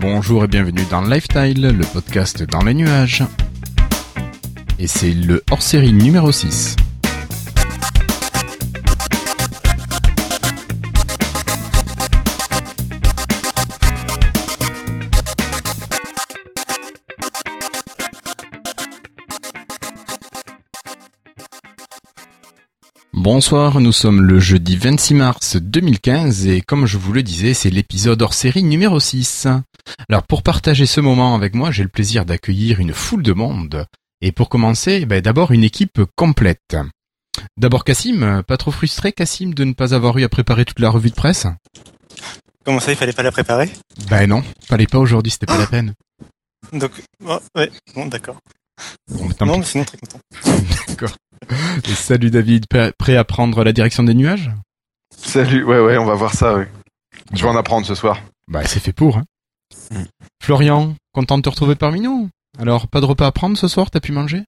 [0.00, 3.24] Bonjour et bienvenue dans Lifestyle, le podcast dans les nuages.
[4.78, 6.76] Et c'est le hors-série numéro 6.
[23.14, 27.68] Bonsoir, nous sommes le jeudi 26 mars 2015 et comme je vous le disais, c'est
[27.68, 29.48] l'épisode hors série numéro 6.
[30.10, 33.86] Alors pour partager ce moment avec moi, j'ai le plaisir d'accueillir une foule de monde.
[34.22, 36.76] Et pour commencer, ben, d'abord une équipe complète.
[37.58, 40.88] D'abord Cassim, pas trop frustré Cassim de ne pas avoir eu à préparer toute la
[40.88, 41.46] revue de presse?
[42.64, 43.70] Comment ça, il fallait pas la préparer?
[44.08, 45.94] Ben non, fallait pas aujourd'hui, c'était pas la peine.
[46.72, 46.90] Donc,
[47.24, 48.38] oh, ouais, bon, d'accord.
[49.10, 50.20] Bon, Non, mais sinon, très content.
[50.88, 51.12] D'accord.
[51.84, 54.50] Et salut David, prêt prêt à prendre la direction des nuages?
[55.16, 56.68] Salut, ouais, ouais, on va voir ça, ouais.
[57.32, 58.20] Je vais en apprendre ce soir.
[58.48, 59.18] Bah c'est fait pour.
[59.18, 59.24] Hein.
[59.90, 60.02] Mm.
[60.42, 63.90] Florian, content de te retrouver parmi nous Alors, pas de repas à prendre ce soir,
[63.90, 64.42] t'as pu manger?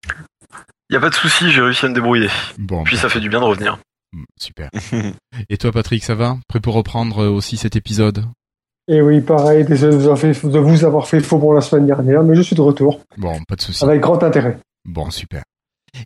[0.91, 2.29] Y a pas de souci, j'ai réussi à me débrouiller.
[2.59, 3.79] Bon, Puis bah, ça fait du bien de revenir.
[4.13, 4.71] mm, super.
[5.49, 6.37] Et toi Patrick, ça va?
[6.49, 8.25] Prêt pour reprendre euh, aussi cet épisode?
[8.89, 11.61] Et oui, pareil, désolé de vous, avoir fait, de vous avoir fait faux pour la
[11.61, 13.85] semaine dernière, mais je suis de retour, Bon, pas de souci.
[13.85, 14.59] avec grand intérêt.
[14.85, 15.43] Bon, super.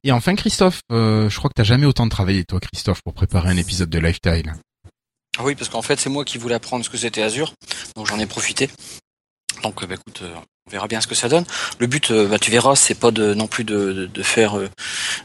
[0.03, 3.51] Et enfin Christophe, euh, je crois que t'as jamais autant travaillé toi Christophe pour préparer
[3.51, 4.53] un épisode de Lifestyle.
[5.39, 7.55] Ah Oui, parce qu'en fait, c'est moi qui voulais apprendre ce que c'était Azure,
[7.97, 8.69] donc j'en ai profité.
[9.63, 10.33] Donc, euh, bah, écoute, euh,
[10.67, 11.45] on verra bien ce que ça donne.
[11.79, 14.59] Le but, euh, bah, tu verras, c'est pas de non plus de, de, de faire
[14.59, 14.69] euh,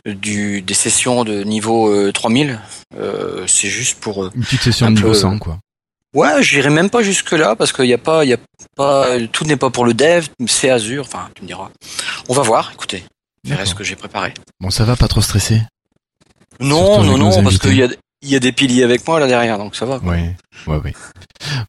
[0.06, 2.60] du des sessions de niveau euh, 3000.
[2.98, 4.26] Euh, c'est juste pour.
[4.36, 5.60] Une petite session de niveau peu- 100 quoi.
[6.16, 8.38] Ouais, j'irai même pas jusque là parce qu'il y a pas, il y a
[8.76, 11.06] pas, tout n'est pas pour le dev, c'est Azure.
[11.06, 11.70] Enfin, tu me diras.
[12.30, 12.72] On va voir.
[12.74, 13.04] Écoutez,
[13.44, 14.34] je verrai ce que j'ai préparé.
[14.60, 15.62] Bon, ça va, pas trop stressé?
[16.60, 17.88] Non, non, non, parce qu'il y a
[18.22, 19.98] il y a des piliers avec moi là derrière, donc ça va.
[20.00, 20.36] Ouais,
[20.68, 20.94] ouais, ouais.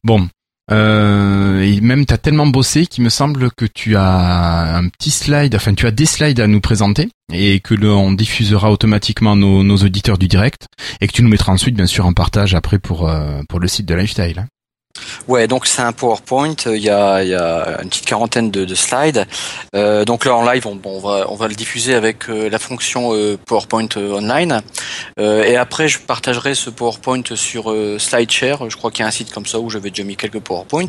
[0.03, 0.27] Bon,
[0.71, 5.53] euh, et même t'as tellement bossé qu'il me semble que tu as un petit slide,
[5.55, 10.17] enfin tu as des slides à nous présenter et que l'on diffusera automatiquement nos, auditeurs
[10.17, 10.67] du direct
[11.01, 13.67] et que tu nous mettras ensuite bien sûr en partage après pour euh, pour le
[13.67, 14.45] site de Lifestyle.
[15.27, 16.55] Ouais, donc c'est un PowerPoint.
[16.67, 19.25] euh, Il y a, il y a une petite quarantaine de, de slides.
[19.75, 22.59] Euh, donc là en live, on, on va on va le diffuser avec euh, la
[22.59, 24.61] fonction euh, PowerPoint euh, online.
[25.19, 28.69] Euh, et après, je partagerai ce PowerPoint sur euh, SlideShare.
[28.69, 30.31] Je crois qu'il y a un site comme ça où j'avais déjà mis quelques.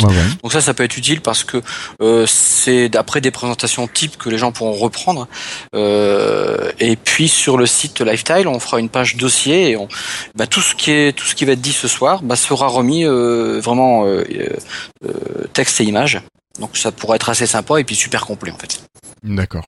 [0.03, 0.15] Ouais, ouais.
[0.43, 1.61] Donc ça, ça peut être utile parce que
[2.01, 5.27] euh, c'est d'après des présentations types que les gens pourront reprendre.
[5.75, 9.89] Euh, et puis sur le site Lifestyle, on fera une page dossier et on,
[10.35, 12.67] bah, tout ce qui est tout ce qui va être dit ce soir, bah, sera
[12.67, 13.61] remis euh,
[14.05, 14.57] vraiment euh,
[15.05, 16.21] euh, texte et image.
[16.61, 18.83] Donc ça pourrait être assez sympa et puis super complet en fait.
[19.23, 19.65] D'accord,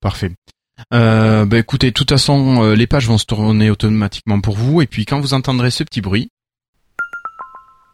[0.00, 0.32] parfait.
[0.92, 4.82] Euh, bah écoutez, de toute façon, euh, les pages vont se tourner automatiquement pour vous
[4.82, 6.30] et puis quand vous entendrez ce petit bruit.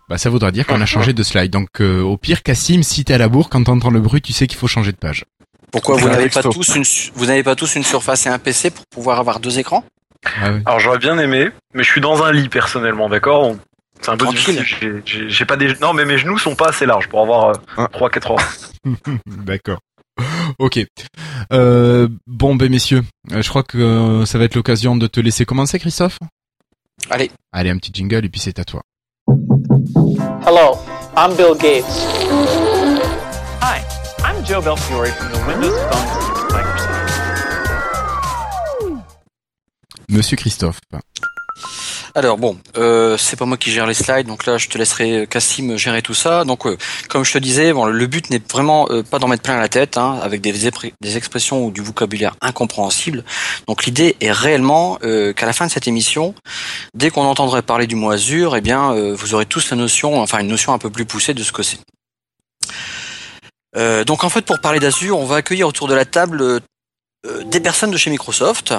[0.08, 1.52] Bah ça voudra dire qu'on a changé de slide.
[1.52, 4.32] Donc euh, au pire, Cassim, si t'es à la bourre, quand t'entends le bruit, tu
[4.32, 5.24] sais qu'il faut changer de page.
[5.70, 8.70] Pourquoi vous n'avez pas tous une vous n'avez pas tous une surface et un PC
[8.70, 9.84] pour pouvoir avoir deux écrans?
[10.24, 10.50] Ah.
[10.66, 13.42] Alors j'aurais bien aimé, mais je suis dans un lit personnellement, d'accord?
[13.50, 13.60] Donc,
[14.03, 14.56] C'est un peu Tranquille.
[14.56, 15.03] difficile.
[15.28, 15.75] J'ai- pas des.
[15.81, 17.87] Non, mais mes genoux sont pas assez larges pour avoir Ah.
[17.93, 18.38] 3-4 heures.
[19.27, 19.78] D'accord.
[20.59, 20.78] Ok.
[21.53, 23.03] Euh, bon, ben messieurs,
[23.33, 26.19] euh, je crois que euh, ça va être l'occasion de te laisser commencer, Christophe.
[27.11, 27.31] Allez.
[27.53, 28.83] Allez, un petit jingle et puis c'est à toi.
[30.47, 30.77] Hello,
[31.17, 31.84] I'm Bill Gates.
[33.62, 33.81] Hi,
[34.25, 36.91] I'm Joe Belfiore from the Windows Phone Microsoft.
[40.09, 40.81] Monsieur Christophe.
[42.15, 45.21] Alors bon, euh, c'est pas moi qui gère les slides, donc là je te laisserai
[45.21, 46.44] euh, Cassim gérer tout ça.
[46.44, 46.76] Donc euh,
[47.09, 49.97] comme je te disais, bon, le but n'est vraiment pas d'en mettre plein la tête,
[49.97, 50.66] hein, avec des,
[51.16, 53.25] expressions ou du vocabulaire incompréhensible.
[53.69, 56.34] Donc l'idée est réellement qu'à la fin de cette émission,
[56.94, 60.41] dès qu'on entendrait parler du mot Azure, eh bien vous aurez tous la notion, enfin
[60.41, 61.78] une notion un peu plus poussée de ce que c'est.
[64.04, 66.60] Donc en fait pour parler d'Azure, on va accueillir autour de la table
[67.44, 68.75] des personnes de chez Microsoft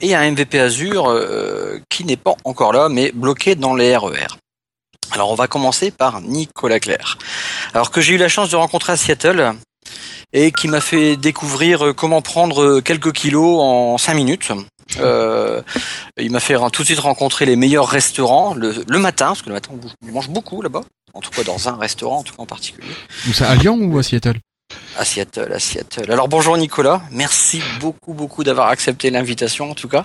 [0.00, 4.26] et un MVP Azure euh, qui n'est pas encore là, mais bloqué dans les RER.
[5.12, 7.18] Alors on va commencer par Nicolas Claire.
[7.74, 9.54] Alors que j'ai eu la chance de rencontrer à Seattle
[10.32, 14.52] et qui m'a fait découvrir euh, comment prendre euh, quelques kilos en 5 minutes.
[14.98, 15.62] Euh,
[16.18, 19.54] il m'a fait tout de suite rencontrer les meilleurs restaurants le, matin, parce que le
[19.54, 19.70] matin
[20.02, 20.82] on mange beaucoup là-bas,
[21.14, 22.88] en tout cas dans un restaurant en tout cas en particulier.
[23.32, 24.38] Ça, à Lyon ou à Seattle?
[24.96, 26.10] À Seattle, à Seattle.
[26.10, 30.04] Alors bonjour Nicolas, merci beaucoup beaucoup d'avoir accepté l'invitation en tout cas.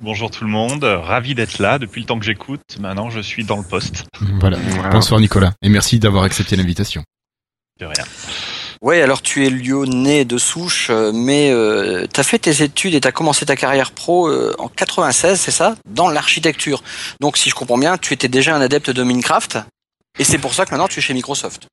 [0.00, 2.62] Bonjour tout le monde, ravi d'être là depuis le temps que j'écoute.
[2.78, 4.04] Maintenant, je suis dans le poste.
[4.40, 4.56] Voilà.
[4.56, 4.88] Voilà.
[4.90, 7.02] Bonsoir Nicolas et merci d'avoir accepté l'invitation.
[7.80, 8.04] De rien.
[8.80, 12.94] Ouais, alors tu es lyonnais de souche, euh, mais euh, tu as fait tes études
[12.94, 15.74] et tu as commencé ta carrière pro euh, en 96, c'est ça?
[15.88, 16.82] Dans l'architecture.
[17.20, 19.58] Donc si je comprends bien, tu étais déjà un adepte de Minecraft,
[20.20, 21.66] et c'est pour ça que maintenant tu es chez Microsoft.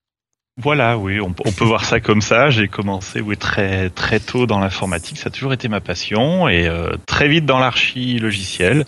[0.62, 2.50] Voilà, oui, on, on peut voir ça comme ça.
[2.50, 6.68] J'ai commencé oui, très très tôt dans l'informatique, ça a toujours été ma passion, et
[6.68, 8.86] euh, très vite dans l'archi logiciel.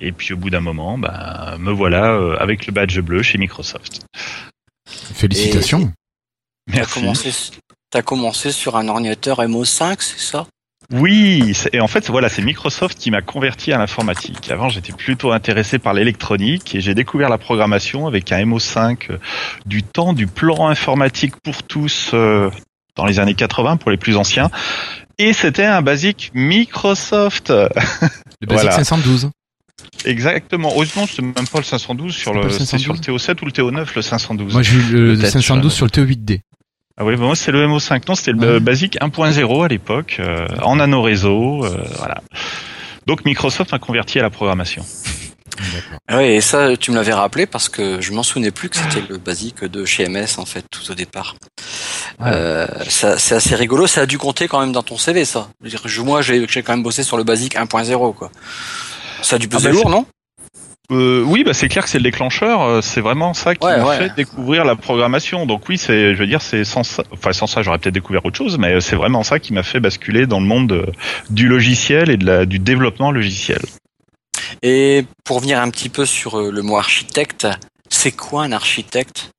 [0.00, 3.38] Et puis au bout d'un moment, ben, me voilà euh, avec le badge bleu chez
[3.38, 4.06] Microsoft.
[4.86, 5.92] Félicitations.
[6.72, 6.94] Merci.
[6.94, 7.30] commencé,
[7.90, 10.46] t'as commencé sur un ordinateur MO5, c'est ça?
[10.92, 14.50] Oui, c'est- et en fait, voilà, c'est Microsoft qui m'a converti à l'informatique.
[14.50, 19.18] Avant, j'étais plutôt intéressé par l'électronique et j'ai découvert la programmation avec un MO5 euh,
[19.66, 22.50] du temps du plan informatique pour tous euh,
[22.96, 24.50] dans les années 80 pour les plus anciens.
[25.18, 27.50] Et c'était un basique Microsoft.
[28.40, 28.70] Le Basic Voilà.
[28.72, 29.30] 512.
[30.04, 30.70] Exactement.
[30.72, 33.00] Heureusement, c'était même pas le 512 sur le, le sur le 512?
[33.00, 34.52] TO7 ou le TO9, le 512.
[34.52, 36.40] Moi, j'ai eu le Peut-être, 512 je- sur le TO8D.
[36.96, 38.02] Ah oui, bah moi c'est le MO5.
[38.08, 38.60] Non, c'était le Ouais.
[38.60, 42.20] Basic 1.0 à l'époque, euh, en nano réseau, euh, voilà.
[43.06, 44.84] Donc Microsoft m'a converti à la programmation.
[46.08, 48.76] Ah Oui, et ça, tu me l'avais rappelé parce que je m'en souvenais plus que
[48.76, 51.36] c'était le basique de chez MS en fait tout au départ.
[52.20, 52.26] Ouais.
[52.32, 53.86] Euh, ça- c'est assez rigolo.
[53.86, 55.48] Ça a dû compter quand même dans ton CV, ça.
[55.60, 58.30] Je veux dire, je- moi, j'ai quand même bossé sur le basique 1.0, quoi.
[59.22, 60.06] Ça a dû peser Ah bah, lourd, non?
[60.92, 62.60] Euh, oui, bah c'est clair que c'est le déclencheur.
[62.62, 63.96] euh, C'est vraiment ça qui Ouais, m'a ouais.
[63.96, 65.46] fait découvrir la programmation.
[65.46, 68.24] Donc oui, c'est, je veux dire, c'est sans ça, enfin sans ça, j'aurais peut-être découvert
[68.26, 70.86] autre chose, mais c'est vraiment ça qui m'a fait basculer dans le monde de-
[71.30, 73.60] du logiciel et de la, du développement logiciel.
[74.62, 77.46] Et pour venir un petit peu sur euh, le mot architecte,
[77.88, 79.30] c'est quoi un architecte?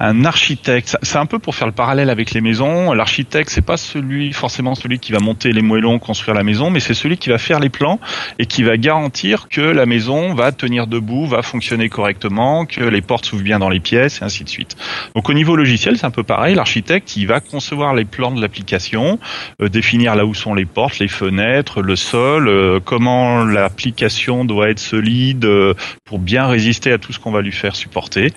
[0.00, 2.92] Un architecte, c'est un peu pour faire le parallèle avec les maisons.
[2.92, 6.78] L'architecte, c'est pas celui forcément celui qui va monter les moellons, construire la maison, mais
[6.78, 7.98] c'est celui qui va faire les plans
[8.38, 13.00] et qui va garantir que la maison va tenir debout, va fonctionner correctement, que les
[13.00, 14.76] portes s'ouvrent bien dans les pièces et ainsi de suite.
[15.16, 16.54] Donc au niveau logiciel, c'est un peu pareil.
[16.54, 19.18] L'architecte, il va concevoir les plans de l'application,
[19.60, 24.70] euh, définir là où sont les portes, les fenêtres, le sol, euh, comment l'application doit
[24.70, 25.74] être solide euh,
[26.04, 28.32] pour bien résister à tout ce qu'on va lui faire supporter.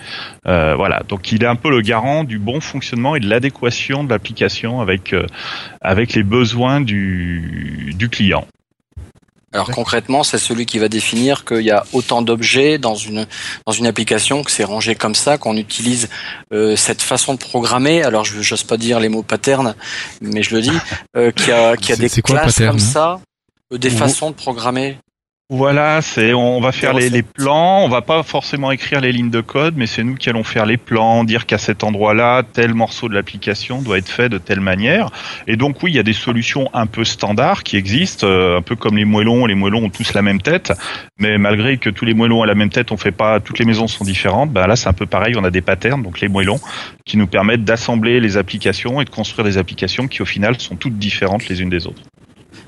[0.48, 4.02] Euh, voilà, donc il est un peu le garant du bon fonctionnement et de l'adéquation
[4.02, 5.26] de l'application avec euh,
[5.80, 8.46] avec les besoins du, du client.
[9.54, 13.26] Alors concrètement, c'est celui qui va définir qu'il y a autant d'objets dans une
[13.66, 16.08] dans une application que c'est rangé comme ça, qu'on utilise
[16.54, 18.02] euh, cette façon de programmer.
[18.02, 19.74] Alors je j'ose pas dire les mots pattern,
[20.22, 20.78] mais je le dis,
[21.16, 22.90] euh, qu'il y a qu'il y a des quoi, classes pattern, comme hein?
[22.92, 23.20] ça,
[23.74, 24.96] euh, des Ou- façons de programmer.
[25.54, 29.42] Voilà, c'est on va faire les, plans, on va pas forcément écrire les lignes de
[29.42, 33.10] code, mais c'est nous qui allons faire les plans, dire qu'à cet endroit-là, tel morceau
[33.10, 35.10] de l'application doit être fait de telle manière.
[35.46, 38.62] Et donc oui, il y a des solutions un peu standards qui existent, euh, un
[38.62, 39.44] peu comme les moellons.
[39.44, 40.72] Les moellons ont tous la même tête,
[41.18, 43.66] mais malgré que tous les moellons ont la même tête, on fait pas, toutes les
[43.66, 44.52] maisons sont différentes.
[44.52, 45.34] Ben là, c'est un peu pareil.
[45.36, 46.60] On a des patterns, donc les moellons,
[47.04, 50.76] qui nous permettent d'assembler les applications et de construire des applications qui au final sont
[50.76, 52.00] toutes différentes les unes des autres.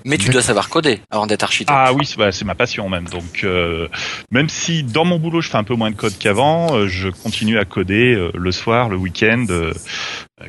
[0.04, 1.74] Mais tu dois savoir coder avant d'être architecte.
[1.74, 3.08] Ah oui, c'est bah, ma passion même.
[3.08, 3.88] Donc euh,
[4.30, 7.08] même si dans mon boulot je fais un peu moins de code qu'avant, euh, je
[7.08, 9.72] continue à coder euh, le soir, le week-end, euh,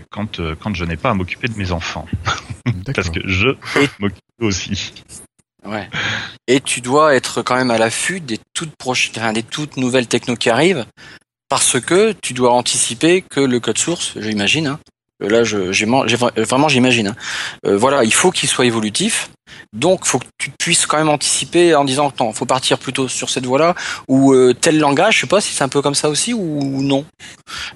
[0.09, 2.05] quand euh, quand je n'ai pas à m'occuper de mes enfants,
[2.95, 3.49] parce que je
[3.99, 4.93] m'occupe aussi.
[5.65, 5.89] Ouais.
[6.47, 10.35] Et tu dois être quand même à l'affût des toutes proches, des toutes nouvelles technos
[10.35, 10.85] qui arrivent,
[11.49, 14.79] parce que tu dois anticiper que le code source, j'imagine, hein,
[15.19, 17.15] là, je, j'ai, euh, vraiment, j'imagine, hein,
[17.65, 19.29] euh, voilà, il faut qu'il soit évolutif.
[19.73, 23.29] Donc, faut que tu puisses quand même anticiper en disant, attends, faut partir plutôt sur
[23.29, 23.75] cette voie-là
[24.07, 25.15] ou euh, tel langage.
[25.15, 27.05] Je sais pas si c'est un peu comme ça aussi ou non?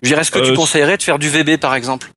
[0.01, 2.09] Je dirais, est-ce que tu Euh, conseillerais de faire du VB par exemple?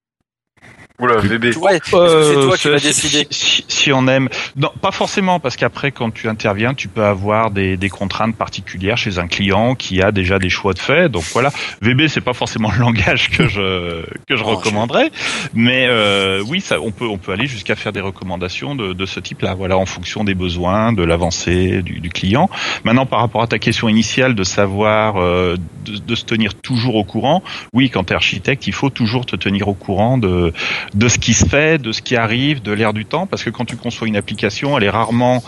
[1.02, 1.50] Oula, VB.
[1.52, 4.92] Tu vois, que c'est toi qui Euh, vas si- si, si- on aime, non, pas
[4.92, 9.26] forcément, parce qu'après, quand tu interviens, tu peux avoir des, des contraintes particulières chez un
[9.26, 11.08] client qui a déjà des choix de fait.
[11.08, 15.10] Donc voilà, VB, c'est pas forcément le langage que je que je Oh, recommanderais,
[15.54, 19.06] mais euh, oui, ça, on peut on peut aller jusqu'à faire des recommandations de, de
[19.06, 19.54] ce type-là.
[19.54, 22.48] Voilà, en fonction des besoins, de l'avancée du, du client.
[22.84, 26.94] Maintenant, par rapport à ta question initiale de savoir euh, de, de se tenir toujours
[26.94, 27.42] au courant,
[27.72, 30.52] oui, quand tu es architecte, il faut toujours te tenir au courant de
[30.94, 33.50] de ce qui se fait, de ce qui arrive, de l'air du temps, parce que
[33.50, 35.42] quand tu conçois une application, elle est rarement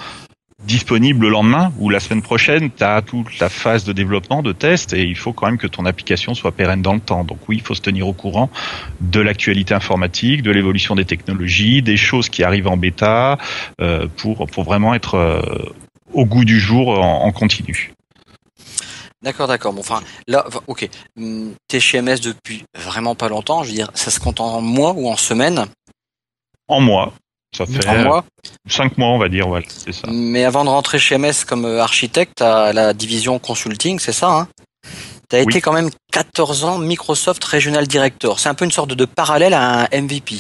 [0.65, 4.53] disponible le lendemain ou la semaine prochaine, tu as toute la phase de développement, de
[4.53, 7.25] test, et il faut quand même que ton application soit pérenne dans le temps.
[7.25, 8.51] Donc oui, il faut se tenir au courant
[9.01, 13.39] de l'actualité informatique, de l'évolution des technologies, des choses qui arrivent en bêta,
[13.81, 15.43] euh, pour, pour vraiment être euh,
[16.13, 17.94] au goût du jour en, en continu.
[19.25, 19.73] D'accord, d'accord.
[19.73, 20.88] Bon, enfin, là, ok.
[21.19, 23.62] Hum, T'es chez MS depuis vraiment pas longtemps.
[23.64, 25.66] Je veux dire, ça se compte en mois ou en semaines
[26.69, 27.12] En mois,
[27.57, 28.25] ça fait En mois?
[28.69, 30.07] cinq mois, on va dire, voilà, c'est ça.
[30.11, 34.28] Mais avant de rentrer chez MS comme euh, architecte à la division consulting, c'est ça,
[34.31, 34.49] hein?
[35.31, 35.45] T'as Oui.
[35.45, 38.38] été quand même 14 ans Microsoft Regional Director.
[38.38, 40.37] C'est un peu une sorte de parallèle à un MVP.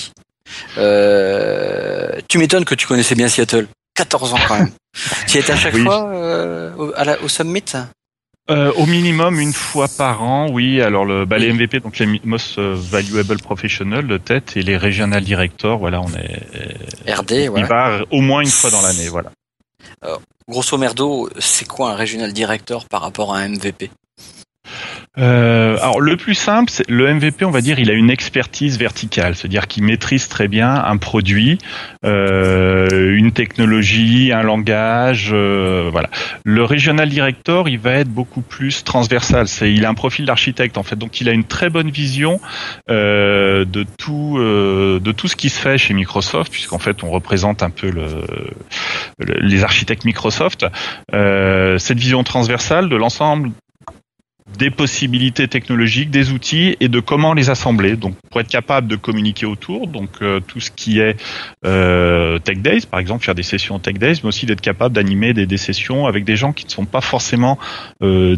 [0.76, 3.66] Euh, tu m'étonnes que tu connaissais bien Seattle.
[3.94, 4.70] 14 ans quand même.
[5.26, 5.82] tu y étais à chaque Oui.
[5.84, 7.64] fois euh, au, à la- au summit?
[8.50, 10.82] Euh, au minimum une fois par an, oui.
[10.82, 15.24] Alors le, bah, les MVP, donc les Most Valuable Professional de tête et les Regional
[15.24, 17.10] Directors, voilà, on est.
[17.10, 17.62] RD, Il ouais.
[17.62, 19.30] va au moins une fois dans l'année, voilà.
[20.46, 23.90] Grosso merdo, c'est quoi un regional director par rapport à un MVP
[25.16, 28.78] Euh, alors le plus simple, c'est le MVP, on va dire, il a une expertise
[28.78, 31.58] verticale, c'est-à-dire qu'il maîtrise très bien un produit,
[32.04, 36.10] euh, une technologie, un langage, euh, voilà.
[36.44, 39.46] Le regional director, il va être beaucoup plus transversal.
[39.46, 42.40] C'est, il a un profil d'architecte en fait, donc il a une très bonne vision
[42.90, 47.10] euh, de tout, euh, de tout ce qui se fait chez Microsoft, puisqu'en fait on
[47.10, 48.24] représente un peu le,
[49.18, 50.66] le- les architectes Microsoft.
[51.14, 53.50] Euh, cette vision transversale de l'ensemble
[54.56, 57.96] des possibilités technologiques, des outils et de comment les assembler.
[57.96, 61.16] Donc pour être capable de communiquer autour, donc euh, tout ce qui est
[61.64, 65.34] euh, Tech Days, par exemple, faire des sessions Tech Days, mais aussi d'être capable d'animer
[65.34, 67.58] des, des sessions avec des gens qui ne sont pas forcément
[68.02, 68.36] euh,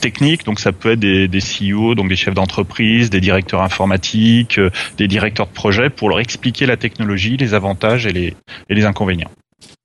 [0.00, 0.44] techniques.
[0.44, 4.60] Donc ça peut être des, des CEO, donc des chefs d'entreprise, des directeurs informatiques,
[4.96, 8.34] des directeurs de projet, pour leur expliquer la technologie, les avantages et les,
[8.68, 9.30] et les inconvénients.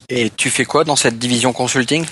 [0.10, 2.06] Et tu fais quoi dans cette division consulting?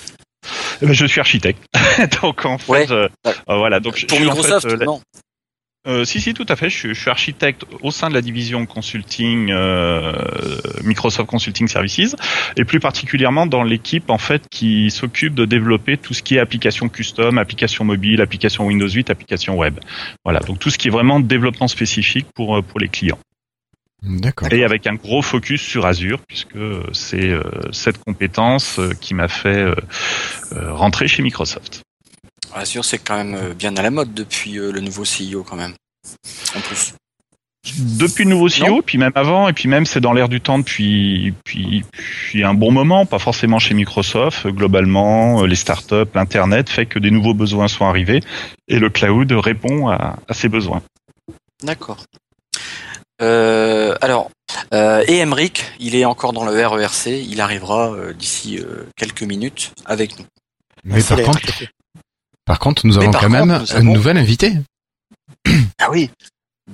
[0.81, 1.63] Je suis architecte,
[2.21, 2.91] donc en fait, Ouais.
[2.91, 3.79] euh, euh, voilà.
[3.79, 5.01] Donc Pour je suis en fait, Microsoft euh, Non.
[5.87, 6.69] Euh, si, si, tout à fait.
[6.69, 10.13] Je suis, je suis architecte au sein de la division consulting euh,
[10.83, 12.15] Microsoft Consulting Services,
[12.55, 16.39] et plus particulièrement dans l'équipe en fait qui s'occupe de développer tout ce qui est
[16.39, 19.79] application custom, application mobile, application Windows 8, application web.
[20.23, 23.17] Voilà, donc tout ce qui est vraiment développement spécifique pour euh, pour les clients,
[24.03, 24.51] D'accord.
[24.51, 26.57] et avec un gros focus sur Azure, puisque
[26.91, 29.75] c'est euh, cette compétence euh, qui m'a fait euh,
[30.73, 31.83] rentrer chez Microsoft.
[32.53, 35.73] Azure, c'est quand même bien à la mode depuis euh, le nouveau CEO quand même.
[36.55, 36.95] En plus.
[37.99, 38.81] Depuis le nouveau CEO, Non.
[38.81, 42.55] puis même avant, et puis même c'est dans l'air du temps depuis, depuis, depuis un
[42.55, 47.67] bon moment, pas forcément chez Microsoft, globalement, les startups, l'Internet fait que des nouveaux besoins
[47.67, 48.21] sont arrivés,
[48.67, 50.81] et le cloud répond à, à ces besoins.
[51.61, 52.03] D'accord.
[53.21, 54.31] Euh, alors,
[54.73, 59.23] euh, et Emric, il est encore dans le RERC, il arrivera euh, d'ici euh, quelques
[59.23, 60.25] minutes avec nous.
[60.83, 61.39] Mais par contre,
[62.45, 64.53] par contre, nous avons quand contre, même avons- nouvel invité.
[65.79, 66.09] Ah oui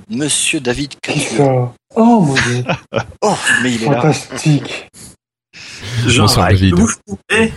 [0.09, 2.63] Monsieur David ça Oh mon dieu,
[3.21, 4.01] Oh, mais il est là.
[4.01, 4.87] fantastique.
[6.17, 6.71] Bonsoir David.
[6.71, 7.19] Le bouche-trou.
[7.31, 7.51] Eh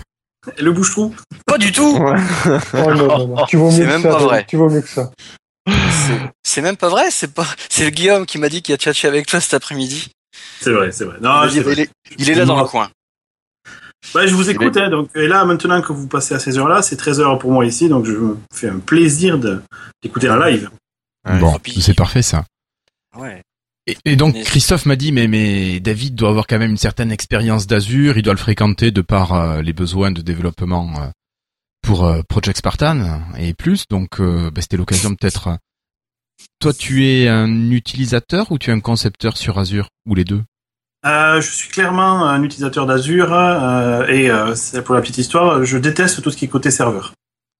[0.58, 1.14] le bouche-trou.
[1.46, 2.14] Pas du tout Oh
[2.74, 3.46] non, non, non.
[3.46, 4.08] Tu vaux C'est mieux que même ça.
[4.08, 4.26] pas David.
[4.28, 4.44] vrai.
[4.48, 5.10] Tu vaux mieux que ça.
[6.42, 7.46] C'est- même pas vrai, c'est pas.
[7.68, 10.08] C'est le Guillaume qui m'a dit qu'il a tchatché avec toi cet après-midi.
[10.60, 11.16] C'est vrai, c'est vrai.
[11.18, 11.48] Il, Non, vrai.
[11.72, 12.90] il est, il est là dans le coin.
[14.14, 14.76] Ouais, je vous écoute.
[14.76, 17.52] Hein, donc, et là, maintenant que vous passez à ces heures-là, c'est 13 heures pour
[17.52, 19.62] moi ici, donc je me fais un plaisir de-
[20.02, 20.70] d'écouter un live.
[21.38, 22.44] Bon, c'est parfait ça.
[23.16, 23.42] Ouais.
[23.86, 27.10] Et, et donc Christophe m'a dit mais mais David doit avoir quand même une certaine
[27.12, 31.08] expérience d'Azure, il doit le fréquenter de par euh, les besoins de développement euh,
[31.82, 33.84] pour euh, Project Spartan et plus.
[33.88, 35.48] Donc euh, bah, c'était l'occasion peut-être.
[35.48, 35.56] euh,
[36.60, 40.42] Toi tu es un utilisateur ou tu es un concepteur sur Azure ou les deux?
[41.06, 45.64] Euh, je suis clairement un utilisateur d'Azure euh, et euh, c'est pour la petite histoire,
[45.64, 47.14] je déteste tout ce qui est côté serveur.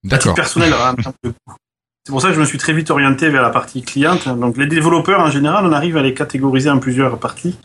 [0.04, 0.34] D'accord.
[0.34, 0.74] personnel,
[1.22, 4.28] c'est pour ça que je me suis très vite orienté vers la partie cliente.
[4.28, 7.56] Donc les développeurs en général, on arrive à les catégoriser en plusieurs parties.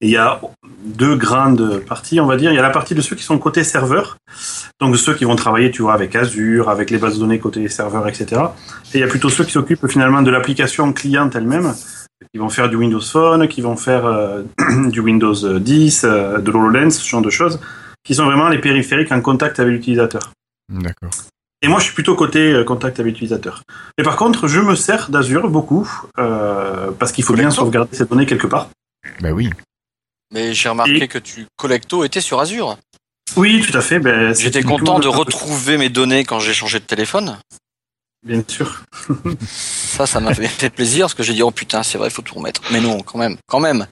[0.00, 0.40] Et il y a
[0.84, 2.52] deux grandes parties, on va dire.
[2.52, 4.16] Il y a la partie de ceux qui sont côté serveur,
[4.80, 7.68] donc ceux qui vont travailler, tu vois, avec Azure, avec les bases de données côté
[7.68, 8.42] serveur, etc.
[8.92, 11.74] Et il y a plutôt ceux qui s'occupent finalement de l'application cliente elle-même,
[12.32, 14.42] qui vont faire du Windows Phone, qui vont faire euh,
[14.90, 17.60] du Windows 10, euh, de l'HoloLens, ce genre de choses,
[18.04, 20.32] qui sont vraiment les périphériques en contact avec l'utilisateur.
[20.68, 21.10] D'accord.
[21.64, 23.62] Et moi, je suis plutôt côté euh, contact avec l'utilisateur.
[23.96, 28.04] Mais par contre, je me sers d'Azure beaucoup, euh, parce qu'il faut bien sauvegarder ces
[28.04, 28.68] données quelque part.
[29.20, 29.48] Bah oui.
[30.34, 32.76] Mais j'ai remarqué Et- que tu Collecto était sur Azure.
[33.36, 33.98] Oui, tout à fait.
[34.00, 37.38] Ben, J'étais content de retrouver mes données quand j'ai changé de téléphone.
[38.26, 38.82] Bien sûr.
[39.46, 42.22] Ça, ça m'a fait plaisir parce que j'ai dit oh putain c'est vrai il faut
[42.22, 42.62] tout remettre.
[42.70, 43.86] Mais non quand même, quand même.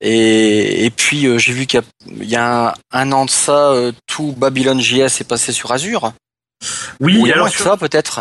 [0.00, 1.86] Et, et puis euh, j'ai vu qu'il y a,
[2.22, 5.72] il y a un, un an de ça, euh, tout Babylon JS est passé sur
[5.72, 6.12] Azure.
[7.00, 8.20] Oui, Ou il y a alors moins sur- ça peut-être.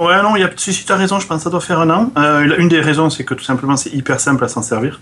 [0.00, 1.60] Ouais, non, il y a, si, si tu as raison, je pense que ça doit
[1.60, 2.10] faire un an.
[2.18, 5.00] Euh, une des raisons, c'est que tout simplement, c'est hyper simple à s'en servir.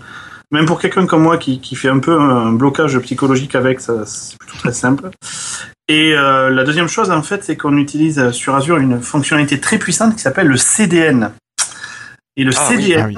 [0.51, 4.05] Même pour quelqu'un comme moi qui, qui fait un peu un blocage psychologique avec, ça,
[4.05, 5.09] c'est plutôt très simple.
[5.87, 9.59] Et euh, la deuxième chose, en fait, c'est qu'on utilise euh, sur Azure une fonctionnalité
[9.59, 11.31] très puissante qui s'appelle le CDN.
[12.37, 13.15] Et le Ah oui, CDN, ah oui.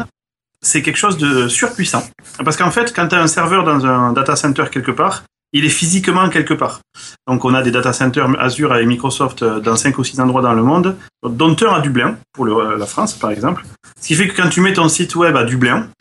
[0.61, 2.03] c'est quelque chose de surpuissant.
[2.43, 5.65] Parce qu'en fait, quand tu as un serveur dans un data center quelque part, il
[5.65, 6.81] est physiquement quelque part.
[7.25, 10.41] Donc on a des data centers Azure avec Microsoft euh, dans 5 ou 6 endroits
[10.41, 13.63] dans le monde, dont un à Dublin, pour le- la France par exemple.
[14.01, 15.96] Ce qui fait que quand tu mets ton site web à Dublin, et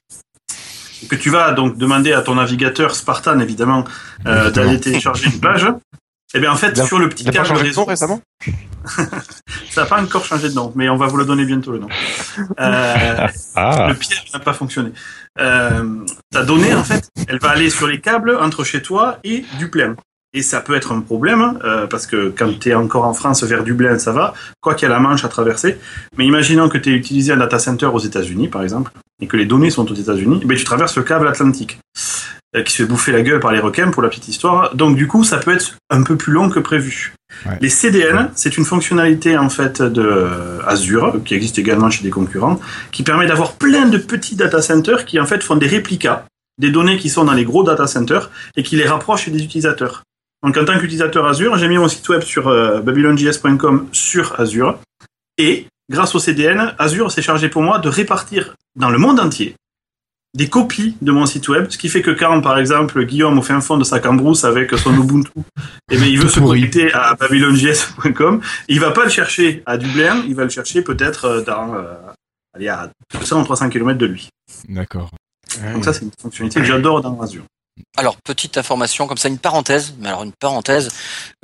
[1.09, 3.85] que tu vas donc demander à ton navigateur Spartan évidemment
[4.27, 5.67] euh, d'aller télécharger une page,
[6.35, 8.21] et bien en fait sur le petit Il a pas câble de nom récemment?
[9.71, 11.81] Ça n'a pas encore changé de nom, mais on va vous le donner bientôt le
[11.81, 11.89] nom.
[12.61, 14.93] Euh, Ah, le piège n'a pas fonctionné.
[15.39, 19.45] Euh, ta donnée, en fait, elle va aller sur les câbles entre chez toi et
[19.59, 19.97] Dublin.
[20.37, 23.14] Et ça peut être un problème, hein, euh, parce que quand tu es encore en
[23.14, 25.78] France vers Dublin, ça va, quoi qu'il y a la Manche à traverser.
[26.19, 29.38] Mais imaginons que tu aies utilisé un data center aux États-Unis, par exemple, et que
[29.38, 31.78] les données sont aux États-Unis, ben, tu traverses le câble atlantique,
[32.55, 34.75] euh, qui se fait bouffer la gueule par les requins, pour la petite histoire.
[34.75, 37.14] Donc, du coup, ça peut être un peu plus long que prévu.
[37.47, 37.57] Ouais.
[37.62, 42.11] Les CDN, c'est une fonctionnalité en fait de euh, Azure qui existe également chez des
[42.11, 42.61] concurrents,
[42.93, 46.26] qui permet d'avoir plein de petits data centers qui en fait font des réplicas
[46.59, 50.02] des données qui sont dans les gros data centers et qui les rapprochent des utilisateurs.
[50.43, 54.78] Donc en tant qu'utilisateur Azure, j'ai mis mon site web sur euh, babylonjs.com sur Azure
[55.38, 59.55] et grâce au CDN, Azure s'est chargé pour moi de répartir dans le monde entier
[60.37, 63.43] des copies de mon site web, ce qui fait que quand, par exemple, Guillaume au
[63.43, 65.31] fin fond de sa cambrousse avec son Ubuntu,
[65.90, 70.23] eh bien, il veut se connecter à babylonjs.com, il va pas le chercher à Dublin,
[70.28, 71.95] il va le chercher peut-être euh, dans, euh,
[72.55, 74.28] allez, à 200 ou 300 km de lui.
[74.69, 75.11] D'accord.
[75.73, 77.45] Donc ça, c'est une fonctionnalité que j'adore dans Azure.
[77.99, 80.90] Alors, petite information, comme ça, une parenthèse, mais alors une parenthèse,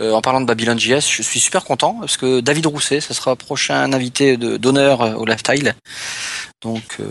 [0.01, 3.13] euh, en parlant de Babylon JS, je suis super content, parce que David Rousset, ce
[3.15, 5.75] sera prochain invité de- d'honneur euh, au Lifestyle.
[6.63, 7.05] Donc, euh,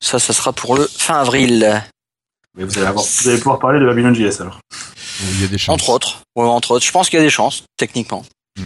[0.00, 1.82] ça, ça sera pour le fin avril,
[2.56, 4.60] Mais vous allez, avoir, vous allez pouvoir parler de Babylon.js alors.
[5.32, 5.74] Il y a des chances.
[5.74, 6.22] entre autres.
[6.36, 8.24] Ouais, entre autres, je pense qu'il y a des chances, techniquement.
[8.56, 8.64] Mm.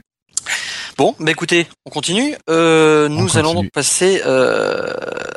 [0.98, 2.36] Bon, bah écoutez, on continue.
[2.50, 3.38] Euh, nous continue.
[3.38, 4.92] allons donc passer euh,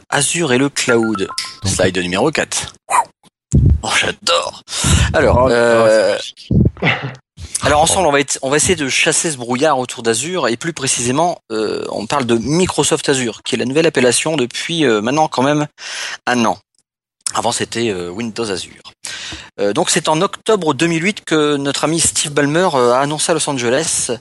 [0.09, 1.27] Azure et le cloud.
[1.63, 2.73] Donc- Slide numéro 4.
[3.83, 4.61] Oh, j'adore.
[5.13, 6.17] Alors, Oh, euh,
[7.61, 10.57] alors ensemble, on va, être- on va essayer de chasser ce brouillard autour d'Azure et
[10.57, 15.01] plus précisément, euh, on parle de Microsoft Azure, qui est la nouvelle appellation depuis euh,
[15.01, 15.67] maintenant quand même
[16.27, 16.57] un an.
[17.33, 18.81] Avant, c'était Windows Azure.
[19.73, 24.11] Donc, c'est en octobre 2008 que notre ami Steve Ballmer a annoncé à Los Angeles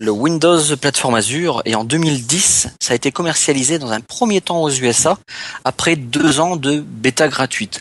[0.00, 4.60] le Windows Platform Azure et en 2010, ça a été commercialisé dans un premier temps
[4.62, 5.18] aux USA
[5.64, 7.80] après deux ans de bêta gratuite.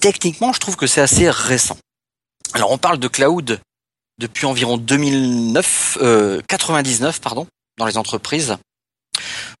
[0.00, 1.76] Techniquement, je trouve que c'est assez récent.
[2.54, 3.60] Alors, on parle de cloud
[4.18, 7.46] depuis environ 2009, euh, 99 pardon,
[7.78, 8.56] dans les entreprises.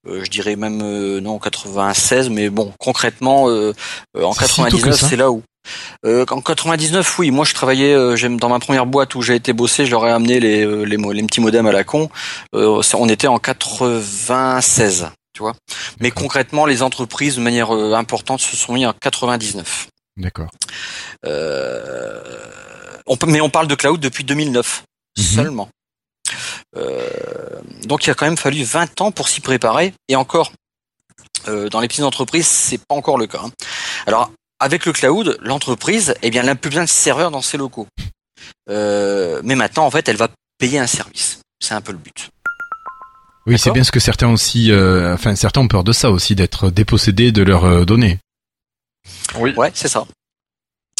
[0.06, 3.72] Euh, je dirais même euh, non 96, mais bon concrètement euh,
[4.16, 5.42] euh, en Si tôt que 99 ça c'est là où.
[6.04, 9.34] Euh, en 99, oui, moi je travaillais, euh, j'aime dans ma première boîte où j'ai
[9.34, 12.08] été bossé, je leur ai amené les, les, petits modems à la con.
[12.54, 15.54] Euh, on était en 96, tu vois.
[16.00, 19.88] Mais concrètement, les entreprises de manière importante se sont mis en 99.
[20.16, 20.50] D'accord.
[21.24, 22.20] Euh,
[23.06, 24.82] on mais on parle de cloud depuis 2009
[25.18, 25.24] Mhm.
[25.24, 25.68] seulement.
[26.76, 27.08] Euh,
[27.84, 30.52] donc il a quand même fallu 20 ans pour s'y préparer et encore
[31.48, 33.40] euh, dans les petites entreprises c'est pas encore le cas.
[33.44, 33.50] hein.
[34.06, 37.56] Alors avec le cloud l'entreprise eh bien elle n'a plus besoin de serveurs dans ses
[37.56, 37.86] locaux.
[38.68, 41.40] Euh, mais maintenant en fait elle va payer un service.
[41.60, 42.28] C'est un peu le but.
[43.46, 46.34] Oui, c'est bien ce que certains aussi, euh, enfin certains ont peur de ça aussi,
[46.34, 48.18] d'être dépossédés de leurs données.
[49.36, 49.52] Oui.
[49.56, 50.06] Ouais, c'est ça.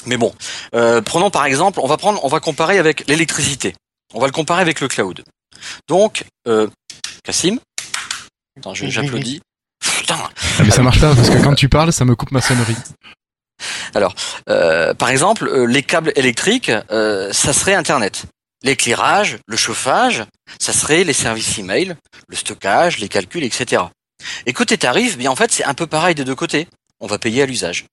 [0.07, 0.35] Mais bon,
[0.75, 3.75] euh, prenons par exemple, on va prendre, on va comparer avec l'électricité.
[4.15, 5.25] On va le comparer avec le cloud.
[5.89, 6.69] Donc, euh,
[7.25, 7.59] Cassim,
[8.59, 9.41] attends, je- j'applaudis.
[9.99, 10.17] Putain.
[10.19, 12.77] Ah, mais ça marche pas parce que quand tu parles, ça me coupe ma sonnerie.
[14.49, 18.25] Euh, par exemple, euh, les câbles électriques, euh, ça serait Internet.
[18.63, 20.25] L'éclairage, le chauffage,
[20.61, 21.97] ça serait les services email,
[22.29, 23.83] le stockage, les calculs, etc.
[24.47, 26.69] Et côté tarif, bien en fait, c'est un peu pareil des deux côtés.
[27.01, 27.87] On va payer à l'usage.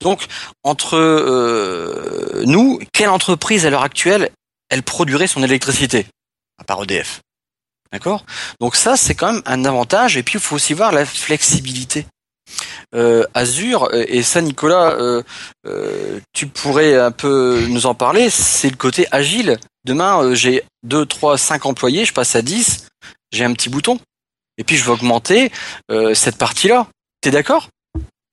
[0.00, 0.26] Donc,
[0.62, 4.30] entre euh, nous, quelle entreprise à l'heure actuelle,
[4.68, 6.06] elle produirait son électricité?
[6.58, 7.20] À part EDF.
[7.92, 8.24] D'accord?
[8.60, 10.16] Donc ça, c'est quand même un avantage.
[10.16, 12.06] Et puis, il faut aussi voir la flexibilité.
[12.94, 14.96] Euh, Azure, euh, et ça, Nicolas,
[16.32, 19.58] tu pourrais un peu nous en parler, c'est le côté agile.
[19.84, 22.86] Demain, j'ai 2, 3, 5 employés, je passe à 10,
[23.32, 23.98] j'ai un petit bouton.
[24.58, 25.52] Et puis je vais augmenter
[26.14, 26.88] cette partie-là.
[27.20, 27.68] T'es d'accord?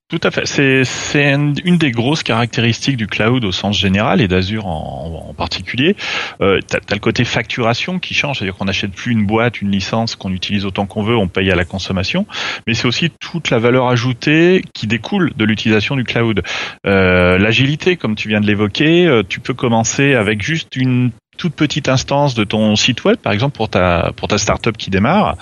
[0.07, 0.45] Tout à fait.
[0.45, 5.95] C'est une des grosses caractéristiques du cloud au sens général et d'Azure en, particulier.
[6.41, 6.59] Euh,
[6.91, 10.63] le côté facturation qui change, c'est-à-dire qu'on n'achète plus une boîte, une licence qu'on utilise
[10.63, 12.27] autant qu'on veut, on paye à la consommation.
[12.67, 16.43] Mais c'est aussi toute la valeur ajoutée qui découle de l'utilisation du cloud.
[16.85, 21.53] Euh, L'agilité, comme tu viens de l'évoquer, euh, tu peux commencer avec juste une toute
[21.55, 25.35] petite instance de ton site web, par exemple pour ta pour ta startup qui démarre,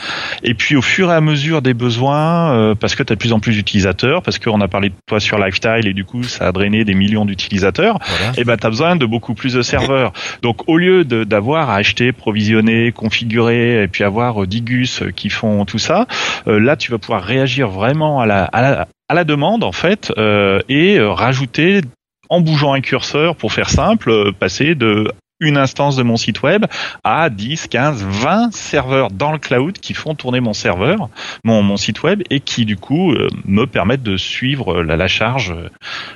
[0.43, 3.19] et puis au fur et à mesure des besoins, euh, parce que tu as de
[3.19, 6.23] plus en plus d'utilisateurs, parce qu'on a parlé de toi sur Lifestyle et du coup
[6.23, 8.31] ça a drainé des millions d'utilisateurs, Voilà.
[8.37, 10.13] et ben tu as besoin de beaucoup plus de serveurs.
[10.41, 15.01] Donc au lieu de- d'avoir à acheter, provisionner, configurer et puis avoir euh, 10 gus
[15.01, 16.07] euh, qui font tout ça,
[16.47, 19.71] euh, là tu vas pouvoir réagir vraiment à la à la, à la demande en
[19.71, 21.81] fait euh, et rajouter
[22.29, 26.65] en bougeant un curseur, pour faire simple, passer de une instance de mon site web
[27.03, 31.09] à 10, 15, 20 serveurs dans le cloud qui font tourner mon serveur,
[31.43, 35.07] mon, mon site web et qui du coup euh, me permettent de suivre la, la
[35.07, 35.69] charge euh,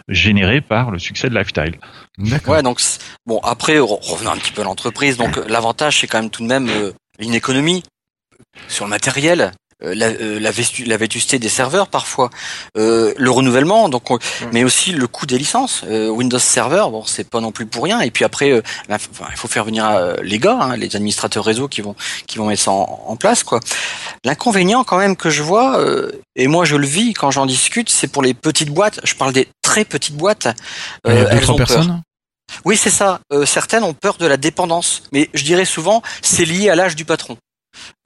[0.08, 1.78] générée par le succès de Lifestyle.
[2.18, 2.54] D'accord.
[2.56, 2.80] Ouais, donc
[3.26, 5.18] bon après re- revenons un petit peu à l'entreprise.
[5.18, 7.84] Donc l'avantage c'est quand même tout de même euh, une économie
[8.70, 12.30] sur le matériel, la, euh, la, vestu- la vétusté des serveurs parfois,
[12.78, 14.18] euh, le renouvellement, donc on-
[14.52, 15.84] mais aussi le coût des licences.
[15.88, 18.02] Euh, Windows Server, bon c'est pas non plus pour rien.
[18.02, 20.96] Et puis après, euh, ben, enfin, il faut faire venir euh, les gars, hein, les
[20.96, 21.96] administrateurs réseau qui vont
[22.28, 23.60] qui vont mettre ça en, en place quoi.
[24.26, 27.90] L'inconvénient quand même que je vois, euh, et moi je le vis quand j'en discute,
[27.90, 29.00] c'est pour les petites boîtes.
[29.04, 30.48] Je parle des très petites boîtes.
[31.06, 31.68] Il y euh, a deux, elles ont peur.
[32.66, 33.20] Oui, c'est ça.
[33.34, 36.96] Euh, certaines ont peur de la dépendance, mais je dirais souvent c'est lié à l'âge
[36.96, 37.38] du patron.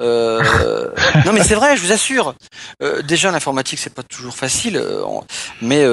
[0.02, 0.90] Euh,
[1.26, 2.36] non, mais c'est vrai, je vous assure.
[2.82, 5.04] Euh, déjà, l'informatique c'est pas toujours facile, euh,
[5.62, 5.86] mais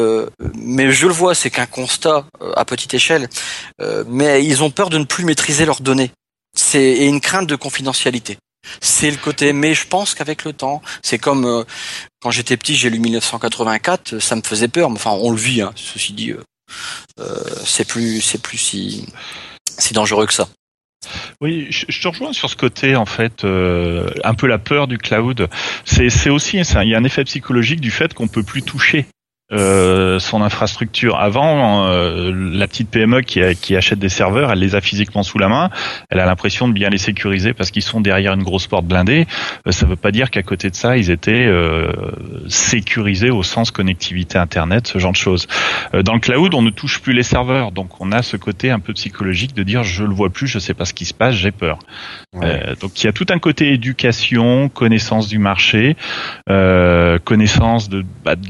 [0.54, 3.28] mais je le vois, c'est qu'un constat à petite échelle.
[4.06, 6.10] Mais ils ont peur de ne plus maîtriser leurs données.
[6.56, 8.38] C'est et une crainte de confidentialité.
[8.80, 11.64] C'est le côté, mais je pense qu'avec le temps, c'est comme
[12.20, 14.90] quand j'étais petit, j'ai lu 1984, euh, ça me faisait peur.
[14.90, 16.32] mais Enfin, on le vit, hein, ceci dit.
[17.64, 19.06] c'est plus, c'est plus si,
[19.78, 20.48] si dangereux que ça.
[21.40, 24.98] Oui, je, te rejoins sur ce côté en fait, euh, un peu la peur du
[24.98, 25.48] cloud.
[25.84, 29.06] C'est aussi, il y a un effet psychologique du fait qu'on peut plus toucher.
[29.52, 31.18] Euh, son infrastructure.
[31.18, 35.22] Avant, euh, la petite PME qui, a- qui achète des serveurs, elle les a physiquement
[35.22, 35.70] sous la main.
[36.10, 39.26] Elle a l'impression de bien les sécuriser parce qu'ils sont derrière une grosse porte blindée.
[39.66, 41.90] Euh, ça veut pas dire qu'à côté de ça, ils étaient euh,
[42.48, 45.46] sécurisés au sens connectivité Internet, ce genre de choses.
[45.94, 48.70] Euh, dans le cloud, on ne touche plus les serveurs, donc on a ce côté
[48.70, 51.14] un peu psychologique de dire je le vois plus, je sais pas ce qui se
[51.14, 51.78] passe, j'ai peur.
[52.42, 55.96] Euh, donc il y a tout un côté éducation, connaissance du marché,
[56.50, 58.46] euh, connaissance de, bah, de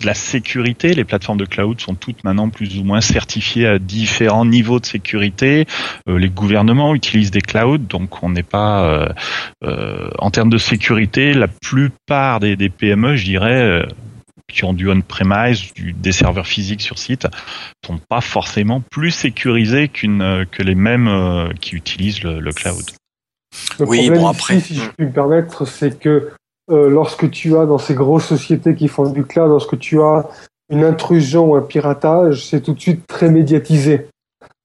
[0.00, 0.94] de la sécurité.
[0.94, 4.86] Les plateformes de cloud sont toutes maintenant plus ou moins certifiées à différents niveaux de
[4.86, 5.66] sécurité.
[6.08, 9.08] Euh, les gouvernements utilisent des clouds, donc on n'est pas euh,
[9.64, 11.34] euh, en termes de sécurité.
[11.34, 13.62] La plupart des, des PME, je dirais.
[13.62, 13.86] euh,
[14.52, 17.28] qui ont du on-premise, du- des serveurs physiques sur site,
[17.86, 22.52] sont pas forcément plus sécurisés qu'une euh, que les mêmes euh, qui utilisent le, le
[22.52, 22.82] cloud.
[23.78, 26.32] Le Oui, problème bon, ici, après- si je puis me permettre, c'est que
[26.70, 30.26] euh, lorsque tu as dans ces grosses sociétés qui font du cloud, lorsque tu as
[30.70, 34.06] une intrusion ou un piratage, c'est tout de suite très médiatisé.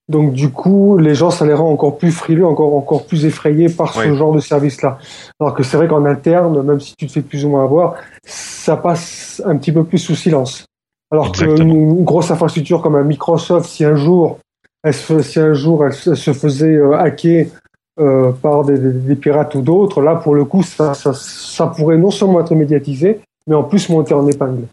[0.08, 3.70] Donc du coup, les gens, ça les rend encore plus frileux, encore encore plus effrayés
[3.70, 5.00] par ce genre de service-là.
[5.39, 7.96] Alors que c'est vrai qu'en interne, même si tu te fais plus ou moins avoir,
[8.24, 10.65] ça passe un petit peu plus sous silence.
[11.12, 14.38] Alors qu'une une grosse infrastructure comme un Microsoft, si un jour,
[14.84, 17.48] elle se, si un jour elle, se- elle se faisait euh, hacker
[18.00, 21.68] euh, par des, des- des pirates ou d'autres, là pour le coup, ça, ça, ça
[21.68, 24.64] pourrait non seulement être médiatisé, mais en plus monter en épingle.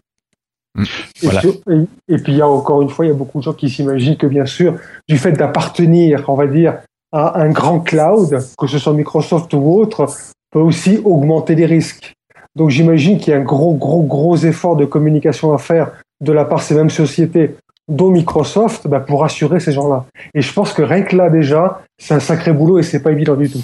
[0.75, 0.83] Mm.
[0.83, 0.87] Et,
[1.25, 1.41] Voilà.
[1.41, 3.43] sur- et- et puis il y a encore une fois, il y a beaucoup de
[3.43, 4.75] gens qui s'imaginent que bien sûr,
[5.07, 6.79] du fait d'appartenir, on va dire,
[7.11, 10.07] à un grand cloud, que ce soit Microsoft ou autre,
[10.51, 12.13] peut aussi augmenter les risques.
[12.55, 16.31] Donc j'imagine qu'il y a un gros, gros, gros effort de communication à faire de
[16.31, 17.55] la part de ces mêmes sociétés,
[17.87, 20.05] dont Microsoft, bah, pour assurer ces gens-là.
[20.33, 23.11] Et je pense que rien que là déjà, c'est un sacré boulot et c'est pas
[23.11, 23.61] évident du tout.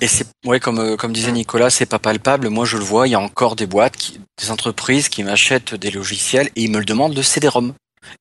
[0.00, 2.48] Et c'est, ouais, comme, euh, comme disait Nicolas, c'est pas palpable.
[2.48, 5.74] Moi, je le vois, il y a encore des boîtes, qui, des entreprises qui m'achètent
[5.74, 7.72] des logiciels et ils me le demandent le CD-ROM.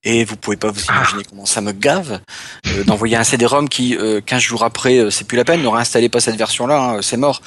[0.03, 2.19] Et vous pouvez pas vous imaginer comment ça me gave
[2.65, 5.67] euh, d'envoyer un CD-ROM qui, euh, 15 jours après, euh, c'est plus la peine, ne
[5.67, 7.41] réinstallez pas cette version-là, hein, c'est mort.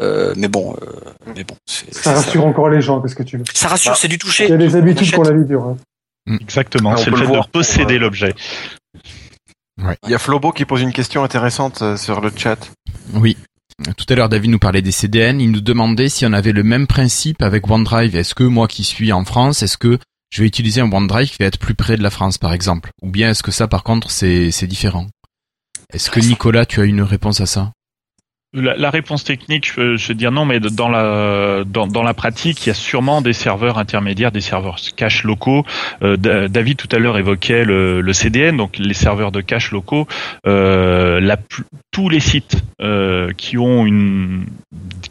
[0.00, 0.86] Euh, mais bon, euh,
[1.34, 3.44] mais bon, Ça rassure encore les gens, qu'est-ce que tu veux?
[3.54, 4.44] Ça rassure, c'est du toucher.
[4.44, 5.16] Il y a des habitudes achète.
[5.16, 5.64] qu'on a vie dure.
[5.64, 5.76] hein.
[6.26, 8.34] Exactement, Ah, c'est le le fait voir de posséder pour, euh, l'objet.
[10.04, 12.70] Il y a Flobo qui pose une question intéressante euh, sur le chat.
[13.14, 13.36] Oui.
[13.96, 15.40] Tout à l'heure, David nous parlait des CDN.
[15.40, 18.14] Il nous demandait si on avait le même principe avec OneDrive.
[18.14, 19.98] Est-ce que moi qui suis en France, est-ce que
[20.30, 22.90] je vais utiliser un OneDrive qui va être plus près de la France, par exemple?
[23.02, 25.06] Ou bien est-ce que ça, par contre, c'est c'est différent?
[25.92, 27.72] Est-ce que Nicolas, tu as une réponse à ça?
[28.52, 32.70] La, réponse technique, je, je veux dire non, mais dans la dans, la pratique, il
[32.70, 35.64] y a sûrement des serveurs intermédiaires, des serveurs cache locaux.
[36.02, 40.08] Euh, Da- David tout à l'heure évoquait le, CDN, donc les serveurs de cache locaux.
[40.48, 41.20] Euh,
[41.92, 44.46] tous les sites euh, qui ont une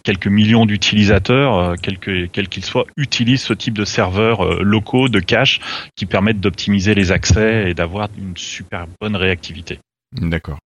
[0.04, 5.08] quelques millions d'utilisateurs, euh, quelques quels qu'ils soient, utilisent ce type de serveurs euh, locaux
[5.08, 5.60] de cache
[5.96, 9.80] qui permettent d'optimiser les accès et d'avoir une super bonne réactivité.
[10.12, 10.58] D'accord.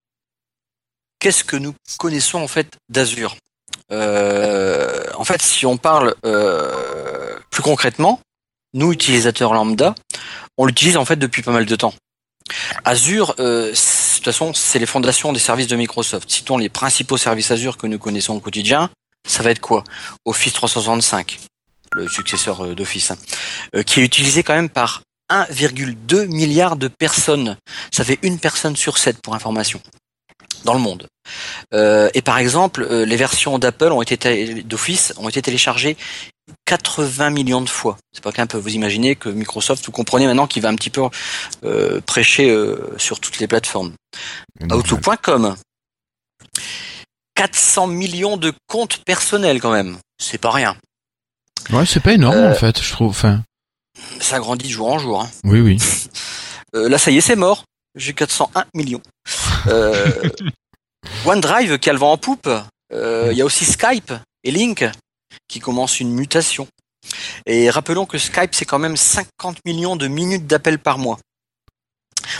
[1.23, 3.37] Qu'est-ce que nous connaissons en fait d'Azure
[3.91, 8.19] Euh, En fait, si on parle euh, plus concrètement,
[8.73, 9.95] nous utilisateurs lambda,
[10.57, 11.93] on l'utilise en fait depuis pas mal de temps.
[12.83, 16.29] Azure, euh, de toute façon, c'est les fondations des services de Microsoft.
[16.29, 18.89] Citons les principaux services Azure que nous connaissons au quotidien.
[19.25, 19.85] Ça va être quoi?
[20.25, 21.39] Office 365,
[21.93, 27.55] le successeur d'Office, hein, qui est utilisé quand même par 1,2 milliard de personnes.
[27.93, 29.81] Ça fait une personne sur sept pour information.
[30.65, 31.07] Dans le monde.
[31.73, 35.95] Euh, et par exemple, euh, les versions d'Apple ont été té- d'Office ont été téléchargées
[36.65, 37.97] 80 millions de fois.
[38.11, 38.57] C'est pas qu'un peu.
[38.57, 41.01] Vous imaginez que Microsoft, vous comprenez maintenant qu'il va un petit peu
[41.63, 42.53] euh, prêcher
[42.97, 43.93] sur toutes les plateformes.
[44.69, 45.55] Outlook.com.
[47.35, 49.97] 400 millions de comptes personnels quand même.
[50.21, 50.75] C'est pas rien.
[51.71, 53.09] Ouais, c'est pas énorme en fait, je trouve.
[53.11, 53.41] Enfin,
[54.19, 55.21] Ça grandit de jour en jour.
[55.21, 55.29] hein.
[55.45, 55.77] oui, oui.
[56.73, 57.63] Là, ça y est, c'est mort.
[57.95, 59.01] J'ai 401 millions.
[59.67, 60.29] Euh,
[61.25, 62.49] OneDrive qui a le vent en poupe.
[62.91, 64.85] Euh, Il y a aussi Skype et Link
[65.47, 66.67] qui commencent une mutation.
[67.45, 71.19] Et rappelons que Skype, c'est quand même 50 millions de minutes d'appel par mois.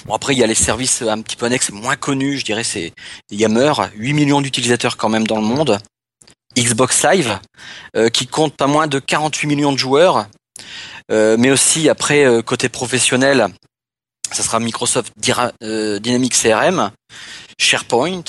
[0.05, 2.63] Bon, après, il y a les services un petit peu annexes, moins connus, je dirais,
[2.63, 2.93] c'est
[3.31, 5.79] Yammer, 8 millions d'utilisateurs quand même dans le monde.
[6.57, 7.39] Xbox Live,
[7.95, 10.27] euh, qui compte pas moins de 48 millions de joueurs.
[11.11, 13.47] Euh, mais aussi, après, euh, côté professionnel,
[14.33, 16.91] ça sera Microsoft Dira- euh, Dynamics CRM,
[17.59, 18.23] SharePoint,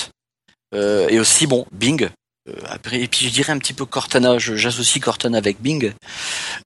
[0.74, 2.08] euh, et aussi, bon, Bing.
[2.46, 5.92] Euh, après, et puis je dirais un petit peu Cortana, j'associe Cortana avec Bing.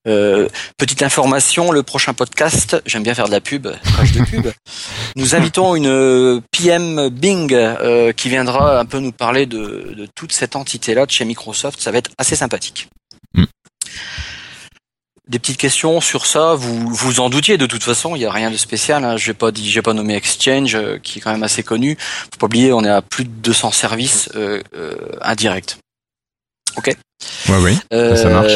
[0.05, 4.53] Petite information, le prochain podcast, j'aime bien faire de la pub, page de pub.
[5.17, 7.57] Nous invitons une PM Bing
[8.17, 11.81] qui viendra un peu nous parler de, de toute cette entité-là de chez Microsoft.
[11.81, 12.89] Ça va être assez sympathique.
[13.35, 13.45] Mm.
[15.29, 18.33] Des petites questions sur ça, vous vous en doutiez de toute façon, il n'y a
[18.33, 19.05] rien de spécial.
[19.05, 19.17] Hein.
[19.19, 21.99] Je n'ai pas dit, j'ai pas nommé Exchange, euh, qui est quand même assez connu.
[22.01, 25.77] Faut pas oublier, on est à plus de 200 services euh, euh, indirects.
[26.77, 26.97] Ok.
[27.49, 27.79] Ouais, oui.
[27.93, 28.53] Euh, Ça marche.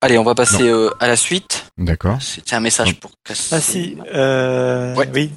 [0.00, 1.64] Allez, on va passer euh, à la suite.
[1.76, 2.18] D'accord.
[2.20, 3.10] C'était un message pour
[3.50, 5.08] Ah si, euh, Ouais.
[5.12, 5.30] oui.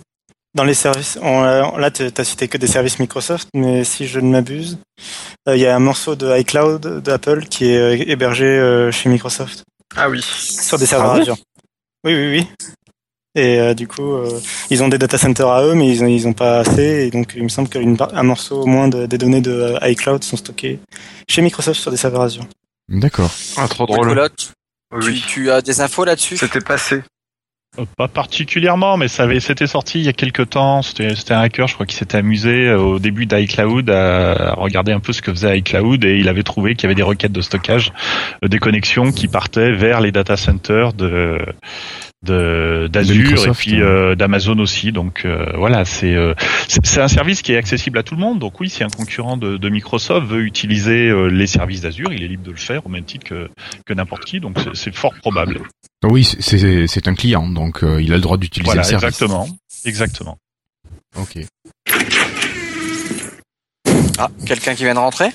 [0.54, 4.06] Dans les services, on, euh, là tu as cité que des services Microsoft, mais si
[4.06, 4.78] je ne m'abuse,
[5.48, 9.08] euh, il y a un morceau de iCloud d'Apple qui est euh, hébergé euh, chez
[9.08, 9.64] Microsoft
[9.96, 10.22] Ah oui.
[10.22, 11.38] sur des serveurs Ah Azure.
[12.04, 12.48] Oui, oui, oui.
[13.34, 16.08] Et euh, du coup, euh, ils ont des data centers à eux, mais ils ont,
[16.08, 17.06] ils ont pas assez.
[17.06, 20.22] Et donc, il me semble qu'un morceau au moins de- des données de euh, iCloud
[20.26, 20.80] sont stockées
[21.30, 22.46] chez Microsoft sur des serveurs Azure.
[22.90, 23.32] D'accord.
[23.56, 24.00] Ah, trop drôle.
[24.08, 24.48] Nicolas, tu,
[24.92, 25.24] Oui.
[25.30, 26.36] tu as des infos là-dessus?
[26.36, 27.04] C'était passé.
[27.98, 30.82] Pas particulièrement, mais ça avait, c'était sorti il y a quelques temps.
[30.82, 34.92] C'était, c'était un hacker, je crois, qui s'était amusé euh, au début d'iCloud à, regarder
[34.92, 37.32] un peu ce que faisait iCloud et il avait trouvé qu'il y avait des requêtes
[37.32, 37.92] de stockage,
[38.44, 41.40] euh, des connexions qui partaient vers les data centers de
[42.24, 43.82] d'Azure et puis hein.
[43.82, 44.92] euh, d'Amazon aussi.
[44.92, 46.34] Donc euh, voilà, c'est, euh,
[46.68, 48.40] c'est un service qui est accessible à tout le monde.
[48.40, 52.24] Donc oui, si un concurrent de, de Microsoft veut utiliser euh, les services d'Azure, il
[52.24, 53.50] est libre de le faire au même titre que,
[53.86, 54.40] que n'importe qui.
[54.40, 55.62] Donc c'est- fort probable.
[56.04, 59.08] Oui, c'est- un client, donc euh, il a le droit d'utiliser Voilà, le service.
[59.08, 59.48] exactement,
[59.86, 60.38] exactement.
[61.20, 61.40] Ok.
[64.20, 65.30] Ah, quelqu'un qui vient de rentrer?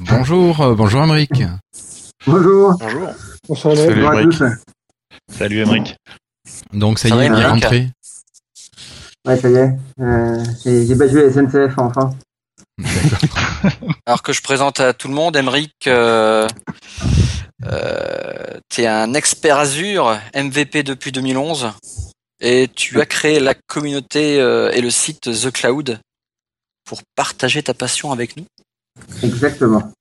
[0.00, 1.42] Bonjour, euh, bonjour Amérique.
[2.26, 2.76] Bonjour.
[2.78, 3.08] Bonjour.
[3.48, 4.42] Bonsoir, Bonjour à tous.
[5.32, 5.96] Salut Emric.
[6.72, 7.88] Donc ça, Ça y est, il est Émeric rentré.
[9.26, 9.72] Ouais, ça y est.
[10.00, 12.14] Euh, j'ai battu la SNCF enfin.
[14.06, 16.48] Alors que je présente à tout le monde, Emeric, euh,
[17.66, 21.72] euh, tu es un expert Azure, MVP depuis 2011,
[22.40, 26.00] et tu as créé la communauté euh, et le site The Cloud
[26.84, 28.46] pour partager ta passion avec nous.
[29.22, 29.92] Exactement.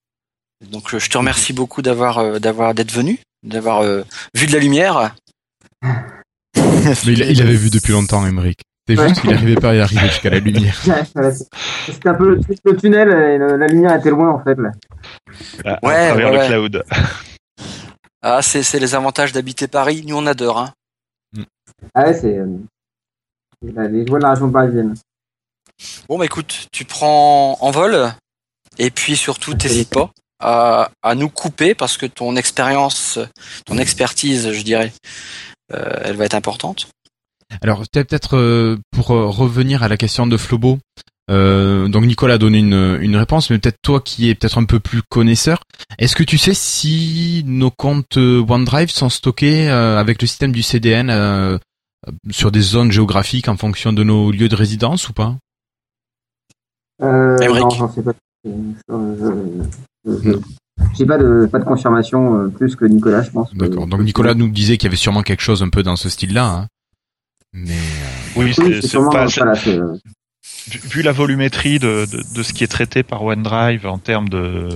[0.71, 4.03] Donc je te remercie beaucoup d'avoir euh, d'avoir d'être venu, d'avoir euh,
[4.35, 5.15] vu de la lumière.
[5.83, 8.59] Mais il, il avait vu depuis longtemps, Emmerich.
[8.87, 9.09] C'est Ouais.
[9.09, 10.81] juste qu'il n'arrivait pas à y arriver jusqu'à la lumière.
[11.85, 14.71] C'était un peu le, le tunnel et le- la lumière était loin en fait là.
[15.63, 16.69] À, à Ouais, travers ouais, le ouais.
[16.69, 16.83] cloud.
[18.21, 20.03] Ah, c'est c'est les avantages d'habiter Paris.
[20.05, 20.59] Nous on adore.
[20.59, 20.73] Hein.
[21.95, 22.47] Ah ouais, c'est euh,
[23.61, 24.93] les joies de la région parisienne.
[26.09, 28.11] Bon bah écoute, tu prends en vol
[28.77, 33.19] et puis surtout t'hésites pas à, à nous couper parce que ton expérience,
[33.65, 34.91] ton expertise, je dirais,
[35.73, 36.87] euh, elle va être importante.
[37.61, 40.77] Alors peut-être euh, pour euh, revenir à la question de Flobo.
[41.31, 44.65] euh, donc Nicolas a donné une, une réponse, mais peut-être toi qui es peut-être un
[44.65, 45.63] peu plus connaisseur,
[45.97, 51.09] est-ce que tu sais si nos comptes OneDrive sont stockés avec le système du CDN
[51.09, 51.57] euh,
[52.29, 55.35] sur des zones géographiques en fonction de nos lieux de résidence ou pas?
[57.01, 58.13] Euh, non, j'en sais pas.
[60.97, 63.53] J'ai pas de pas de confirmation euh, plus que Nicolas, je pense.
[63.53, 63.85] D'accord.
[63.87, 66.45] Donc Nicolas nous disait qu'il y avait sûrement quelque chose un peu dans ce style-là.
[66.45, 66.67] Hein.
[67.53, 67.75] Mais euh,
[68.37, 69.93] Oui, c'est, pas, voilà, euh,
[70.69, 74.29] vu, vu la volumétrie de, de, de ce qui est traité par OneDrive en termes
[74.29, 74.69] de,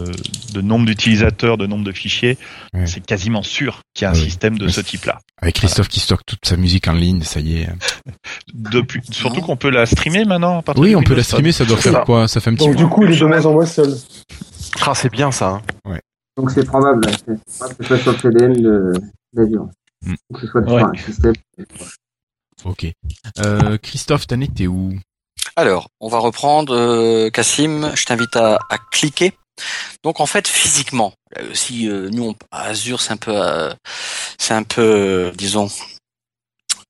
[0.54, 2.38] de nombre d'utilisateurs, de nombre de fichiers,
[2.74, 2.86] Ouais.
[2.88, 4.20] c'est quasiment sûr qu'il y a un Oui.
[4.22, 5.20] système de ce type-là.
[5.42, 7.70] avec Christophe qui stocke toute sa musique en ligne, ça y est.
[8.54, 10.64] Depuis, surtout qu'on peut la streamer maintenant.
[10.68, 12.00] à Oui, on peut la streamer, ça doit faire ça.
[12.06, 12.28] quoi?
[12.28, 13.96] Ça fait un petit Donc du coup, il est moins en moins seul.
[14.82, 15.62] Ah, c'est bien ça.
[15.86, 16.00] hein.
[16.38, 17.06] donc c'est probable.
[17.26, 18.94] C'est probable que ce soit sur le CDN de
[19.34, 19.68] d'Azure.
[20.30, 20.82] Ou que ce soit Ouais.
[20.84, 21.34] un système.
[22.66, 22.86] Ok.
[23.40, 24.94] Euh, Christophe, t'en étais où?
[25.56, 26.74] Alors, on va reprendre.
[26.76, 29.34] euh, Cassim, je t'invite à, à cliquer.
[30.04, 33.72] Donc en fait, physiquement, euh, si euh, nous on, Azure, c'est un peu, euh,
[34.40, 35.70] c'est un peu, euh, disons,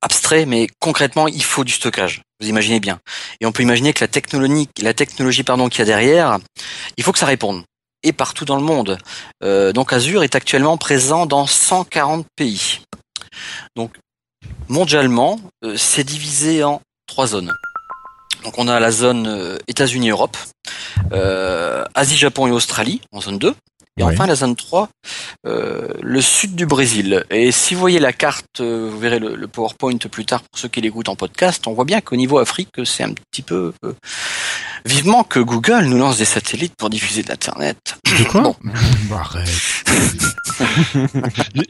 [0.01, 2.21] abstrait, mais concrètement, il faut du stockage.
[2.39, 2.99] Vous imaginez bien.
[3.41, 6.39] Et on peut imaginer que la technologie, la technologie pardon qu'il y a derrière,
[6.97, 7.63] il faut que ça réponde.
[8.03, 8.97] Et partout dans le monde.
[9.43, 12.81] Euh, donc Azure est actuellement présent dans 140 pays.
[13.75, 13.91] Donc
[14.67, 17.53] mondialement, euh, c'est divisé en trois zones.
[18.43, 20.35] Donc on a la zone euh, États-Unis-Europe,
[21.13, 23.55] euh, Asie, Japon et Australie en zone 2.
[23.99, 24.89] Et enfin la zone 3,
[25.45, 27.23] euh, le sud du Brésil.
[27.29, 30.59] Et si vous voyez la carte, euh, vous verrez le, le PowerPoint plus tard pour
[30.59, 33.71] ceux qui l'écoutent en podcast, on voit bien qu'au niveau Afrique, c'est un petit peu...
[33.85, 33.93] euh,
[34.85, 37.77] vivement que Google nous lance des satellites pour diffuser de l'Internet.
[38.19, 38.55] De quoi Bon.
[39.09, 39.49] Bah, arrête.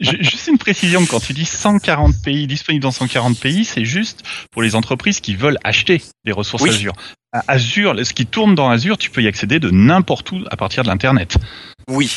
[0.00, 4.62] Juste une précision, quand tu dis 140 pays, disponibles dans 140 pays, c'est juste pour
[4.62, 6.70] les entreprises qui veulent acheter des ressources Oui.
[6.70, 6.92] Azure.
[7.32, 10.56] À Azure, ce qui tourne dans Azure, tu peux y accéder de n'importe où à
[10.56, 11.36] partir de l'Internet.
[11.88, 12.14] Oui,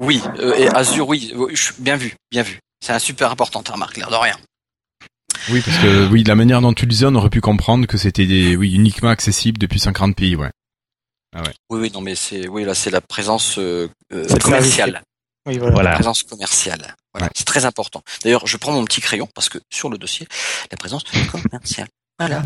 [0.00, 1.32] oui, euh, et Azure, oui,
[1.78, 2.58] bien vu, bien vu.
[2.84, 4.36] C'est un super important, ta remarque, l'air de rien.
[5.50, 7.86] Oui, parce que oui, de la manière dont tu le disais, on aurait pu comprendre
[7.86, 10.50] que c'était des, oui, uniquement accessible depuis 140 pays, ouais.
[11.68, 15.02] Oui, oui, non, mais c'est, oui, là, c'est la présence euh, euh, commerciale.
[15.46, 15.74] Oui, voilà.
[15.74, 15.90] Voilà.
[15.90, 16.94] La présence commerciale.
[17.12, 17.32] Voilà, Ouais.
[17.36, 18.02] c'est très important.
[18.24, 20.26] D'ailleurs, je prends mon petit crayon parce que sur le dossier,
[20.70, 21.88] la présence commerciale.
[22.18, 22.42] Voilà.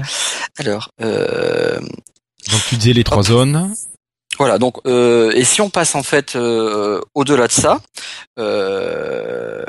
[0.58, 3.72] Alors, euh, Donc tu disais les trois zones.
[4.36, 7.80] Voilà, donc euh, et si on passe en fait euh, au-delà de ça,
[8.40, 9.64] euh,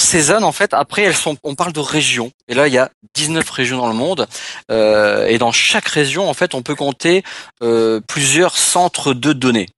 [0.00, 2.78] ces zones en fait après elles sont, on parle de régions et là il y
[2.78, 4.26] a 19 régions dans le monde
[4.70, 7.22] euh, et dans chaque région en fait on peut compter
[7.62, 9.68] euh, plusieurs centres de données.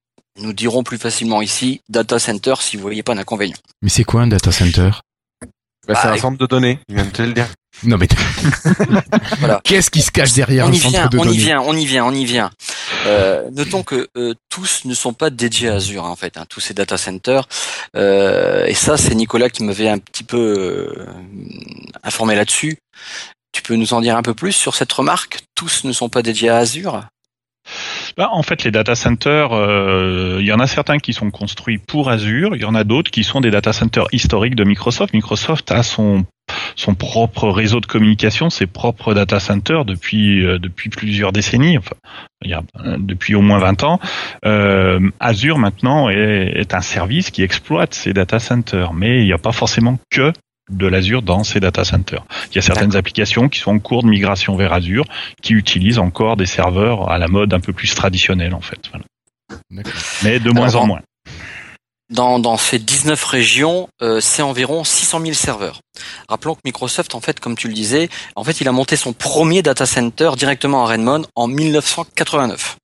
[0.41, 3.57] Nous dirons plus facilement ici data center si vous voyez pas d'inconvénient.
[3.83, 4.91] Mais c'est quoi un data center?
[5.87, 7.49] Bah, c'est Bah, un centre de données, il vient de te le dire.
[7.85, 8.09] Non mais
[9.39, 9.61] Voilà.
[9.65, 11.61] qu'est-ce qui se cache derrière on un y centre vient, de on données y vient,
[11.61, 12.51] on y vient, on y vient.
[13.07, 16.45] Euh, notons que euh, tous ne sont pas dédiés à Azure hein, en fait, hein,
[16.49, 17.49] tous ces data centers.
[17.97, 20.95] Euh, et ça, c'est Nicolas qui m'avait un petit peu
[22.05, 22.79] informé là-dessus.
[23.53, 25.41] Tu peux nous en dire un peu plus sur cette remarque?
[25.55, 27.03] Tous ne sont pas dédiés à Azure?
[28.17, 31.79] Bah, en fait, les data centers, euh, il y en a certains qui sont construits
[31.79, 35.15] pour Azure, il y en a d'autres qui sont des data centers historiques de Microsoft.
[35.15, 36.25] Microsoft a son
[36.77, 41.97] son propre réseau de communication, ses propres data centers depuis euh, depuis plusieurs décennies, enfin,
[42.45, 44.01] il y a, euh, depuis au moins 20 ans.
[44.45, 49.33] Euh, Azure maintenant est, est un service qui exploite ces data centers, mais il n'y
[49.33, 50.33] a pas forcément que
[50.73, 52.25] de l'Azure dans ces data centers.
[52.51, 55.05] Il y a certaines applications qui sont en cours de migration vers Azure,
[55.41, 58.81] qui utilisent encore des serveurs à la mode un peu plus traditionnelle en fait.
[58.91, 59.05] Voilà.
[60.23, 61.01] Mais de moins Alors, en moins.
[62.11, 65.81] dans, dans ces 19 régions, euh, c'est environ 600 000 serveurs.
[66.29, 69.13] Rappelons que Microsoft, en fait, comme tu le disais, en fait, il a monté son
[69.13, 72.77] premier data center directement à Redmond en 1989.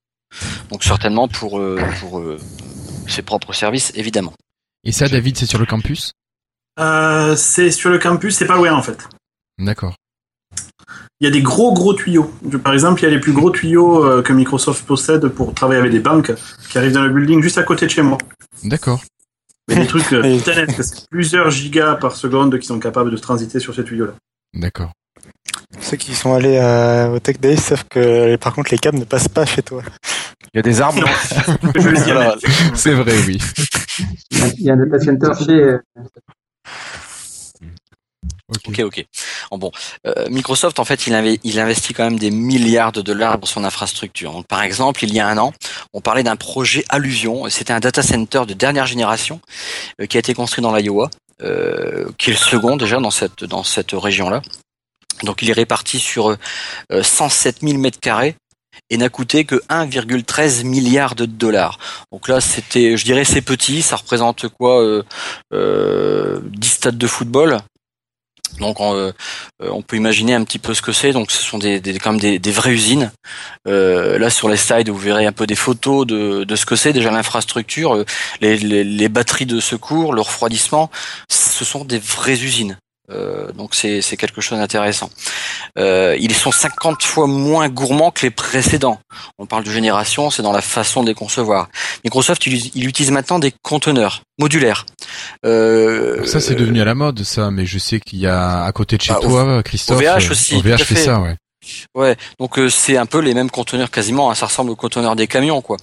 [0.71, 2.39] Donc certainement pour, euh, pour euh,
[3.07, 4.35] ses propres services, évidemment.
[4.85, 6.13] Et ça, David, c'est sur le campus?
[6.79, 8.99] Euh, c'est sur le campus, c'est pas loin en fait.
[9.59, 9.95] D'accord.
[11.21, 12.33] Il y a des gros gros tuyaux.
[12.63, 15.81] Par exemple, il y a les plus gros tuyaux euh, que Microsoft possède pour travailler
[15.81, 16.33] avec des banques
[16.71, 18.19] qui arrivent dans le building juste à côté de chez moi.
[18.63, 19.01] D'accord.
[19.69, 23.11] Il y a des trucs euh, titanesques, c'est plusieurs gigas par seconde qui sont capables
[23.11, 24.13] de transiter sur ces tuyaux-là?
[24.55, 24.93] D'accord.
[25.81, 29.05] Ceux qui sont allés à, au Tech Day savent que par contre les câbles ne
[29.05, 29.83] passent pas chez toi.
[30.55, 31.05] Il y a des arbres.
[32.75, 33.39] C'est vrai, oui.
[34.57, 35.77] Il y a un data center chez.
[38.67, 39.05] Ok, ok.
[40.07, 43.47] Euh, Microsoft, en fait, il, inve- il investit quand même des milliards de dollars dans
[43.47, 44.43] son infrastructure.
[44.49, 45.53] Par exemple, il y a un an,
[45.93, 47.49] on parlait d'un projet Alluvion.
[47.51, 49.41] C'était un data center de dernière génération
[50.01, 51.11] euh, qui a été construit dans l'Iowa,
[51.43, 53.11] euh, qui est le second déjà dans
[53.65, 54.43] cette région-là.
[55.25, 56.37] Donc, il est réparti sur
[56.93, 58.35] euh, 107 000 mètres carrés
[58.91, 61.79] et n'a coûté que 1,13 milliard de dollars.
[62.13, 63.83] Donc là, c'était, je dirais, c'est petit.
[63.83, 65.03] Ça représente quoi euh,
[65.53, 67.59] euh, 10 stades de football.
[68.61, 69.13] Donc on, euh,
[69.61, 71.13] on peut imaginer un petit peu ce que c'est.
[71.13, 73.13] Donc ce sont des, des, quand même des, des vraies usines.
[73.67, 76.77] Euh, là sur les slides, vous verrez un peu des photos de, de ce que
[76.77, 78.05] c'est déjà l'infrastructure, euh,
[78.41, 80.91] les, les, les batteries de secours, le refroidissement.
[81.31, 82.79] Ce sont des vraies usines.
[83.11, 85.09] Euh, donc c'est c'est quelque chose d'intéressant.
[85.79, 89.01] Euh, ils sont 50 fois moins gourmands que les précédents.
[89.39, 91.69] On parle de génération, c'est dans la façon de les concevoir.
[92.05, 94.85] Microsoft, il, il utilise maintenant des conteneurs modulaires.
[95.47, 98.73] Euh, Ça, c'est devenu à la mode, ça, mais je sais qu'il y a à
[98.73, 99.99] côté de chez Bah, toi, Christophe.
[99.99, 101.05] OVH euh, aussi, OVH fait fait.
[101.05, 101.37] ça, ouais.
[101.95, 104.31] Ouais, donc euh, c'est un peu les mêmes conteneurs quasiment.
[104.31, 105.77] hein, ça ressemble aux conteneurs des camions, quoi.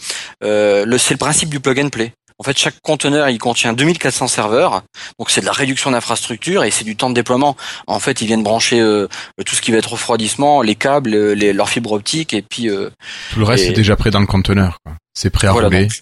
[0.43, 2.11] Euh, le, c'est le principe du plug and play.
[2.37, 4.81] En fait, chaque conteneur, il contient 2400 serveurs.
[5.19, 7.55] Donc, c'est de la réduction d'infrastructure et c'est du temps de déploiement.
[7.87, 9.07] En fait, ils viennent brancher euh,
[9.45, 12.69] tout ce qui va être refroidissement, les câbles, les, leur fibre optique et puis...
[12.69, 12.89] Euh,
[13.31, 14.79] tout le reste et- est déjà prêt dans le conteneur.
[14.83, 14.93] quoi.
[15.13, 15.83] C'est prêt à voilà, rouler.
[15.85, 15.93] donc,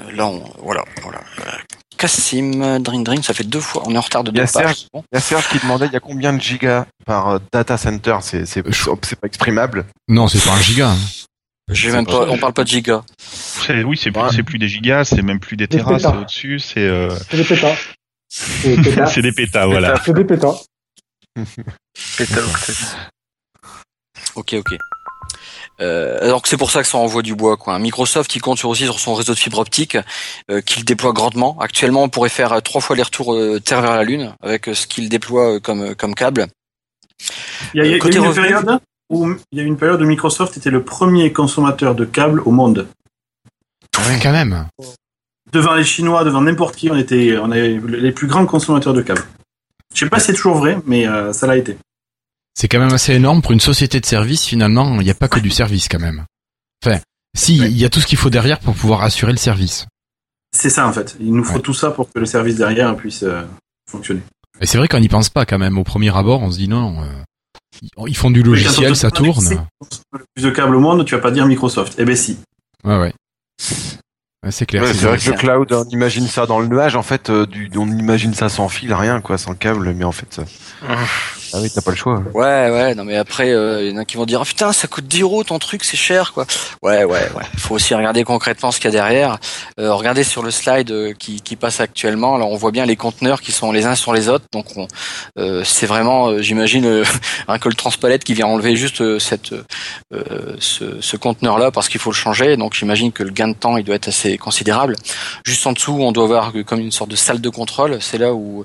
[0.00, 1.20] euh, là, on, voilà, voilà.
[1.40, 1.50] Euh,
[1.96, 3.82] Cassim, Dream Dream, ça fait deux fois.
[3.86, 4.50] On est en retard de deux pages.
[4.50, 7.38] Serge, il y a Serge qui demandait il y a combien de gigas par euh,
[7.52, 8.16] data center?
[8.20, 9.86] C'est pas exprimable.
[10.08, 10.90] Non, c'est pas un giga.
[10.90, 10.96] hein.
[11.70, 13.02] J'ai même pas- pas, on parle pas de giga.
[13.18, 16.06] C'est- Oui, c'est plus, c'est plus des gigas, c'est même plus des Des terras, c'est
[16.06, 16.20] pétas.
[16.20, 17.76] au-dessus, c'est euh, C'est des pétas.
[18.28, 20.00] C'est des pétas, voilà.
[20.04, 20.54] C'est des pétas.
[24.34, 24.76] Ok, ok.
[25.80, 27.56] Euh, donc c'est pour ça que ça envoie du bois.
[27.56, 27.78] Quoi.
[27.78, 29.96] Microsoft, il compte sur- aussi sur son réseau de fibre optique
[30.50, 31.58] euh, qu'il déploie grandement.
[31.60, 34.68] Actuellement, on pourrait faire euh, trois fois les retours euh, Terre vers la Lune avec
[34.68, 36.46] euh, ce qu'il déploie euh, comme comme câble.
[37.74, 38.80] Il y a, il y a- y a une revenu- période
[39.10, 42.40] où il y a eu une période où Microsoft était le premier consommateur de câbles
[42.44, 42.88] au monde.
[44.06, 44.66] Ouais, quand même.
[45.52, 49.24] Devant les Chinois, devant n'importe qui, on était, on les plus grands consommateurs de câbles.
[49.94, 51.78] Je sais pas si c'est toujours vrai, mais euh, ça l'a été.
[52.54, 54.44] C'est quand même assez énorme pour une société de service.
[54.44, 56.24] Finalement, il n'y a pas que du service quand même.
[56.84, 56.98] Enfin,
[57.36, 59.86] si, il y a tout ce qu'il faut derrière pour pouvoir assurer le service.
[60.54, 61.16] C'est ça en fait.
[61.20, 63.42] Il nous faut tout ça pour que le service derrière puisse euh,
[63.90, 64.22] fonctionner.
[64.60, 65.76] Et c'est vrai qu'on n'y pense pas quand même.
[65.78, 67.02] Au premier abord, on se dit non.
[67.02, 67.06] euh,
[68.06, 69.44] ils- font du logiciel, ça tourne.
[70.12, 71.94] Le plus de câbles au monde, tu vas pas dire Microsoft.
[71.98, 72.38] Eh ben si.
[72.84, 73.12] Ouais, ouais.
[74.44, 74.82] Ouais, c'est clair.
[74.82, 77.46] Ouais, c'est vrai que le cloud, on imagine ça dans le nuage, en fait, euh,
[77.46, 80.40] du, on imagine ça sans fil, rien, quoi, sans câble, mais en fait,
[81.52, 82.22] ah oui, t'as pas le choix.
[82.34, 82.94] Ouais, ouais.
[82.94, 85.06] Non, mais après, euh, il y en a qui vont dire, Ah, putain, ça coûte
[85.06, 86.46] 10 euros ton truc, c'est cher, quoi.
[86.82, 87.42] Ouais, ouais, ouais.
[87.58, 89.38] Faut aussi regarder concrètement ce qu'il y a derrière.
[89.80, 92.36] Euh, regardez sur le slide euh, qui, qui passe actuellement.
[92.36, 94.44] Là, on voit bien les conteneurs qui sont les uns sur les autres.
[94.52, 94.86] Donc, on,
[95.38, 97.04] euh, c'est vraiment, euh, j'imagine, euh,
[97.48, 102.00] un col transpalette qui vient enlever juste euh, cette, euh, ce, ce conteneur-là parce qu'il
[102.00, 102.56] faut le changer.
[102.56, 104.96] Donc, j'imagine que le gain de temps, il doit être assez considérable.
[105.44, 107.98] Juste en dessous, on doit avoir euh, comme une sorte de salle de contrôle.
[108.00, 108.64] C'est là où,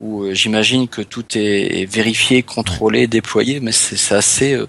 [0.00, 3.60] où euh, j'imagine que tout est vérifié, contrôlé, déployé.
[3.60, 4.66] Mais c'est assez, euh,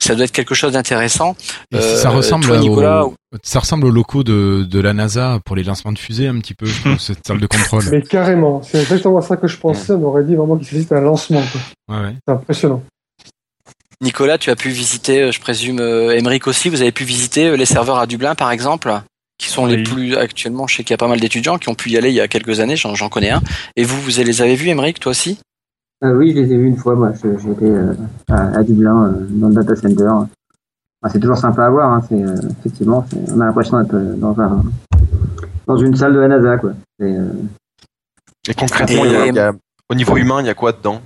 [0.00, 1.36] ça doit être quelque chose d'intéressant.
[1.72, 3.04] Ça Euh, ressemble toi, au- Nicolas,
[3.42, 6.54] ça ressemble aux locaux de, de la NASA pour les lancements de fusées un petit
[6.54, 7.84] peu, je cette salle de contrôle.
[7.90, 9.92] Mais carrément, c'est exactement ça que je pensais.
[9.92, 11.42] On aurait dit vraiment qu'il s'agit d'un lancement.
[11.88, 11.96] quoi.
[11.96, 12.14] Ouais, ouais.
[12.26, 12.82] C'est impressionnant.
[14.00, 17.64] Nicolas, tu as pu visiter, euh, je présume, Emeric aussi, vous avez pu visiter les
[17.66, 18.92] serveurs à Dublin, par exemple,
[19.38, 20.66] qui sont les plus actuellement.
[20.66, 22.20] Je sais qu'il y a pas mal d'étudiants qui ont pu y aller il y
[22.20, 23.42] a quelques années, j'en j'en connais un.
[23.76, 25.38] Et vous, vous les avez vus, Emeric, toi aussi?
[26.02, 27.12] Euh, oui, je les ai vus une fois, moi.
[27.12, 27.94] Je- J'étais euh,
[28.28, 30.08] à, à Dublin, euh, dans le data center.
[30.08, 30.28] Enfin,
[31.12, 32.02] c'est toujours sympa à voir, hein.
[32.08, 33.06] c'est, euh, effectivement.
[33.10, 34.62] c'est- On a l'impression d'être euh, dans, un,
[35.66, 36.72] dans une salle de la NASA, quoi.
[37.02, 37.28] Euh,
[38.48, 39.52] Et concrètement, il y a- Et- il y a-
[39.90, 41.00] au niveau humain, il y a quoi dedans?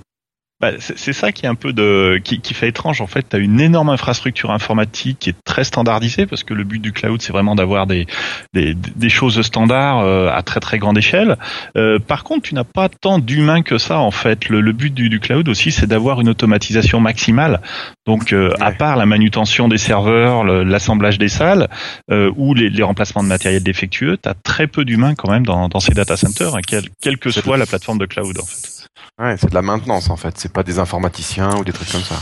[0.61, 3.25] Bah, c'est ça qui est un peu de qui, qui fait étrange en fait.
[3.29, 6.91] Tu as une énorme infrastructure informatique qui est très standardisée parce que le but du
[6.91, 8.07] cloud c'est vraiment d'avoir des,
[8.53, 11.37] des des choses standards euh, à très très grande échelle.
[11.77, 14.49] Euh, par contre, tu n'as pas tant d'humains que ça en fait.
[14.49, 17.61] Le, le but du, du cloud aussi c'est d'avoir une automatisation maximale.
[18.05, 21.69] Donc euh, à part la manutention des serveurs, l'assemblage des salles
[22.11, 25.45] euh, ou les, les remplacements de matériel défectueux, tu as très peu d'humains quand même
[25.45, 28.45] dans, dans ces data centers, hein, quelle, quelle que soit la plateforme de cloud en
[28.45, 28.79] fait.
[29.21, 30.37] Ouais, c'est de la maintenance, en fait.
[30.49, 32.15] C'est pas des informaticiens ou des trucs comme ça.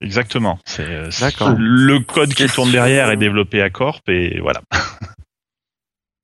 [0.00, 0.58] Exactement.
[0.64, 1.08] C'est euh,
[1.56, 4.60] le code qui tourne derrière est développé à Corp et voilà.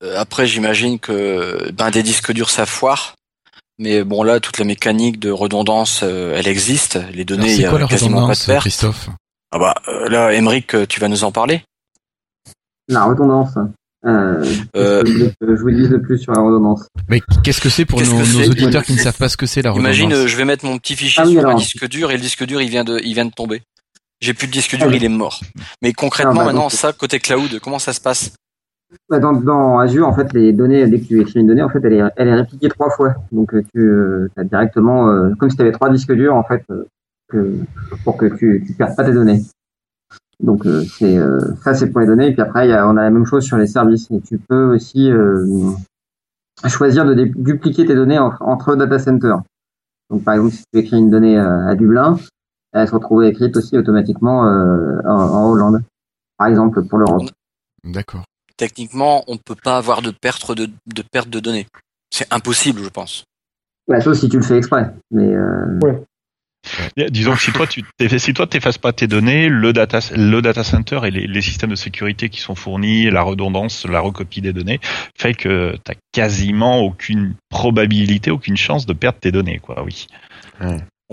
[0.03, 3.13] Euh, Après, j'imagine que ben, des disques durs, ça foire.
[3.77, 6.97] Mais bon, là, toute la mécanique de redondance, euh, elle existe.
[7.13, 8.61] Les données, il y quoi a la quasiment pas de perte.
[8.61, 9.09] Christophe?
[9.51, 9.75] Ah bah,
[10.09, 11.63] là, Emeric, euh, tu vas nous en parler?
[12.87, 13.53] La redondance.
[14.05, 14.43] Euh,
[14.75, 15.03] Euh,
[15.41, 16.87] je vous dis de plus sur la redondance.
[17.07, 19.71] Mais qu'est-ce que c'est pour nos, auditeurs qui ne savent pas ce que c'est la
[19.71, 22.09] redondance Imagine, euh, je vais mettre mon petit fichier Ah oui, sur un disque dur
[22.11, 23.61] et le disque dur, il vient de, il vient de tomber.
[24.19, 24.97] J'ai plus de disque dur, Ah oui.
[24.97, 25.39] il est mort.
[25.81, 28.33] Mais concrètement, Ah bah, maintenant, donc- ça, côté cloud, comment ça se passe?
[29.09, 31.69] Bah, Dans, dans Azure, en fait, les données, dès que tu écris une donnée, en
[31.69, 33.15] fait, elle est, elle est répliquée trois fois.
[33.31, 36.63] Donc, euh, tu as directement, euh, comme si tu avais trois disques durs, en fait,
[36.71, 36.85] euh,
[37.29, 37.55] que,
[38.03, 39.41] pour que tu ne perdes pas tes données.
[40.41, 42.27] Donc, euh, c'est euh, ça, c'est pour les données.
[42.27, 44.09] Et puis après, il y a, on a la même chose sur les services.
[44.11, 45.45] Et tu peux aussi euh,
[46.67, 49.41] choisir de dupliquer tes données en- entre data centers.
[50.09, 52.17] Donc, par exemple, si tu écris une donnée euh, à Dublin,
[52.73, 55.81] elle se retrouve écrite aussi automatiquement euh, en, en Hollande,
[56.37, 57.29] par exemple, pour l'Europe.
[57.83, 58.23] D'accord.
[58.57, 61.67] Techniquement, on peut pas avoir de perte de, de perte de données.
[62.13, 63.23] C'est impossible, je pense.
[63.87, 64.93] Bah, sauf si tu le fais exprès.
[65.11, 65.79] Mais euh,
[67.09, 67.83] Disons que si toi tu
[68.17, 71.71] si toi t'effaces pas tes données, le data le data center et les, les systèmes
[71.71, 74.79] de sécurité qui sont fournis, la redondance, la recopie des données,
[75.17, 79.83] fait que t'as quasiment aucune probabilité, aucune chance de perdre tes données, quoi.
[79.83, 80.07] Oui.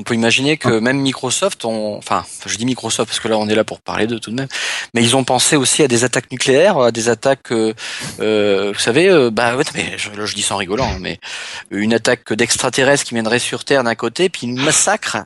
[0.01, 3.49] On peut imaginer que même Microsoft, on, enfin, je dis Microsoft parce que là on
[3.49, 4.47] est là pour parler de tout de même,
[4.95, 7.75] mais ils ont pensé aussi à des attaques nucléaires, à des attaques, euh,
[8.21, 11.19] euh, vous savez, euh, bah, ouais, mais je, là, je dis sans rigolant, hein, mais
[11.73, 15.25] une attaque d'extraterrestres qui viendrait sur Terre d'un côté, puis ils nous massacrent.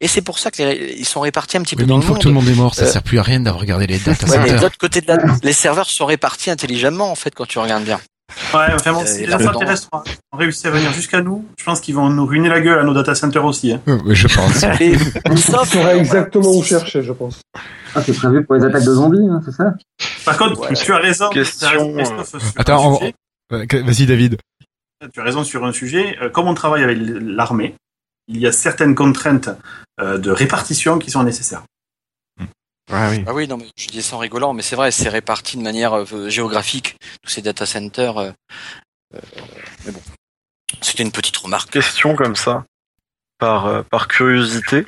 [0.00, 2.06] Et c'est pour ça qu'ils sont répartis un petit Oui, peu mais dans une le
[2.06, 2.18] fois monde.
[2.18, 3.98] que tout le monde est mort, ça Euh, sert plus à rien d'avoir regardé les
[3.98, 4.62] data Ouais, de centers.
[4.62, 8.00] l'autre côté de la, les serveurs sont répartis intelligemment en fait quand tu regardes bien.
[8.52, 11.94] Ouais, vraiment, Euh, si les extraterrestres ont réussi à venir jusqu'à nous, je pense qu'ils
[11.94, 13.72] vont nous ruiner la gueule à nos data centers aussi.
[13.72, 13.80] Hein.
[13.86, 14.62] Euh, oui, je pense.
[14.80, 14.98] Et,
[15.36, 17.40] sauf, saurait exactement où chercher, je pense.
[17.94, 19.74] Ah, c'est prévu pour les attaques de zombies, hein, c'est ça?
[20.24, 21.30] Par contre, tu as raison.
[21.30, 23.12] Question, as raison, sur Attends, on-.
[23.54, 24.38] Euh, Vas-y, David.
[25.14, 26.16] Tu as raison sur un sujet.
[26.20, 27.74] Euh, Comme on travaille avec l'armée,
[28.28, 29.50] il y a certaines contraintes
[30.00, 31.62] euh, de répartition qui sont nécessaires.
[32.90, 33.24] Ouais, oui.
[33.26, 35.92] Ah oui, non, mais je dis sans rigolant, mais c'est vrai, c'est réparti de manière
[35.94, 38.18] euh, géographique, tous ces data centers.
[38.18, 38.30] euh,
[39.14, 39.20] euh,
[39.84, 40.00] mais bon,
[40.80, 41.70] c'était une petite remarque.
[41.70, 42.64] Question comme ça,
[43.38, 44.86] par, euh, par curiosité.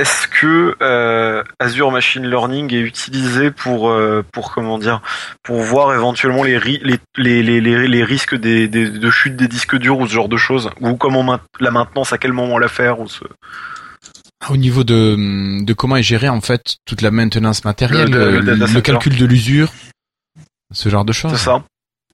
[0.00, 5.00] Est-ce que euh, Azure Machine Learning est utilisé pour, euh, pour comment dire,
[5.42, 9.34] pour voir éventuellement les, ri- les, les, les, les, les risques des, des- de chute
[9.36, 10.70] des disques durs ou ce genre de choses?
[10.80, 13.24] Ou comment main- la maintenance, à quel moment la faire ou ce...
[14.48, 18.80] Au niveau de, de comment est géré en fait toute la maintenance matérielle, Le- le
[18.80, 19.72] calcul de l'usure,
[20.72, 21.32] ce genre de choses.
[21.32, 21.64] C'est ça.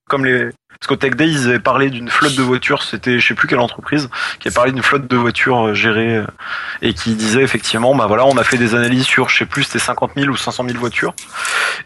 [0.08, 0.48] Comme les.
[0.80, 3.48] Parce qu'au Tech Day, ils avaient parlé d'une flotte de voitures, c'était je sais plus
[3.48, 6.26] quelle entreprise, qui avait parlé d'une flotte de voitures euh, gérée euh,
[6.82, 9.64] et qui disait effectivement, bah voilà, on a fait des analyses sur, je sais plus,
[9.64, 11.14] c'était 50 000 ou 500 000 voitures,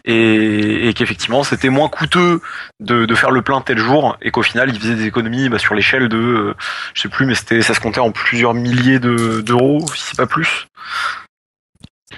[0.05, 2.41] et, et qu'effectivement, c'était moins coûteux
[2.79, 5.59] de, de faire le plein tel jour, et qu'au final, ils faisaient des économies bah,
[5.59, 6.55] sur l'échelle de, euh,
[6.93, 10.17] je sais plus, mais c'était, ça se comptait en plusieurs milliers de- d'euros, si c'est
[10.17, 10.67] pas plus.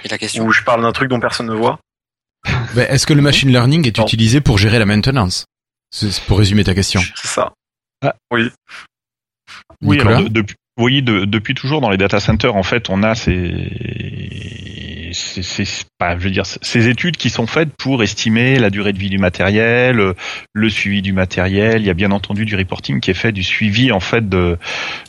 [0.04, 0.44] Et la question.
[0.46, 1.78] Ou je parle d'un truc dont personne ne voit.
[2.74, 4.04] Ben, Est-ce que le machine learning est Non.
[4.04, 5.44] utilisé pour gérer la maintenance?
[5.92, 7.00] C'est pour résumer ta question.
[7.16, 7.52] C'est ça.
[8.02, 8.14] Ah.
[8.32, 8.50] Oui.
[9.82, 12.88] Oui, Nicolas alors de- depuis, oui, de- depuis toujours dans les data centers, en fait,
[12.90, 13.32] on a ces,
[15.12, 18.92] ces, ces- pas, je veux dire, ces études qui sont faites pour estimer la durée
[18.92, 20.14] de vie du matériel, euh,
[20.52, 21.80] le suivi du matériel.
[21.82, 24.58] Il y a bien entendu du reporting qui est fait, du suivi en fait de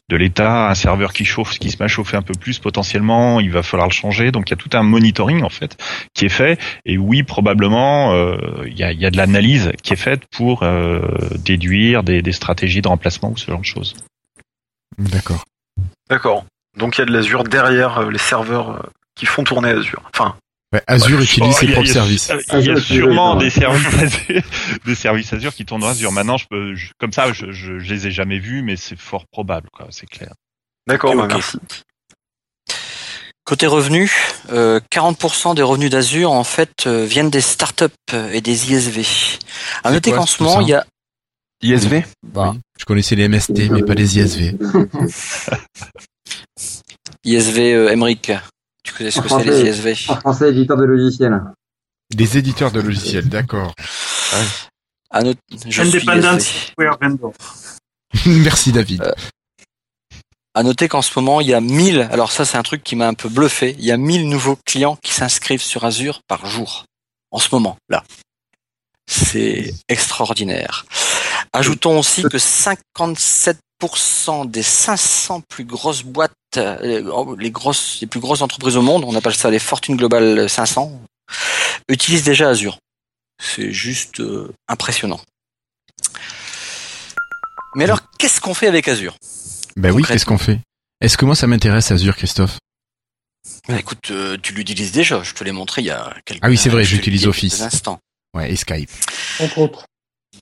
[0.10, 0.70] de l'état.
[0.70, 3.64] Un serveur qui chauffe, qui se met à chauffer un peu plus, potentiellement, il va
[3.64, 4.32] falloir le changer.
[4.32, 5.78] Donc il y a tout un monitoring en fait
[6.14, 6.60] qui est fait.
[6.86, 8.38] Et oui, probablement, euh,
[8.68, 11.02] il y, a, il y a de l'analyse qui est faite pour euh,
[11.40, 13.96] déduire des, des stratégies de remplacement ou ce genre de choses.
[14.98, 15.44] D'accord.
[16.10, 16.46] D'accord.
[16.78, 20.02] Donc il y a de l'Azure derrière euh, les serveurs qui font tourner Azure.
[20.14, 20.36] Enfin,
[20.74, 22.32] Ouais, Azure Ouais, utilise oh, ses il y a- propres il y a- services.
[22.32, 24.42] Il y a Azure, sûrement des services Azure,
[24.86, 26.12] des services Azure qui tournent dans Azure.
[26.12, 28.98] Maintenant, je peux, je- comme ça, je, je, je les ai jamais vus, mais c'est
[29.00, 29.86] fort probable, quoi.
[29.92, 30.34] C'est clair.
[30.88, 31.60] d'accord, bah, merci.
[33.46, 34.12] Côté revenus,
[34.52, 37.86] euh, 40% des revenus d'Azure en fait euh, viennent des startups
[38.32, 39.06] et des ISV.
[39.84, 40.86] À noter qu'en ce moment, il y a
[41.62, 42.04] ISV
[42.36, 42.46] Oui.
[42.80, 44.56] Je connaissais les MST, mais pas les ISV.
[47.26, 48.32] ISV euh, Emmerich.
[48.94, 49.64] Tu connais ce que c'est Français.
[49.64, 51.42] les ISV En français, éditeur de logiciels.
[52.14, 53.74] Des éditeurs de logiciels, d'accord.
[55.10, 56.40] À noter, je suis Independent.
[56.40, 57.34] Software Vendor.
[58.26, 59.02] Merci David.
[59.02, 59.12] Euh,
[60.56, 62.96] À noter qu'en ce moment, il y a 1000, alors ça c'est un truc qui
[62.96, 66.46] m'a un peu bluffé, il y a 1000 nouveaux clients qui s'inscrivent sur Azure par
[66.46, 66.86] jour.
[67.32, 68.04] En ce moment, là.
[69.08, 70.86] C'est extraordinaire.
[71.52, 78.78] Ajoutons aussi que 57% des 500 plus grosses boîtes, les grosses, les plus grosses entreprises
[78.78, 80.92] au monde, on appelle ça les Fortune Global 500,
[81.90, 82.78] utilisent déjà Azure.
[83.42, 85.20] C'est juste euh, impressionnant.
[87.76, 89.16] Mais alors, qu'est-ce qu'on fait avec Azure?
[89.76, 90.60] Ben oui, qu'est-ce qu'on fait?
[91.02, 92.58] Est-ce que moi ça m'intéresse Azure, Christophe?
[93.68, 95.24] Bah, écoute, euh, tu l'utilises déjà.
[95.24, 96.40] Je te l'ai montré il y a quelques.
[96.44, 97.62] Ah oui, c'est vrai, j'utilise Office.
[97.62, 98.00] instants.
[98.36, 98.90] Ouais, et Skype.
[99.40, 99.86] Entre autres.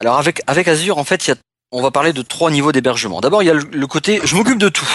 [0.02, 1.36] Alors avec avec Azure, en fait, il y a,
[1.72, 3.22] on va parler de trois niveaux d'hébergement.
[3.22, 4.88] D'abord, il y a le, le côté, je m'occupe de tout.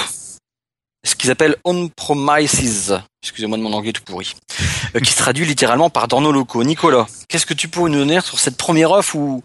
[1.06, 2.98] Ce qu'ils appellent on-premises.
[3.22, 4.34] Excusez-moi de mon anglais tout pourri.
[4.96, 6.64] Euh, qui se traduit littéralement par dans nos locaux.
[6.64, 9.42] Nicolas, qu'est-ce que tu peux nous donner sur cette première offre où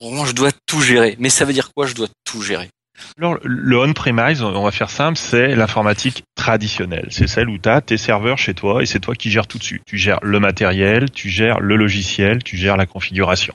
[0.00, 1.16] vraiment je dois tout gérer?
[1.20, 2.68] Mais ça veut dire quoi Je dois tout gérer?
[3.18, 7.06] Alors, le on-premise, on va faire simple, c'est l'informatique traditionnelle.
[7.10, 9.58] C'est celle où tu as tes serveurs chez toi et c'est toi qui gères tout
[9.58, 9.82] dessus.
[9.86, 13.54] Tu gères le matériel, tu gères le logiciel, tu gères la configuration.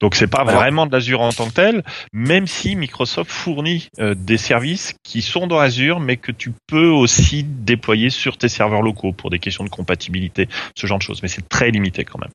[0.00, 3.88] Donc c'est pas Alors- vraiment de l'Azure en tant que tel, même si Microsoft fournit
[3.98, 8.48] euh, des services qui sont dans Azure, mais que tu peux aussi déployer sur tes
[8.48, 11.22] serveurs locaux pour des questions de compatibilité, ce genre de choses.
[11.22, 12.30] Mais c'est très limité quand même.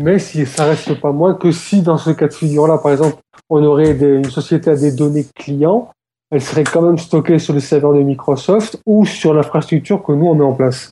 [0.00, 3.16] Mais si ça reste pas moins que si dans ce cas de figure-là, par exemple,
[3.48, 5.90] on aurait des- une société à des données clients,
[6.30, 10.26] elle serait quand même stockée sur le serveur de Microsoft ou sur l'infrastructure que nous
[10.26, 10.90] on met en place.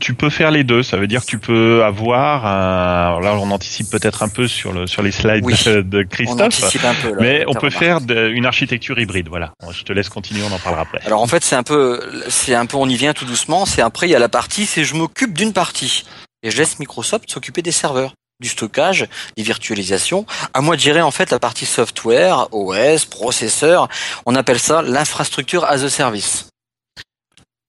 [0.00, 0.82] Tu peux faire les deux.
[0.82, 2.44] Ça veut dire que tu peux avoir.
[2.46, 3.06] Un...
[3.06, 5.54] alors là, on anticipe peut-être un peu sur le sur les slides Oui.
[5.66, 7.10] de, On Christophe, anticipe un peu.
[7.10, 7.78] là, mais on peut remarqué.
[7.78, 9.28] faire de- une architecture hybride.
[9.28, 9.52] Voilà.
[9.70, 10.40] Je te laisse continuer.
[10.42, 11.00] On en parlera après.
[11.06, 13.64] Alors en fait, c'est un peu, c'est un peu, on y vient tout doucement.
[13.66, 16.04] C'est après, il y a la partie, c'est je m'occupe d'une partie
[16.44, 20.26] et je laisse Microsoft s'occuper des serveurs, du stockage, des virtualisations.
[20.52, 23.88] À moi de gérer en fait la partie software, OS, processeur.
[24.26, 26.46] On appelle ça l'infrastructure as a service.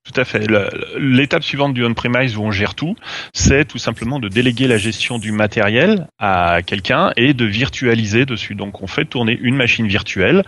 [0.05, 0.45] Tout à fait.
[0.99, 2.95] L'étape suivante du on-premise où on gère tout,
[3.33, 8.53] c'est tout simplement de déléguer la gestion du matériel à quelqu'un et de virtualiser dessus.
[8.53, 10.43] Donc on fait tourner une machine virtuelle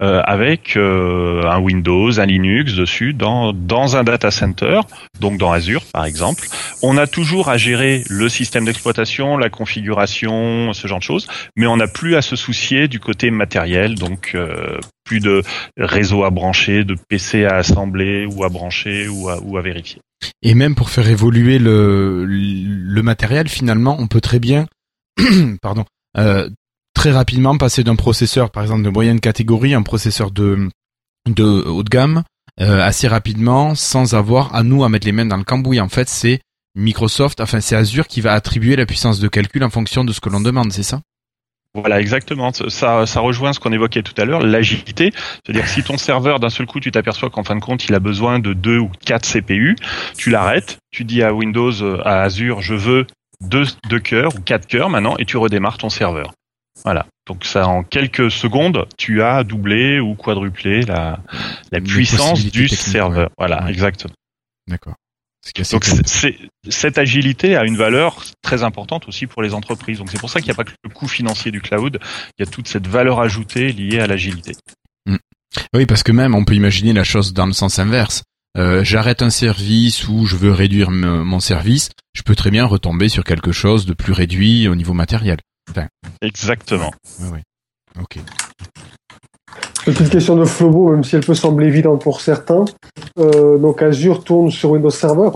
[0.00, 4.82] euh, avec euh, un Windows, un Linux dessus dans, dans un data center,
[5.18, 6.46] donc dans Azure par exemple.
[6.80, 11.66] On a toujours à gérer le système d'exploitation, la configuration, ce genre de choses, mais
[11.66, 14.78] on n'a plus à se soucier du côté matériel, donc euh,
[15.10, 15.42] plus de
[15.76, 20.00] réseau à brancher, de PC à assembler ou à brancher ou à, ou à vérifier.
[20.40, 24.68] Et même pour faire évoluer le, matériel, finalement, on peut très bien,
[25.62, 25.84] pardon,
[26.16, 26.48] euh,
[26.94, 30.68] très rapidement passer d'un processeur, par exemple, de moyenne catégorie, un processeur de,
[31.26, 32.22] de haut de gamme,
[32.60, 35.80] euh, assez rapidement, sans avoir à nous à mettre les mains dans le cambouis.
[35.80, 36.40] En fait, c'est
[36.76, 40.20] Microsoft, enfin c'est Azure qui va attribuer la puissance de calcul en fonction de ce
[40.20, 41.00] que l'on demande, c'est ça?
[41.74, 42.52] Voilà, exactement.
[42.52, 45.12] Ça, ça rejoint ce qu'on évoquait tout à l'heure, l'agilité.
[45.14, 47.94] C'est-à-dire que si ton serveur, d'un seul coup, tu t'aperçois qu'en fin de compte, il
[47.94, 49.76] a besoin de deux ou quatre CPU,
[50.16, 53.06] tu l'arrêtes, tu dis à Windows, euh, à Azure, je veux
[53.40, 56.32] deux, deux cœurs ou quatre cœurs maintenant, et tu redémarres ton serveur.
[56.84, 57.06] Voilà.
[57.28, 61.20] Donc ça, en quelques secondes, tu as doublé ou quadruplé la,
[61.70, 63.28] la puissance du serveur.
[63.28, 63.34] ouais.
[63.38, 63.70] Voilà, Ouais.
[63.70, 64.14] exactement.
[64.66, 64.94] D'accord.
[65.42, 65.84] Ce Donc
[66.68, 69.98] cette agilité a une valeur très importante aussi pour les entreprises.
[69.98, 71.98] Donc c'est pour ça qu'il n'y a pas que le coût financier du cloud,
[72.38, 74.52] il y a toute cette valeur ajoutée liée à l'agilité.
[75.74, 78.22] Oui, parce que même on peut imaginer la chose dans le sens inverse.
[78.56, 83.08] Euh, J'arrête un service ou je veux réduire mon service, je peux très bien retomber
[83.08, 85.38] sur quelque chose de plus réduit au niveau matériel.
[85.70, 85.88] Enfin,
[86.20, 86.92] Exactement.
[87.20, 87.42] ouais, ouais.
[88.00, 88.18] Ok.
[89.92, 92.64] Petite question de Flobo, même si elle peut sembler évidente pour certains.
[93.18, 95.30] Euh, donc Azure tourne sur Windows Server.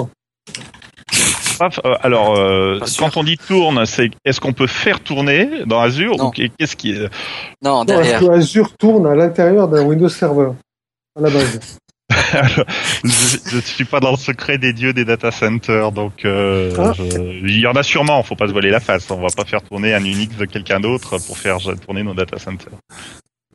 [1.58, 5.80] Paf, euh, alors, euh, quand on dit tourne, c'est est-ce qu'on peut faire tourner dans
[5.80, 6.26] Azure Non.
[6.28, 7.08] ou qu'est-ce qui est
[7.62, 8.20] Non, derrière.
[8.20, 10.50] que Azure tourne à l'intérieur d'un Windows Server
[11.16, 11.78] à la base
[13.04, 16.92] je, ne suis pas dans le secret des dieux des data centers, donc euh, Ah.
[16.96, 17.02] je-
[17.46, 18.22] il y en a sûrement.
[18.22, 19.10] Faut pas se voiler la face.
[19.10, 22.38] On va pas faire tourner un Unix de quelqu'un d'autre pour faire tourner nos data
[22.38, 22.72] centers.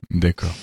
[0.09, 0.53] D'accord.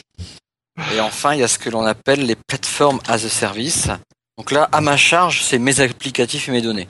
[0.95, 3.89] Et enfin, il y a ce que l'on appelle les plateformes as a service.
[4.37, 6.89] Donc là, à ma charge, c'est mes applicatifs et mes données.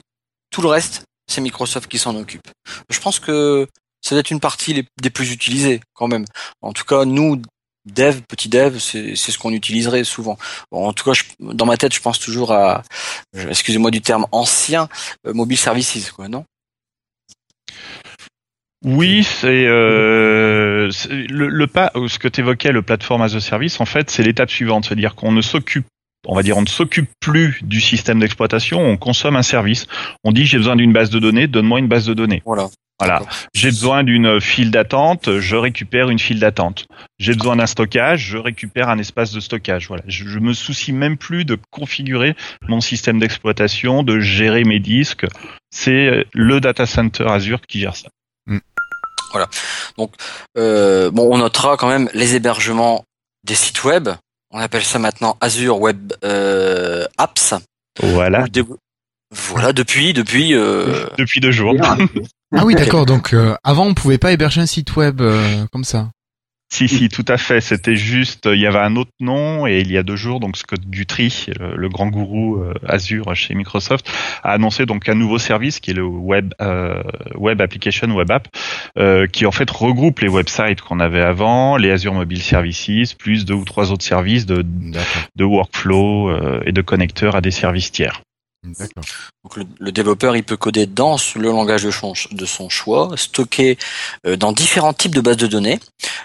[0.49, 2.47] Tout le reste, c'est Microsoft qui s'en occupe.
[2.89, 3.67] Je pense que
[4.01, 6.25] ça doit être une partie des plus utilisées quand même.
[6.61, 7.41] En tout cas, nous,
[7.85, 10.37] dev, petit dev, c'est ce qu'on utiliserait souvent.
[10.71, 12.83] Bon, en tout cas, dans ma tête, je pense toujours à,
[13.33, 14.89] excusez-moi du terme ancien,
[15.25, 16.45] euh, mobile services, quoi, non?
[18.89, 23.81] Oui, c'est euh, le, le pas, ce que tu évoquais, le platform as a service,
[23.81, 25.85] en fait, c'est l'étape suivante, c'est-à-dire qu'on ne s'occupe
[26.25, 29.87] on va dire, on ne s'occupe plus du système d'exploitation, on consomme un service.
[30.23, 32.41] On dit j'ai besoin d'une base de données, donne-moi une base de données.
[32.45, 32.67] Voilà.
[32.99, 33.21] Voilà.
[33.53, 36.87] J'ai besoin d'une file d'attente, je récupère une file d'attente.
[37.19, 39.87] J'ai besoin d'un stockage, je récupère un espace de stockage.
[39.87, 40.03] Voilà.
[40.07, 42.35] Je, je me soucie même plus de configurer
[42.67, 45.27] mon système d'exploitation, de gérer mes disques.
[45.69, 48.09] C'est le data center Azure qui gère ça.
[49.97, 50.11] Donc,
[50.57, 53.03] euh, bon, on notera quand même les hébergements
[53.43, 54.09] des sites web.
[54.51, 57.53] On appelle ça maintenant Azure Web euh, Apps.
[58.01, 58.45] Voilà.
[59.35, 60.53] Voilà, depuis, depuis.
[60.53, 61.73] euh, Depuis deux jours.
[61.81, 61.97] Ah
[62.63, 63.05] oui, d'accord.
[63.05, 66.09] Donc euh, avant, on pouvait pas héberger un site web euh, comme ça.
[66.69, 67.61] Si, si, tout à fait.
[67.61, 70.57] C'était juste, il y avait un autre nom et il y a deux jours, donc
[70.57, 74.11] Scott Guthrie, le, grand gourou euh, Azure chez Microsoft,
[74.43, 77.01] a annoncé donc un nouveau service qui est le Web euh,
[77.35, 78.49] Web Application Web App,
[78.97, 83.45] euh, qui en fait regroupe les websites qu'on avait avant, les Azure Mobile Services, plus
[83.45, 84.65] deux ou trois autres services de,
[85.35, 88.21] de workflow euh, et de connecteurs à des services tiers.
[89.79, 93.77] Le, développeur, il peut coder dans le langage de son, de son choix, stocker
[94.25, 95.79] euh, dans différents types de bases de données,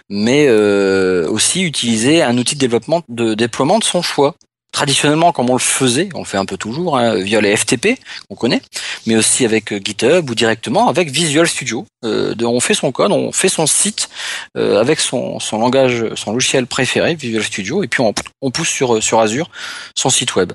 [0.08, 4.34] mais euh, aussi utiliser un outil de développement, de déploiement de son choix.
[4.72, 7.98] Traditionnellement, comme on le faisait, on le fait un peu toujours hein, via les FTP
[8.28, 8.62] qu'on connaît,
[9.06, 11.84] mais aussi avec euh, GitHub ou directement avec Visual Studio.
[12.06, 14.08] Euh, de- on fait son code, on fait son site
[14.56, 18.70] euh, avec son, son langage, son logiciel préféré, Visual Studio, et puis on, on pousse
[18.70, 19.50] sur sur Azure
[19.94, 20.52] son site web.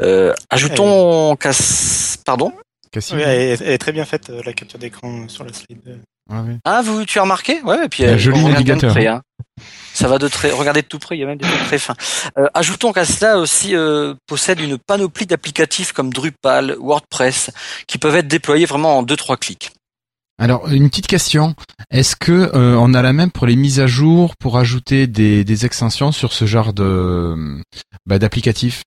[0.00, 2.52] Euh, ajoutons, Cass- pardon?
[2.92, 3.16] Cassim.
[3.16, 5.52] Oui, elle, est- elle est très bien faite, euh, la capture d'écran euh, sur la
[5.54, 6.00] slide.
[6.30, 6.54] Ah oui.
[6.66, 7.62] Ah, vous, tu as remarqué?
[7.62, 8.94] Ouais, et puis Un euh, joli navigateur.
[8.96, 9.22] hein.
[9.94, 10.50] Ça va de très.
[10.50, 11.96] Regardez de tout près, il y a même des trucs très fins.
[12.38, 13.02] Euh, ajoutons qu'à
[13.36, 17.50] aussi euh, possède une panoplie d'applicatifs comme Drupal, WordPress,
[17.86, 19.72] qui peuvent être déployés vraiment en deux trois clics.
[20.40, 21.56] Alors une petite question,
[21.90, 25.64] est-ce que euh, on a la même pour les mises à jour pour ajouter des,
[25.64, 27.60] extensions sur ce genre de
[28.06, 28.82] bah, d'applicatifs?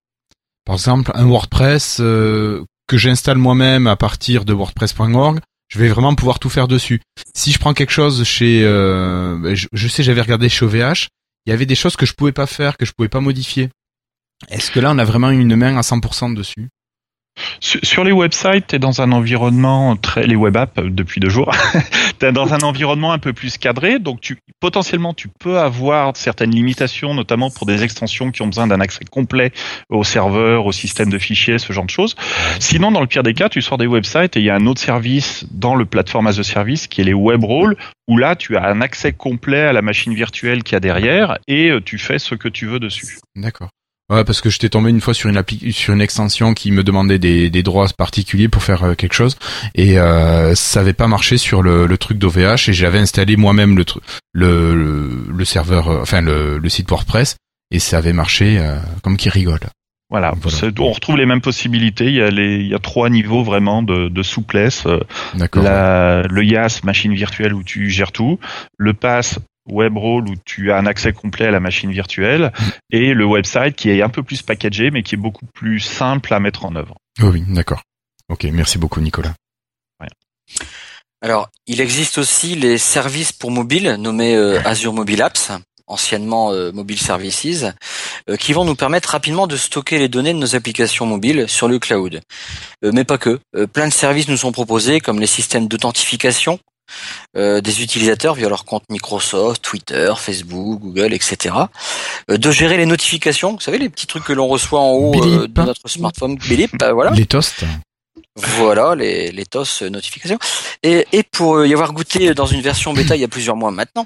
[0.64, 5.40] Par exemple, un WordPress que j'installe moi-même à partir de WordPress.org,
[5.72, 7.02] je vais vraiment pouvoir tout faire dessus.
[7.34, 11.08] Si je prends quelque chose chez, euh, bah, je, je sais, j'avais regardé chez OVH,
[11.46, 13.70] il y avait des choses que je pouvais pas faire, que je pouvais pas modifier.
[14.50, 16.70] Est-ce que là on a vraiment une main à 100% dessus?
[17.60, 21.30] Sur, les websites, tu es dans un environnement très les web apps euh, depuis deux
[21.30, 21.52] jours.
[22.20, 26.16] tu es dans un environnement un peu plus cadré, donc tu potentiellement tu peux avoir
[26.18, 29.52] certaines limitations, notamment pour des extensions qui ont besoin d'un accès complet
[29.90, 32.16] au serveur, au système de fichiers, ce genre de choses.
[32.60, 34.66] Sinon, dans le pire des cas, tu sors des websites et il y a un
[34.66, 37.78] autre service dans le platform as a service qui est les web roles
[38.08, 41.38] où là tu as un accès complet à la machine virtuelle qu'il y a derrière
[41.48, 43.20] et euh, tu fais ce que tu veux dessus.
[43.36, 43.70] D'accord.
[44.12, 46.84] Ouais, parce que j'étais tombé une fois sur une appli sur une extension qui me
[46.84, 49.38] demandait des, des droits particuliers pour faire euh, quelque chose
[49.74, 53.78] et euh, ça avait pas marché sur le, le truc d'OVH et j'avais installé moi-même
[53.78, 53.86] le,
[54.34, 57.38] le le le serveur, euh, enfin le, le site WordPress
[57.72, 59.62] et ça avait marché euh, comme qui rigole.
[60.10, 60.34] Voilà,
[60.78, 62.08] on retrouve les mêmes possibilités.
[62.08, 64.86] Il y a les, il y a trois niveaux vraiment de, de souplesse.
[65.36, 65.64] D'accord.
[65.64, 68.38] La, le YAS, machine virtuelle où tu gères tout.
[68.78, 69.40] Le PASS,
[69.70, 72.52] web role où tu as un accès complet à la machine virtuelle.
[72.92, 76.34] Et le website qui est un peu plus packagé mais qui est beaucoup plus simple
[76.34, 76.96] à mettre en œuvre.
[77.22, 77.82] Oh oui, d'accord.
[78.30, 79.34] Ok, merci beaucoup Nicolas.
[81.24, 85.52] Alors, il existe aussi les services pour mobile nommés euh, Azure Mobile Apps,
[85.86, 87.66] anciennement euh, Mobile Services,
[88.30, 91.68] euh, qui vont nous permettre rapidement de stocker les données de nos applications mobiles sur
[91.68, 92.22] le cloud.
[92.84, 93.40] Euh, mais pas que.
[93.56, 96.60] Euh, plein de services nous sont proposés, comme les systèmes d'authentification
[97.38, 101.56] euh, des utilisateurs via leur compte Microsoft, Twitter, Facebook, Google, etc.
[102.30, 105.24] Euh, de gérer les notifications, vous savez les petits trucs que l'on reçoit en haut
[105.24, 107.12] euh, de notre smartphone, Bip, euh, voilà.
[107.12, 107.64] Les toasts.
[108.36, 110.40] Voilà, les, les euh, notifications.
[110.84, 113.72] Et, et pour y avoir goûté dans une version bêta il y a plusieurs mois
[113.72, 114.06] maintenant,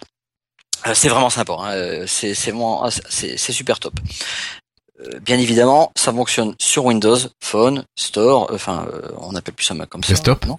[0.94, 1.54] c'est vraiment sympa.
[1.60, 3.94] Hein, c'est c'est vraiment- ah, c'est super top.
[5.22, 10.04] Bien évidemment, ça fonctionne sur Windows, Phone, Store, enfin, euh, on appelle plus ça comme
[10.04, 10.10] ça.
[10.14, 10.46] Desktop.
[10.46, 10.58] non?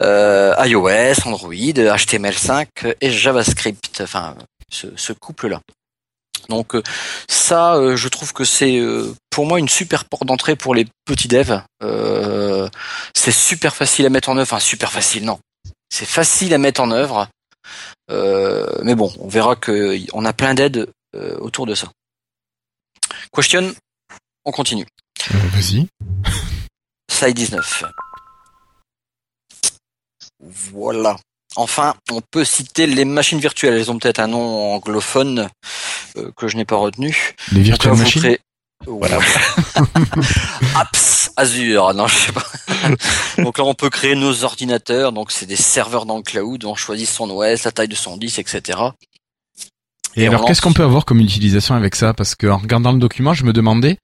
[0.00, 4.00] iOS, Android, HTML5 et JavaScript.
[4.02, 4.36] Enfin,
[4.70, 5.60] ce, ce couple-là.
[6.48, 6.82] Donc euh,
[7.28, 10.86] ça, euh, je trouve que c'est euh, pour moi une super porte d'entrée pour les
[11.04, 11.62] petits devs.
[11.82, 12.68] Euh,
[13.14, 14.54] c'est super facile à mettre en œuvre.
[14.54, 15.38] Enfin, super facile, non.
[15.90, 17.28] C'est facile à mettre en œuvre.
[18.10, 21.88] Euh, mais bon, on verra que on a plein d'aides euh, autour de ça.
[23.34, 23.74] Question,
[24.44, 24.86] on continue.
[25.34, 25.86] Euh, Vas-y.
[27.10, 27.84] Side 19.
[30.40, 31.16] Voilà.
[31.56, 33.74] Enfin, on peut citer les machines virtuelles.
[33.74, 35.48] Elles ont peut-être un nom anglophone
[36.16, 37.34] euh, que je n'ai pas retenu.
[37.52, 38.22] Les vous machines.
[38.22, 38.38] créez-
[38.86, 39.18] Voilà.
[40.76, 41.92] Apps Azure.
[41.94, 42.46] Non, je sais pas.
[43.42, 45.12] donc là, on peut créer nos ordinateurs.
[45.12, 46.64] Donc c'est des serveurs dans le cloud.
[46.64, 48.78] On choisit son OS, la taille de son disque, etc.
[50.16, 52.14] Et, alors, lance- qu'est-ce qu'on peut avoir comme utilisation avec ça?
[52.14, 53.98] Parce que en regardant le document, je me demandais,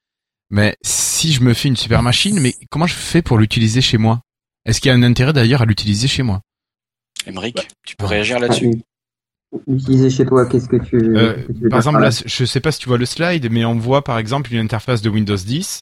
[0.50, 3.98] mais si je me fais une super machine, mais comment je fais pour l'utiliser chez
[3.98, 4.20] moi?
[4.66, 6.40] Est-ce qu'il y a un intérêt d'ailleurs à l'utiliser chez moi?
[7.26, 8.82] Emmerich, tu peux réagir là-dessus.
[9.68, 12.10] Utiliser chez toi, qu'est-ce que tu, Euh, qu'est-ce que tu veux Par dire exemple, par
[12.10, 14.58] là, je sais pas si tu vois le slide, mais on voit par exemple une
[14.60, 15.80] interface de Windows 10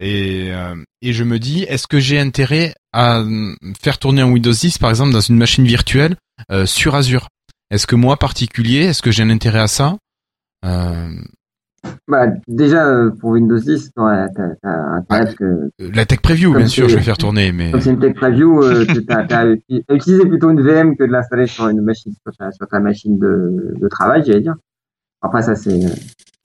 [0.00, 4.30] et euh, et je me dis, est-ce que j'ai intérêt à euh, faire tourner un
[4.30, 6.16] Windows 10 par exemple dans une machine virtuelle
[6.50, 7.28] euh, sur Azure?
[7.70, 9.96] Est-ce que moi particulier, est-ce que j'ai un intérêt à ça?
[10.64, 11.10] Euh,
[12.06, 16.54] Bah, déjà, euh, pour Windows 10, t'as, t'as, t'as intérêt parce que, La tech preview,
[16.54, 19.46] bien sûr, je vais faire tourner, mais comme c'est une tech preview, euh, tu- t'as
[19.94, 23.18] utilisé plutôt une VM que de l'installer sur une machine, sur ta, sur ta machine
[23.18, 24.54] de, de travail, j'allais dire.
[25.20, 25.88] Après, ça, c'est, euh,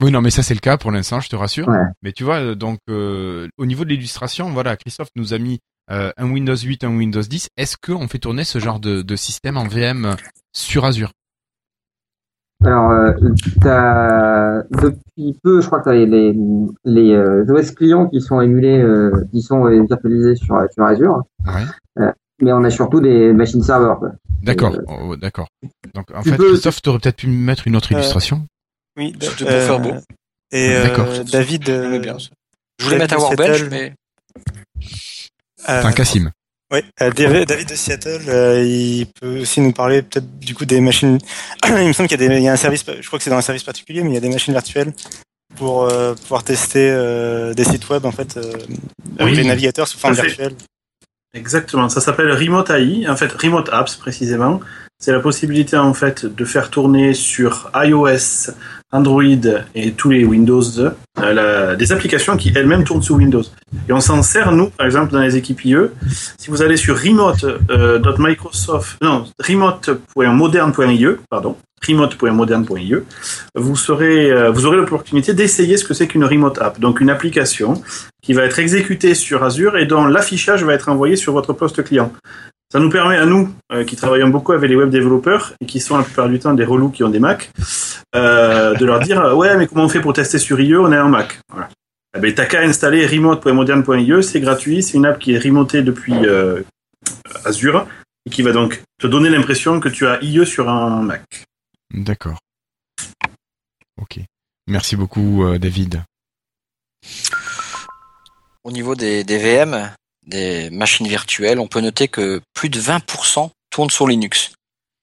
[0.02, 1.68] oui, non, mais ça c'est le cas pour l'instant, je te rassure.
[1.68, 1.78] ouais.
[2.02, 5.60] Mais tu vois, euh, donc euh, au niveau de l'illustration, voilà, Christophe nous a mis
[5.90, 7.48] euh, un Windows 8, un Windows 10.
[7.56, 10.16] Est-ce qu'on fait tourner ce genre de, de système en VM
[10.52, 11.12] sur Azure?
[12.64, 13.12] Alors, euh,
[13.60, 16.34] t'as, depuis peu, je crois que t'as les, les,
[16.84, 21.22] les euh, OS clients qui sont émulés, euh, qui sont euh, virtualisés sur, sur Azure.
[21.46, 22.06] Ouais.
[22.42, 24.10] Mais on a surtout des machines serveurs, quoi.
[24.42, 25.46] D'accord, Euh, oh, d'accord.
[25.94, 27.98] Donc en tu fait, peux- Christophe, tu aurais peut-être pu me mettre une autre Euh,
[27.98, 28.46] illustration.
[28.96, 29.92] Oui, C'était pour faire beau.
[30.52, 31.06] Et euh, D'accord.
[31.30, 31.68] David.
[31.68, 32.16] Euh, bien.
[32.18, 33.92] Je voulais David mettre un Seattle, mais
[35.68, 36.30] euh, Enfin, Cassim.
[36.74, 40.80] Oui, euh, David de Seattle, euh, il peut aussi nous parler peut-être du coup des
[40.80, 41.18] machines.
[41.68, 43.22] il me semble qu'il y a, des, il y a un service, je crois que
[43.22, 44.92] c'est dans un service particulier, mais il y a des machines virtuelles
[45.54, 48.52] pour euh, pouvoir tester euh, des sites web en fait euh,
[49.20, 49.36] avec Oui.
[49.36, 50.54] les navigateurs sous forme virtuelle.
[51.32, 54.60] Exactement, ça s'appelle Remote AI, en fait Remote Apps précisément.
[54.98, 58.52] C'est la possibilité en fait de faire tourner sur iOS,
[58.94, 59.24] Android
[59.74, 60.62] et tous les Windows
[61.18, 63.42] euh, des applications qui elles-mêmes tournent sous Windows.
[63.88, 65.76] Et on s'en sert nous, par exemple dans les équipes IE.
[66.38, 72.94] Si vous allez sur remote.microsoft, non, remote.moderne.ie, pardon, remote.moderne.ie,
[73.56, 77.82] vous euh, vous aurez l'opportunité d'essayer ce que c'est qu'une remote app, donc une application
[78.22, 81.82] qui va être exécutée sur Azure et dont l'affichage va être envoyé sur votre poste
[81.82, 82.12] client.
[82.74, 85.78] Ça nous permet à nous, euh, qui travaillons beaucoup avec les web développeurs et qui
[85.78, 87.52] sont la plupart du temps des relous qui ont des Mac,
[88.16, 90.90] euh, de leur dire euh, ouais mais comment on fait pour tester sur IE On
[90.90, 91.38] est un Mac.
[91.52, 91.68] Voilà.
[92.16, 96.14] Eh ben, t'as qu'à installer remote.moderne.ie, c'est gratuit, c'est une app qui est remotée depuis
[96.26, 96.62] euh,
[97.44, 97.86] Azure
[98.26, 101.22] et qui va donc te donner l'impression que tu as IE sur un Mac.
[101.92, 102.40] D'accord.
[104.02, 104.18] Ok.
[104.66, 106.02] Merci beaucoup, euh, David.
[108.64, 109.92] Au niveau des, des VM,
[110.26, 114.52] des machines virtuelles, on peut noter que plus de 20% tournent sur Linux.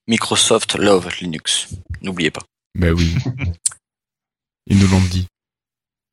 [0.08, 1.68] Microsoft love Linux.
[2.02, 2.42] N'oubliez pas.
[2.76, 3.16] Ben oui.
[4.68, 5.28] Ils nous l'ont dit.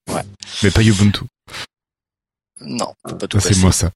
[0.09, 0.23] Ouais.
[0.63, 1.25] Mais pas Ubuntu.
[2.61, 3.91] Non, pas tout Ça, c'est moi ça.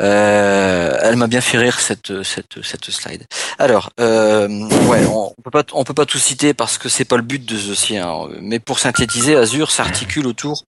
[0.00, 3.26] Euh, elle m'a bien fait rire cette cette cette slide.
[3.58, 4.48] Alors, euh,
[4.88, 7.44] ouais, on, peut pas on peut pas tout citer parce que c'est pas le but
[7.44, 7.98] de ce dossier.
[7.98, 8.28] hein.
[8.40, 10.64] Mais pour synthétiser, Azure s'articule autour,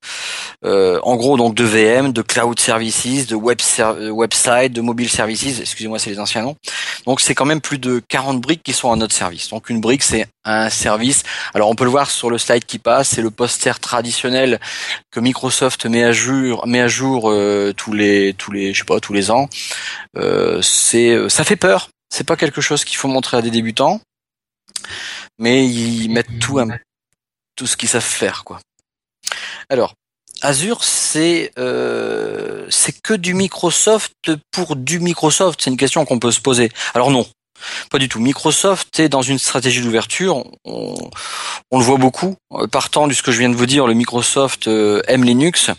[0.64, 5.08] euh, en gros, donc de VM, de cloud services, de web ser- website, de mobile
[5.10, 5.60] services.
[5.60, 6.56] Excusez-moi, c'est les anciens noms.
[7.06, 9.48] Donc c'est quand même plus de 40 briques qui sont à notre service.
[9.48, 11.22] Donc une brique, c'est un service.
[11.54, 13.10] Alors on peut le voir sur le slide qui passe.
[13.10, 14.60] C'est le poster traditionnel
[15.10, 18.84] que Microsoft met à jour, met à jour euh, tous les tous les je sais
[18.84, 19.48] pas tous les ans.
[20.16, 21.88] Euh, c'est ça fait peur.
[22.10, 24.00] C'est pas quelque chose qu'il faut montrer à des débutants,
[25.38, 26.60] mais ils mettent tout
[27.56, 28.60] tout ce qu'ils savent faire quoi.
[29.68, 29.94] Alors
[30.42, 32.68] Azure, c'est euh,
[33.02, 34.12] que du Microsoft
[34.52, 35.60] pour du Microsoft.
[35.62, 36.70] C'est une question qu'on peut se poser.
[36.94, 37.26] Alors non,
[37.90, 38.20] pas du tout.
[38.20, 40.44] Microsoft est dans une stratégie d'ouverture.
[40.64, 41.08] On,
[41.72, 42.36] le voit beaucoup.
[42.52, 45.70] Euh, Partant de ce que je viens de vous dire, le Microsoft euh, aime Linux.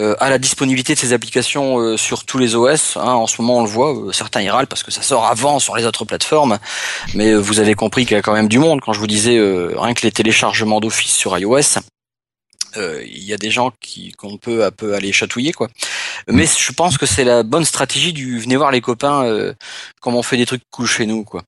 [0.00, 2.96] Euh, a la disponibilité de ses applications euh, sur tous les OS.
[2.96, 3.02] hein.
[3.02, 3.94] en ce moment, on le voit.
[4.12, 6.58] certains y râlent parce que ça sort avant sur les autres plateformes.
[7.14, 8.80] Mais vous avez compris qu'il y a quand même du monde.
[8.80, 11.78] Quand je vous disais rien que les téléchargements d'Office sur iOS,
[12.76, 15.68] il y a des gens qui qu'on peut un peu aller chatouiller quoi.
[16.28, 19.54] Mais je pense que c'est la bonne stratégie du venez voir les copains euh,
[20.00, 21.42] comment on fait des trucs cool chez nous quoi.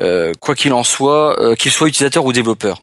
[0.00, 2.80] Euh, quoi qu'il en soit, euh, qu'ils soient utilisateurs ou développeurs.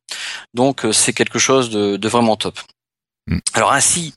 [0.53, 2.59] Donc euh, c'est quelque chose de, de vraiment top.
[3.53, 4.13] Alors ainsi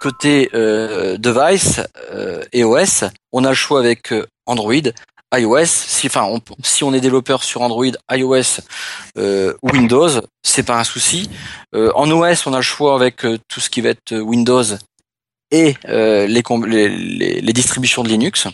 [0.00, 1.80] côté euh, device
[2.12, 4.74] euh, et OS, on a le choix avec euh, Android,
[5.34, 5.66] iOS.
[5.66, 8.60] Si enfin on, si on est développeur sur Android, iOS,
[9.18, 11.30] euh, Windows, c'est pas un souci.
[11.74, 14.64] Euh, en OS, on a le choix avec euh, tout ce qui va être Windows
[15.50, 18.48] et les, com- les, les, les distributions de Linux.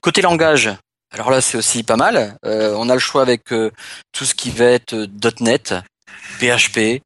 [0.00, 0.70] Côté langage,
[1.12, 2.36] alors là c'est aussi pas mal.
[2.42, 4.94] On a le choix avec tout ce qui va être
[5.40, 5.74] .NET,
[6.38, 7.00] PHP,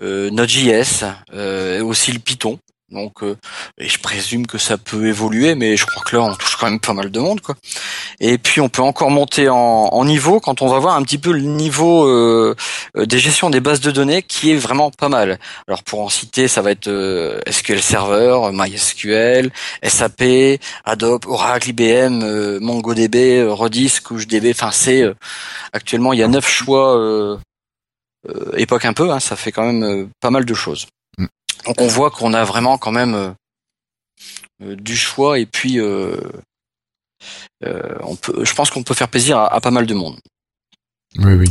[0.00, 2.58] Node.js, et aussi le Python.
[2.92, 3.36] Donc, euh,
[3.78, 6.70] et je présume que ça peut évoluer, mais je crois que là on touche quand
[6.70, 7.56] même pas mal de monde, quoi.
[8.20, 11.32] Et puis on peut encore monter en, niveau quand on va voir un petit peu
[11.32, 12.56] le niveau euh,
[12.96, 15.38] euh, des gestions des bases de données qui est vraiment pas mal.
[15.68, 19.50] Alors pour en citer, ça va être euh, SQL Server, MySQL,
[19.82, 24.50] SAP, Adobe, Oracle, IBM, euh, MongoDB, Redis, CouchDB.
[24.50, 25.04] Enfin c'est
[25.72, 27.38] actuellement il y a neuf choix.
[28.56, 30.86] Époque un peu, hein, ça fait quand même pas mal de choses.
[31.66, 33.30] Donc on voit qu'on a vraiment quand même euh,
[34.62, 36.16] euh, du choix et puis euh,
[37.64, 40.18] euh, on peut, je pense qu'on peut faire plaisir à, à pas mal de monde.
[41.18, 41.46] Oui, oui.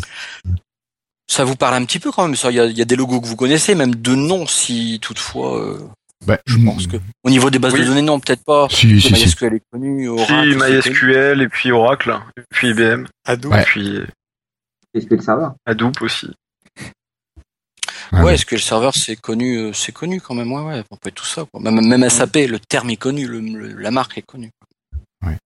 [1.29, 2.51] Ça vous parle un petit peu quand même, ça.
[2.51, 4.99] Il y a, il y a des logos que vous connaissez, même de noms, si
[5.01, 5.61] toutefois.
[5.61, 5.79] euh,
[6.25, 7.79] Bah, je pense que au niveau des bases Oui.
[7.81, 8.67] de données, non, peut-être pas.
[8.69, 9.13] Si, Le si, si.
[9.13, 10.51] MySQL est connu, Oracle.
[10.51, 10.57] Si.
[10.57, 13.53] MySQL et puis Oracle, et puis IBM, Hadoop.
[13.53, 13.99] et puis
[14.99, 15.47] SQL Server.
[15.65, 16.27] Hadoop aussi.
[18.13, 21.09] Ah Ouais, SQL Server, c'est connu, euh, c'est connu quand même, ouais, ouais, on peut
[21.09, 21.61] être tout ça, quoi.
[21.61, 24.51] Même, même SAP, le terme est connu, le, le- la marque est connue.
[25.25, 25.37] Ouais.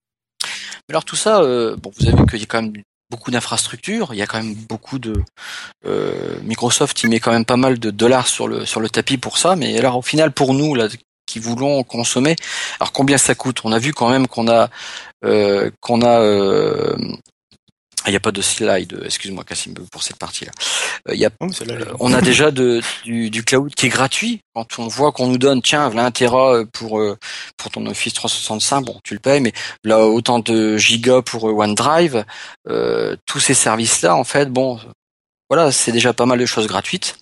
[0.87, 2.73] Mais alors tout ça, euh, bon, vous avez vu qu'il y a quand même
[3.11, 5.13] beaucoup d'infrastructures, il y a quand même beaucoup de
[5.85, 9.17] euh, Microsoft, il met quand même pas mal de dollars sur le sur le tapis
[9.17, 10.87] pour ça, mais alors au final pour nous là
[11.27, 12.35] qui voulons consommer,
[12.79, 13.61] alors combien ça coûte?
[13.63, 14.69] On a vu quand même qu'on a
[15.23, 16.19] euh, qu'on a
[18.05, 20.51] ah, il n'y a pas de slide, excuse-moi Cassim pour cette partie-là.
[21.09, 24.41] Euh, y a, euh, on a déjà de, du, du cloud qui est gratuit.
[24.53, 27.17] Quand on voit qu'on nous donne, tiens, voilà un Tera pour euh,
[27.57, 29.53] pour ton Office 365, bon, tu le payes, mais
[29.83, 32.25] là autant de gigas pour OneDrive,
[32.69, 34.79] euh, tous ces services-là, en fait, bon,
[35.49, 37.17] voilà, c'est déjà pas mal de choses gratuites,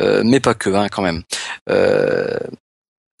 [0.00, 1.22] euh, mais pas que, hein, quand même.
[1.70, 2.36] Euh,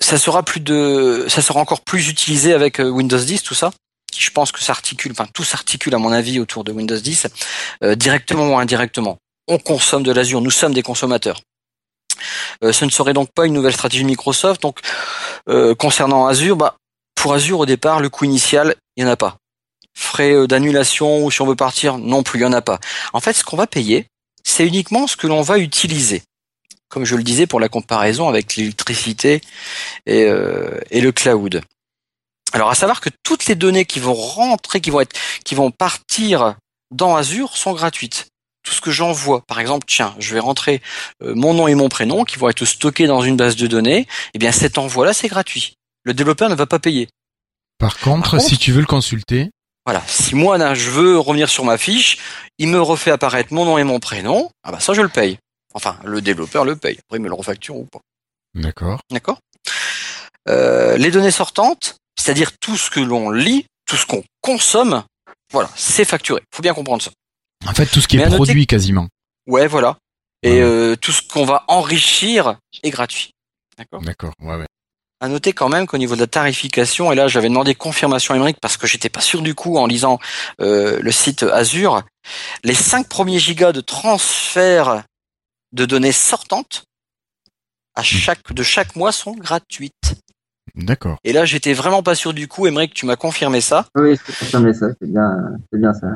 [0.00, 3.70] ça sera plus de, ça sera encore plus utilisé avec Windows 10, tout ça?
[4.10, 7.28] Qui, je pense que s'articule, enfin tout s'articule à mon avis autour de Windows 10,
[7.84, 9.18] euh, directement ou indirectement.
[9.48, 11.40] On consomme de l'Azure, nous sommes des consommateurs.
[12.64, 14.62] Euh, ce ne serait donc pas une nouvelle stratégie Microsoft.
[14.62, 14.80] Donc,
[15.48, 16.76] euh, concernant Azure, bah,
[17.14, 19.36] pour Azure au départ, le coût initial, il n'y en a pas.
[19.96, 22.80] Frais euh, d'annulation ou si on veut partir, non plus, il n'y en a pas.
[23.12, 24.06] En fait, ce qu'on va payer,
[24.44, 26.22] c'est uniquement ce que l'on va utiliser.
[26.88, 29.40] Comme je le disais pour la comparaison avec l'électricité
[30.06, 31.62] et, euh, et le cloud.
[32.52, 35.70] Alors, à savoir que toutes les données qui vont rentrer, qui vont être, qui vont
[35.70, 36.56] partir
[36.90, 38.26] dans Azure sont gratuites
[38.62, 40.82] tout ce que j'envoie, par exemple, tiens, je vais rentrer
[41.22, 44.06] euh, mon nom et mon prénom qui vont être stockés dans une base de données,
[44.34, 45.74] eh bien cet envoi-là, c'est gratuit.
[46.02, 47.08] Le développeur ne va pas payer.
[47.78, 49.50] Par contre, contre- si tu veux le consulter,
[49.86, 52.18] Voilà, si moi là, je veux revenir sur ma fiche,
[52.58, 55.38] il me refait apparaître mon nom et mon prénom, ah bah ça je le paye.
[55.72, 56.98] Enfin, le développeur le paye.
[57.06, 58.00] Après, il me le refacture ou pas.
[58.54, 59.00] d'accord.
[59.10, 59.38] D'accord?
[60.48, 65.02] Euh, Les données sortantes, c'est-à-dire tout ce que l'on lit, tout ce qu'on consomme,
[65.52, 66.42] voilà, c'est facturé.
[66.54, 67.10] Faut bien comprendre ça.
[67.66, 69.08] En fait, tout ce qui Mais est noter produit quasiment.
[69.46, 69.96] Ouais, voilà.
[70.42, 70.60] Et Ouais.
[70.60, 73.30] euh, tout ce qu'on va enrichir est gratuit.
[73.76, 74.00] D'accord?
[74.02, 74.32] D'accord.
[74.40, 74.66] Ouais, ouais.
[75.22, 78.56] À noter quand même qu'au niveau de la tarification, et là j'avais demandé confirmation numérique
[78.62, 80.18] parce que j'étais pas sûr du coup en lisant
[80.62, 82.02] euh, le site Azure,
[82.64, 85.04] les 5 premiers gigas de transfert
[85.72, 86.84] de données sortantes
[87.94, 90.14] à chaque de chaque mois sont gratuites.
[90.74, 91.18] D'accord.
[91.24, 93.86] Et là j'étais vraiment pas sûr du coup, Émeric, tu m'as confirmé ça.
[93.96, 95.30] Oui, c'est confirmé ça, c'est bien,
[95.72, 96.06] c'est bien ça.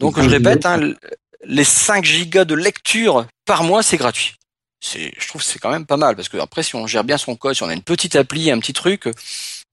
[0.00, 0.92] Donc je 5 répète, hein,
[1.44, 4.34] les 5 gigas de lecture par mois c'est gratuit.
[4.80, 7.02] C'est, je trouve que c'est quand même pas mal parce que après si on gère
[7.04, 9.06] bien son code, si on a une petite appli, un petit truc,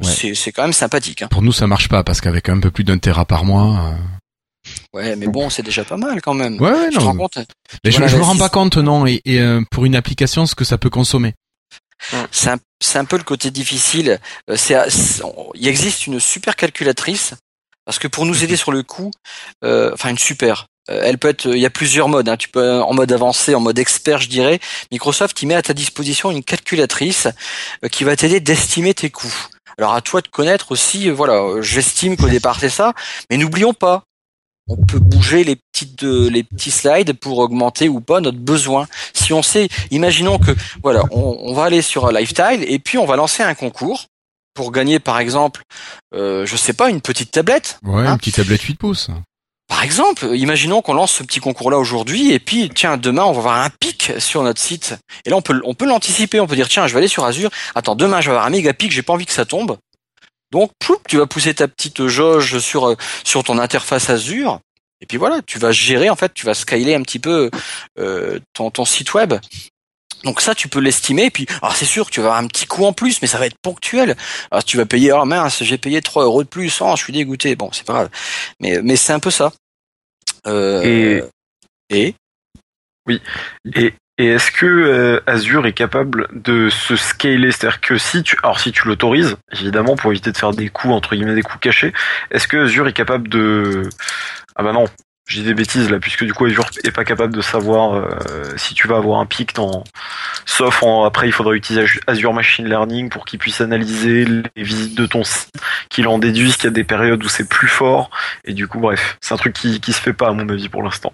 [0.03, 0.11] Ouais.
[0.11, 1.21] c'est, c'est quand même sympathique.
[1.21, 1.27] Hein.
[1.29, 3.93] Pour nous, ça marche pas parce qu'avec un peu plus d'un téra par mois.
[3.93, 3.97] euh,
[4.93, 6.59] Ouais, mais bon, c'est déjà pas mal quand même.
[6.59, 7.19] Ouais, ouais, Tu te rends non.
[7.21, 7.37] compte
[7.85, 9.05] Mais je, Voilà, je me rends pas compte, non.
[9.05, 11.33] Et, et, euh, pour une application, ce que ça peut consommer.
[12.31, 14.19] C'est un, c'est un peu le côté difficile.
[14.49, 14.57] Euh,
[15.23, 17.33] on- il existe une super calculatrice
[17.85, 19.11] parce que pour nous aider sur le coup,
[19.63, 20.67] euh, enfin une super.
[20.89, 22.29] euh, Elle peut être, il y a plusieurs modes.
[22.29, 22.37] Hein.
[22.37, 24.59] Tu peux en mode avancé, en mode expert, je dirais.
[24.91, 27.27] Microsoft, il met à ta disposition une calculatrice
[27.83, 29.47] euh, qui va t'aider d'estimer tes coûts.
[29.77, 31.09] Alors à toi de connaître aussi.
[31.09, 32.93] euh, Voilà, euh, j'estime qu'au départ c'est ça,
[33.29, 34.03] mais n'oublions pas,
[34.67, 38.87] on peut bouger les petites euh, les petits slides pour augmenter ou pas notre besoin.
[39.13, 40.51] Si on sait, imaginons que
[40.83, 44.05] voilà, on, on va aller sur un Lifestyle et puis on va lancer un concours
[44.53, 45.61] pour gagner par exemple,
[46.15, 47.79] euh, je sais pas, une petite tablette.
[47.83, 49.09] Ouais, Hein une petite tablette 8 pouces.
[49.67, 53.39] Par exemple, imaginons qu'on lance ce petit concours-là aujourd'hui et puis tiens demain on va
[53.39, 54.95] avoir un pic sur notre site
[55.25, 57.25] et là on peut on peut l'anticiper, on peut dire tiens je vais aller sur
[57.25, 59.77] Azure, attends demain je vais avoir un méga pic, j'ai pas envie que ça tombe.
[60.55, 62.95] Donc ploup, tu vas pousser ta petite jauge sur euh,
[63.25, 64.61] sur ton interface Azure
[65.01, 67.51] et puis voilà, tu vas gérer en fait, tu vas scaler un petit peu
[67.99, 69.33] euh, ton ton site web.
[70.23, 71.25] Donc ça, tu peux l'estimer.
[71.25, 73.27] Et puis, alors c'est sûr que tu vas avoir un petit coût en plus, mais
[73.27, 74.15] ça va être ponctuel.
[74.49, 77.13] Alors tu vas payer, oh mince, j'ai payé 3 euros de plus, oh, je suis
[77.13, 77.55] dégoûté.
[77.57, 78.09] Bon, c'est pas grave.
[78.61, 79.51] Mais, mais c'est un peu ça.
[80.47, 81.21] Euh,
[81.91, 82.15] Et- et
[83.75, 87.51] Et, et est-ce que euh, Azure est capable de se scaler?
[87.51, 90.91] C'est-à-dire que si tu, alors si tu l'autorises, évidemment, pour éviter de faire des coûts
[90.91, 91.93] entre guillemets des coûts cachés,
[92.31, 93.83] est-ce que Azure est capable de
[94.55, 94.85] Ah bah non,
[95.29, 98.05] dis des bêtises là, puisque du coup Azure est pas capable de savoir euh,
[98.57, 99.83] si tu vas avoir un pic dans,
[100.45, 104.95] sauf en, après il faudra utiliser Azure Machine Learning pour qu'il puisse analyser les visites
[104.95, 105.49] de ton site,
[105.89, 108.11] qu'il en déduise qu'il y a des périodes où c'est plus fort,
[108.45, 110.69] et du coup bref, c'est un truc qui qui se fait pas à mon avis
[110.69, 111.11] pour l'instant.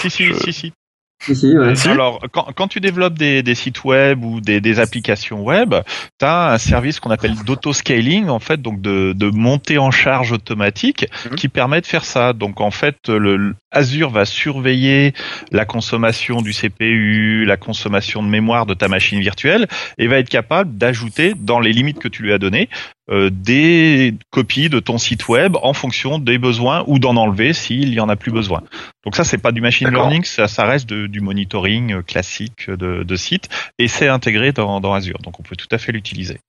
[0.00, 0.72] Si, si, Je- si, si.
[1.18, 1.72] Si, si, ouais.
[1.88, 5.74] Alors, quand, quand tu développes des, des sites web ou des, des applications web,
[6.20, 10.32] tu as un service qu'on appelle d'auto-scaling, en fait, donc de, de montée en charge
[10.32, 11.34] automatique, Mhm.
[11.36, 12.32] qui permet de faire ça.
[12.32, 15.12] Donc, en fait, le, le- Azure va surveiller
[15.52, 19.66] la consommation du CPU, la consommation de mémoire de ta machine virtuelle,
[19.98, 22.68] et va être capable d'ajouter, dans les limites que tu lui as données,
[23.10, 27.92] euh, des copies de ton site web en fonction des besoins ou d'en enlever s'il
[27.94, 28.62] y en a plus besoin.
[29.04, 32.68] Donc ça, c'est pas du machine learning, ça, ça reste de- du monitoring euh, classique
[32.68, 33.48] de, de site
[33.78, 35.18] et c'est intégré dans, dans Azure.
[35.22, 36.40] Donc on peut tout à fait l'utiliser.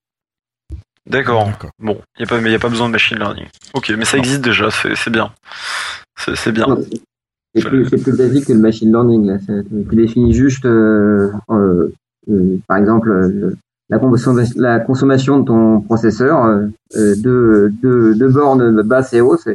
[1.06, 1.50] D'accord.
[1.78, 3.46] Bon, y a pas, mais il n'y a pas besoin de machine learning.
[3.72, 5.32] Ok, mais ça existe déjà, c'est c'est bien.
[6.18, 6.66] C'est c'est bien.
[7.60, 9.26] C'est plus, basique que le machine learning.
[9.26, 9.38] Là.
[9.38, 11.92] Tu définis juste, euh, euh,
[12.30, 13.56] euh, par exemple,
[13.88, 19.48] la, consommation, la consommation de ton processeur, deux bornes basse et haute,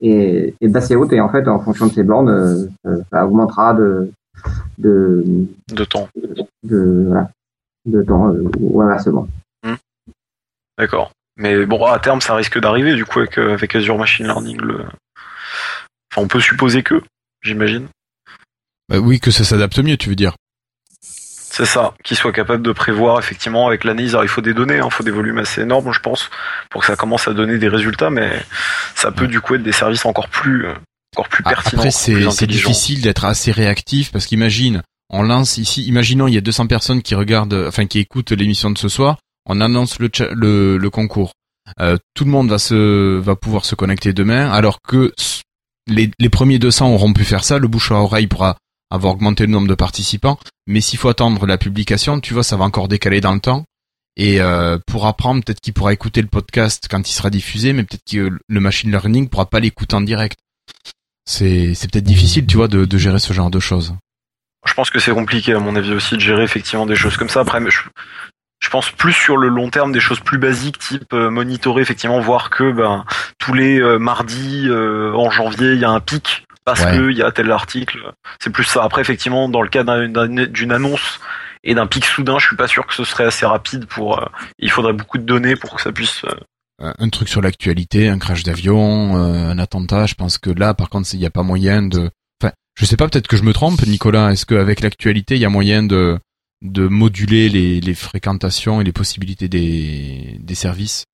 [0.00, 2.68] et, et basse et haute, et en fait, en fonction de ces bornes,
[3.10, 4.10] ça augmentera de,
[4.78, 5.24] de,
[5.72, 6.08] De temps.
[6.62, 7.30] de, voilà,
[7.86, 9.28] de temps, ou inversement.
[10.78, 11.12] D'accord.
[11.36, 14.60] Mais bon, à terme, ça risque d'arriver, du coup, avec, avec Azure Machine Learning.
[14.60, 14.84] Le...
[16.14, 17.02] Enfin, on peut supposer que,
[17.44, 17.88] j'imagine.
[18.88, 20.34] Bah oui, que ça s'adapte mieux, tu veux dire.
[21.00, 24.14] C'est ça, qu'ils soient capables de prévoir effectivement avec l'analyse.
[24.14, 26.28] Alors il faut des données, il faut des volumes assez énormes, je pense,
[26.68, 28.42] pour que ça commence à donner des résultats, mais
[28.96, 30.66] ça peut du coup être des services encore plus,
[31.14, 31.82] encore plus pertinents.
[31.82, 36.40] Après, c'est difficile d'être assez réactif parce qu'imagine, on lance ici, imaginons il y a
[36.40, 40.76] 200 personnes qui regardent, enfin qui écoutent l'émission de ce soir, on annonce le, le,
[40.76, 41.34] le concours.
[41.80, 45.12] Euh, tout le monde va se va pouvoir se connecter demain, alors que
[45.86, 48.56] les, les premiers 200 auront pu faire ça, le bouche à oreille pourra
[48.90, 52.56] avoir augmenté le nombre de participants, mais s'il faut attendre la publication, tu vois, ça
[52.56, 53.64] va encore décaler dans le temps.
[54.16, 57.82] Et euh, pour apprendre, peut-être qu'il pourra écouter le podcast quand il sera diffusé, mais
[57.82, 60.38] peut-être que le machine learning pourra pas l'écouter en direct.
[61.26, 63.94] C'est peut-être difficile, tu vois, de, de gérer ce genre de choses.
[64.66, 67.28] Je pense que c'est compliqué, à mon avis aussi, de gérer effectivement des choses comme
[67.28, 67.40] ça.
[67.40, 67.80] Après, je,
[68.64, 72.18] je pense plus sur le long terme des choses plus basiques type euh, monitorer effectivement
[72.18, 73.04] voir que ben
[73.38, 77.18] tous les euh, mardis euh, en janvier il y a un pic parce que il
[77.18, 78.10] y a tel article.
[78.40, 78.82] C'est plus ça.
[78.82, 81.20] Après effectivement dans le cas d'une annonce
[81.62, 84.26] et d'un pic soudain je suis pas sûr que ce serait assez rapide pour
[84.58, 86.22] il faudrait beaucoup de données pour que ça puisse
[86.80, 91.08] un truc sur l'actualité un crash d'avion un attentat je pense que là par contre
[91.12, 92.10] il n'y a pas moyen de
[92.42, 95.46] enfin je sais pas peut-être que je me trompe Nicolas est-ce qu'avec l'actualité il y
[95.46, 96.18] a moyen de
[96.62, 101.04] de moduler les, les fréquentations et les possibilités des, des services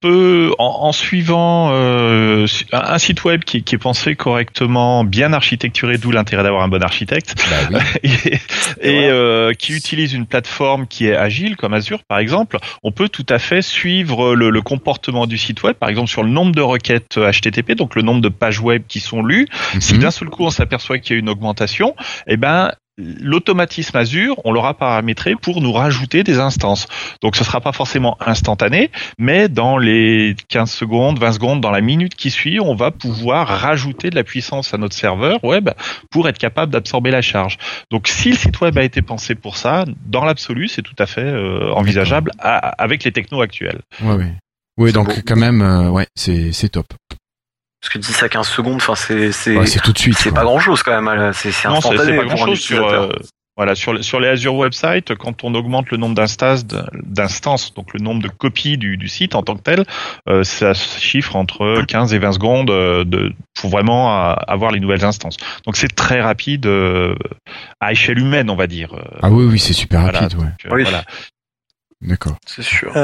[0.00, 6.10] peut, en, suivant euh, un site web qui, qui, est pensé correctement, bien architecturé, d'où
[6.10, 7.34] l'intérêt d'avoir un bon architecte,
[7.70, 12.92] bah et, euh, qui utilise une plateforme qui est agile, comme Azure par exemple, on
[12.92, 16.30] peut tout à fait suivre le, le comportement du site web, par exemple sur le
[16.30, 19.48] nombre de requêtes HTTP, donc le nombre de pages web qui sont lues.
[19.80, 20.00] Si mhm.
[20.00, 21.94] d'un seul coup on s'aperçoit qu'il y a une augmentation,
[22.26, 26.88] eh ben l'automatisme Azure, on l'aura paramétré pour nous rajouter des instances.
[27.22, 31.80] Donc ce sera pas forcément instantané, mais dans les 15 secondes, 20 secondes, dans la
[31.80, 35.70] minute qui suit, on va pouvoir rajouter de la puissance à notre serveur web
[36.10, 37.58] pour être capable d'absorber la charge.
[37.90, 41.06] Donc si le site web a été pensé pour ça, dans l'absolu, c'est tout à
[41.06, 43.80] fait euh, envisageable avec les technos actuels.
[44.02, 44.32] Ouais, ouais.
[44.76, 46.86] Oui, donc quand même, euh, ouais, c'est top.
[47.80, 50.18] Parce que 10 à 15 secondes, enfin c'est c'est c'est tout de suite.
[50.18, 51.32] C'est pas grand chose quand même.
[51.32, 53.08] C'est c'est instantané pas grand chose sur euh,
[53.58, 57.98] voilà sur sur les Azure websites quand on augmente le nombre d'instances d'instances donc le
[57.98, 59.84] nombre de copies du, du site en tant que tel,
[60.28, 65.04] euh, ça chiffre entre 15 et 20 secondes euh, de pour vraiment avoir les nouvelles
[65.04, 65.36] instances.
[65.66, 67.16] Donc c'est très rapide euh,
[67.80, 68.94] à échelle humaine on va dire.
[69.22, 70.46] Ah oui oui c'est super rapide ouais.
[70.70, 70.82] oui.
[70.84, 71.02] Voilà.
[72.00, 72.36] D'accord.
[72.46, 72.96] C'est sûr.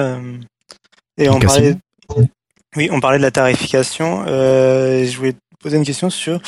[1.18, 1.74] et on parlait
[2.76, 4.24] oui, on parlait de la tarification.
[4.26, 6.40] Euh, je voulais poser une question sur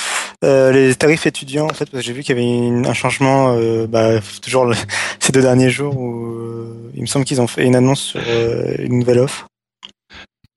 [0.44, 3.56] euh, les tarifs étudiants, en fait, parce que j'ai vu qu'il y avait un changement,
[3.56, 4.72] euh, bah, toujours
[5.20, 8.20] ces deux derniers jours où euh, il me semble qu'ils ont fait une annonce sur
[8.26, 9.46] euh, une nouvelle offre.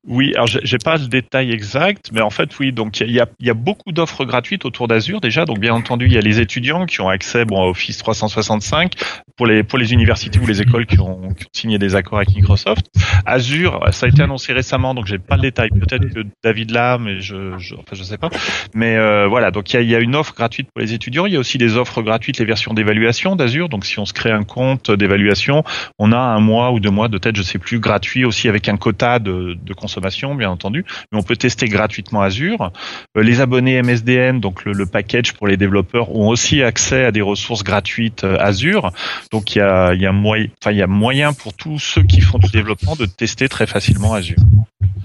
[0.07, 3.27] Oui, alors j'ai pas le détail exact, mais en fait oui, donc il y a,
[3.41, 6.39] y a, beaucoup d'offres gratuites autour d'Azure déjà, donc bien entendu il y a les
[6.39, 8.93] étudiants qui ont accès bon, à Office 365
[9.35, 12.19] pour les pour les universités ou les écoles qui ont, qui ont signé des accords
[12.19, 12.85] avec Microsoft.
[13.25, 15.69] Azure, ça a été annoncé récemment, donc j'ai pas le détail.
[15.69, 18.29] Peut-être que David l'a, mais je, je enfin je sais pas.
[18.73, 21.25] Mais euh, voilà, donc il y a, y a, une offre gratuite pour les étudiants.
[21.25, 23.67] Il y a aussi des offres gratuites, les versions d'évaluation d'Azure.
[23.67, 25.63] Donc si on se crée un compte d'évaluation,
[25.99, 28.69] on a un mois ou deux mois de tête, je sais plus, gratuit aussi avec
[28.69, 30.85] un quota de, de consommation, bien entendu.
[31.11, 32.71] Mais on peut tester gratuitement Azure.
[33.17, 37.11] Euh, les abonnés MSDN, donc le, le, package pour les développeurs, ont aussi accès à
[37.11, 38.91] des ressources gratuites euh, Azure.
[39.31, 42.03] Donc il y a, y a moyen, enfin il y a moyen pour tous ceux
[42.03, 44.37] qui font du développement de tester très facilement Azure.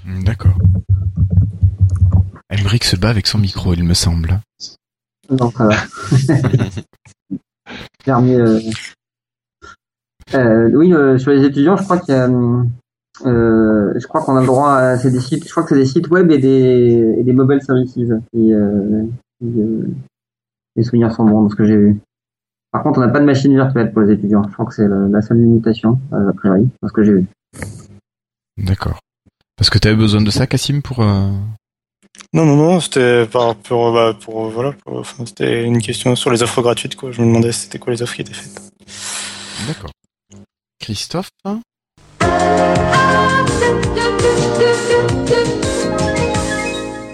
[0.07, 0.55] D'accord.
[2.51, 4.41] Elbrick se bat avec son micro, il me semble.
[5.31, 5.77] Non, ça va.
[8.29, 8.61] euh...
[10.35, 12.29] Euh, oui, euh, sur les étudiants, je crois qu'il y a,
[13.25, 15.77] euh, je crois qu'on a le droit à c'est des sites, je crois que c'est
[15.77, 19.07] des sites web et des, et des mobile services euh,
[19.43, 19.87] euh,
[20.77, 22.01] les souvenirs sont bons de ce que j'ai vu.
[22.73, 24.43] Par contre, on n'a pas de machine virtuelle pour les étudiants.
[24.49, 27.27] Je crois que c'est la, la seule limitation, a priori, dans ce que j'ai vu.
[28.57, 28.99] D'accord.
[29.57, 31.01] Parce que tu avais besoin de ça, Cassim, pour.
[31.01, 31.31] Euh...
[32.33, 36.33] Non, non, non, c'était par pour, bah, pour voilà, pour, enfin, c'était une question sur
[36.33, 37.13] les offres gratuites, quoi.
[37.13, 38.61] Je me demandais c'était quoi les offres qui étaient faites.
[39.69, 39.91] D'accord.
[40.81, 41.31] Christophe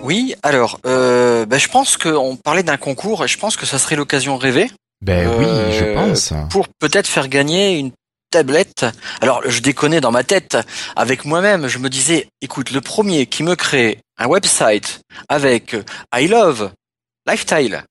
[0.03, 3.79] Oui, alors, euh, bah, je pense qu'on parlait d'un concours et je pense que ça
[3.79, 4.71] serait l'occasion rêvée.
[5.03, 6.33] Ben oui, je pense.
[6.51, 7.93] Pour peut-être faire gagner une
[8.31, 8.87] tablette.
[9.21, 10.57] Alors, je déconnais dans ma tête
[10.97, 11.69] avec moi-même.
[11.69, 15.77] Je me disais, écoute, le premier qui me crée un website avec
[16.15, 16.71] I love
[17.27, 17.85] Lifestyle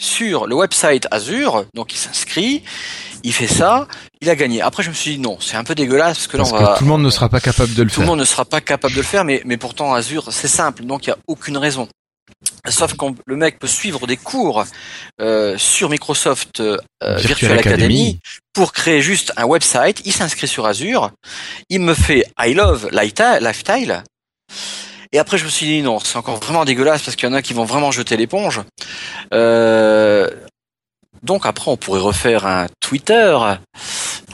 [0.00, 2.62] sur le website Azure, donc il s'inscrit,
[3.24, 3.88] il fait ça,
[4.20, 4.62] il a gagné.
[4.62, 6.58] Après, je me suis dit non, c'est un peu dégueulasse parce que là, parce on
[6.58, 8.04] que va, tout le monde ne sera pas capable de le tout faire.
[8.04, 10.84] le monde ne sera pas capable de le faire, mais, mais pourtant Azure, c'est simple,
[10.84, 11.88] donc il n'y a aucune raison.
[12.68, 14.64] Sauf que le mec peut suivre des cours
[15.20, 17.74] euh, sur Microsoft euh, Virtual Virtual Academy.
[17.74, 18.18] Academy
[18.52, 20.02] pour créer juste un website.
[20.04, 21.10] Il s'inscrit sur Azure.
[21.70, 24.04] Il me fait I love Lifestyle.
[25.12, 27.34] Et après, je me suis dit non, c'est encore vraiment dégueulasse parce qu'il y en
[27.34, 28.60] a qui vont vraiment jeter l'éponge.
[29.32, 30.28] Euh,
[31.22, 33.36] donc après, on pourrait refaire un Twitter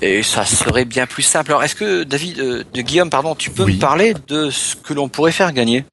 [0.02, 1.50] et ça serait bien plus simple.
[1.52, 3.74] Alors, est-ce que David, euh, de Guillaume, pardon, tu peux Oui.
[3.76, 5.84] me parler de ce que l'on pourrait faire gagner?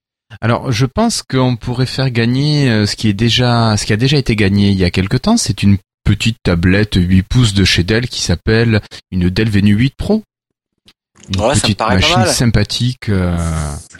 [0.41, 3.98] Alors, je pense qu'on pourrait faire gagner euh, ce qui est déjà, ce qui a
[3.98, 5.38] déjà été gagné il y a quelque temps.
[5.38, 8.82] C'est une petite tablette 8 pouces de chez Dell qui s'appelle
[9.12, 10.24] une Dell Venue 8 Pro.
[11.30, 12.30] Une Ouais, ça me petite paraît pas machine mal.
[12.30, 13.10] sympathique.
[13.10, 13.38] euh,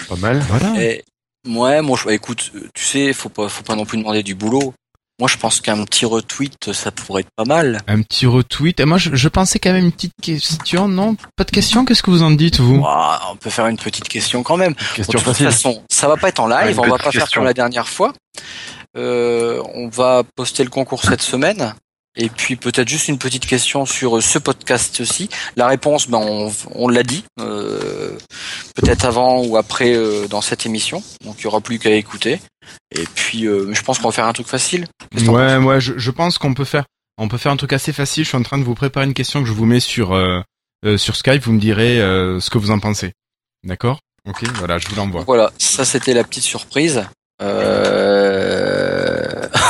[0.10, 0.40] Pas mal.
[0.48, 0.82] Voilà.
[0.84, 1.04] Et,
[1.48, 4.24] ouais, moi, je, bah, écoute, euh, tu sais, faut pas, faut pas non plus demander
[4.24, 4.74] du boulot.
[5.20, 7.80] Moi, je pense qu'un petit retweet, ça pourrait être pas mal.
[7.88, 8.80] Un petit retweet.
[8.80, 10.88] Et moi, je, je pensais quand même une petite question.
[10.88, 11.86] Non, pas de question?
[11.86, 12.84] Qu'est-ce que vous en dites, vous?
[13.30, 14.74] On peut faire une petite question quand même.
[14.96, 15.46] Question de toute facile.
[15.46, 17.54] façon, ça va pas être en live, une on va petite pas faire comme la
[17.54, 18.14] dernière fois.
[18.98, 21.76] Euh, on va poster le concours cette semaine.
[22.18, 25.30] Et puis peut-être juste une petite question sur euh, ce podcast-ci.
[25.56, 28.18] La réponse, ben on, on l'a dit, euh,
[28.76, 31.02] peut-être avant ou après euh, dans cette émission.
[31.24, 32.42] Donc il y aura plus qu'à écouter.
[32.94, 34.88] Et puis euh, je pense qu'on va faire un truc facile.
[35.26, 35.80] Ouais, ouais.
[35.80, 36.84] Je, je pense qu'on peut faire,
[37.18, 38.26] on peut faire un truc assez facile.
[38.26, 40.10] Je suis en train de vous préparer une question que je vous mets sur
[40.98, 41.44] sur Skype.
[41.44, 43.14] Vous me direz ce que vous en pensez.
[43.64, 44.00] D'accord?
[44.28, 44.44] Ok.
[44.56, 45.24] Voilà, je vous l'envoie.
[45.26, 47.06] Voilà, ça c'était la petite surprise.
[47.42, 48.01] Euh...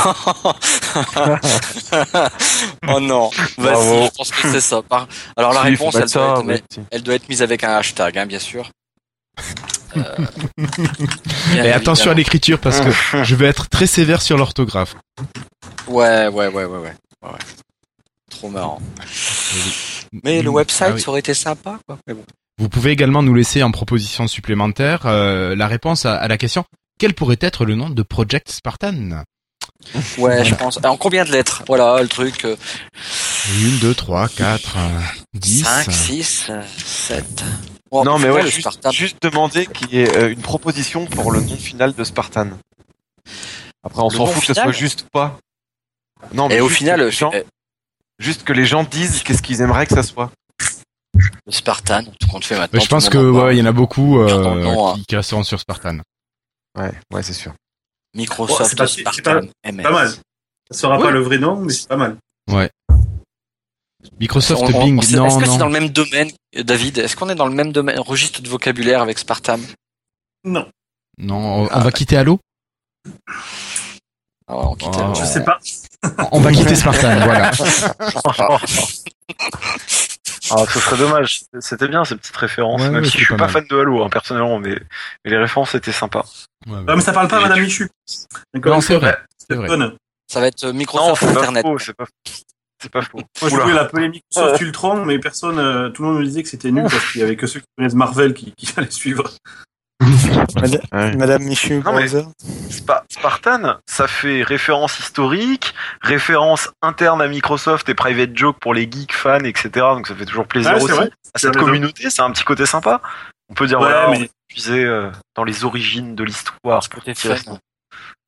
[2.88, 4.80] oh non, vas-y, je pense que c'est ça.
[5.36, 7.64] Alors la Si, réponse, elle doit, ça, être, mais- mais- elle doit être mise avec
[7.64, 8.70] un hashtag, hein, bien sûr.
[9.94, 10.16] Euh,
[11.52, 12.90] bien Et attention à l'écriture parce que
[13.24, 14.96] je vais être très sévère sur l'orthographe.
[15.86, 16.78] Ouais, ouais, ouais, ouais, ouais.
[16.78, 16.94] ouais,
[17.30, 17.38] ouais.
[18.30, 18.80] Trop marrant.
[20.24, 21.00] Mais le website, Ah oui.
[21.02, 21.98] ça aurait été sympa, quoi.
[22.06, 22.24] Mais bon.
[22.58, 26.64] Vous pouvez également nous laisser en proposition supplémentaire euh, la réponse à, à la question
[26.98, 29.24] quel pourrait être le nom de Project Spartan?
[30.18, 30.78] Ouais, je pense.
[30.84, 31.62] En combien de lettres?
[31.66, 32.44] Voilà, le truc.
[32.44, 32.56] euh,
[33.48, 34.76] 1, 2, 3, 4,
[35.34, 35.64] 10.
[35.64, 36.50] 5, 6,
[36.84, 37.44] 7.
[37.90, 41.40] Bon, non, mais ouais, juste, juste demander qu'il y ait euh, une proposition pour le
[41.40, 42.48] nom final de Spartan.
[43.84, 45.38] Après, on s'en fout que ce soit juste ou pas.
[46.32, 47.42] Non, mais Et au final, que les gens, euh,
[48.18, 50.30] juste que les gens disent qu'est-ce qu'ils aimeraient que ça soit.
[51.14, 52.78] le Spartan, tout compte fait maintenant.
[52.78, 55.60] Mais je pense que ouais, il y en a beaucoup euh, qui, qui resteront sur
[55.60, 55.98] Spartan.
[56.78, 57.52] Ouais, ouais, c'est sûr.
[58.14, 59.82] Microsoft c'est pas- Spartan pas- MS.
[59.82, 60.08] Pas mal.
[60.70, 62.16] Ça sera pas le vrai nom, mais c'est pas mal.
[62.50, 62.70] Ouais.
[64.18, 66.98] Microsoft On- on- Bing, on non, Est-ce que c'est dans le même domaine, David?
[66.98, 69.58] Est-ce qu'on est dans le même domaine, registre de vocabulaire avec Spartan?
[70.44, 70.68] Non.
[71.18, 71.92] Non, on, on Ah, va ouais.
[71.92, 72.38] quitter Halo?
[74.48, 74.94] Ah on quitte.
[74.98, 75.14] Oh.
[75.14, 75.58] Je sais pas.
[76.32, 77.50] On va quitter Spartan, voilà.
[80.50, 81.42] Ah, ce serait dommage.
[81.60, 84.08] C'était bien ces petites références, Ouais, même si je suis pas fan de Halo, hein,
[84.10, 84.74] personnellement, mais,
[85.24, 86.24] mais les références étaient sympas.
[86.66, 86.84] Ouais, ouais.
[86.88, 87.88] Ah, mais ça parle pas à Madame Michu.
[88.64, 89.18] Non, c'est vrai.
[90.28, 91.62] Ça va être euh, Non, Microsoft c'est pas Internet.
[91.62, 93.18] faux, c'est pas, faux.
[93.18, 93.62] Moi, je Oula.
[93.64, 96.84] voulais l'appeler Microsoft Ultron, mais personne, euh, tout le monde me disait que c'était nul
[96.90, 99.30] parce qu'il y avait que ceux qui connaissent Marvel qui, qui allaient suivre.
[100.60, 101.16] Mada- Ouais.
[101.16, 101.92] Madame Michu Non.
[102.70, 108.90] Spa- Spartan, ça fait référence historique, référence interne à Microsoft et private joke pour les
[108.90, 109.70] geeks fans, etc.
[109.74, 110.92] Donc ça fait toujours plaisir Ouais, aussi.
[110.92, 111.10] vrai.
[111.34, 113.00] À cette communauté, c'est un petit côté sympa.
[113.50, 116.58] On peut dire Ouais, voilà, mais- on est puisé euh, dans les origines de l'histoire.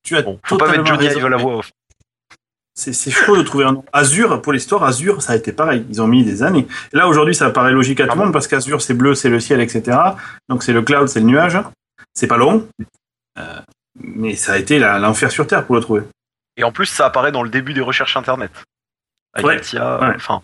[0.03, 1.71] Tu as Bon, faut pas mettre Johnny Ive à la voix off.
[2.75, 3.85] C'est chaud de trouver un nom.
[3.93, 5.87] Azure, pour l'histoire, Azure, ça a été pareil.
[5.91, 6.67] Ils ont mis des années.
[6.93, 9.29] Et là, aujourd'hui, ça paraît logique à tout le monde parce qu'Azure, c'est bleu, c'est
[9.29, 9.97] le ciel, etc.
[10.49, 11.57] Donc, c'est le cloud, c'est le nuage.
[12.15, 12.69] C'est pas long.
[13.39, 13.61] Euh,
[14.01, 16.03] mais ça a été l'enfer sur Terre pour le trouver.
[16.57, 18.51] Et en plus, ça apparaît dans le début des recherches internet.
[19.35, 19.79] Avec Ouais.
[20.17, 20.43] Enfin,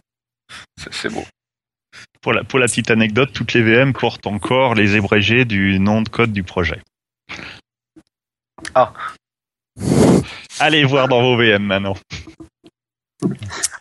[0.90, 1.24] c'est beau.
[2.20, 6.02] Pour la, pour la petite anecdote, toutes les VM portent encore les abrégés du nom
[6.02, 6.81] de code du projet.
[8.74, 8.93] Ah.
[10.61, 11.97] Allez voir dans vos VM maintenant.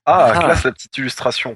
[0.06, 0.40] Ah, Ah.
[0.40, 1.56] classe la petite illustration.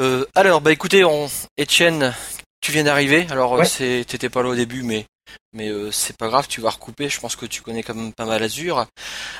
[0.00, 1.28] Euh, alors, bah écoutez, on...
[1.60, 2.12] Etienne,
[2.60, 3.26] tu viens d'arriver.
[3.30, 3.64] Alors, euh, Ouais.
[3.64, 5.06] c'est, t'étais pas là au début, mais
[5.52, 7.08] mais euh, c'est pas grave, tu vas recouper.
[7.08, 8.86] Je pense que tu connais quand même pas mal Azure.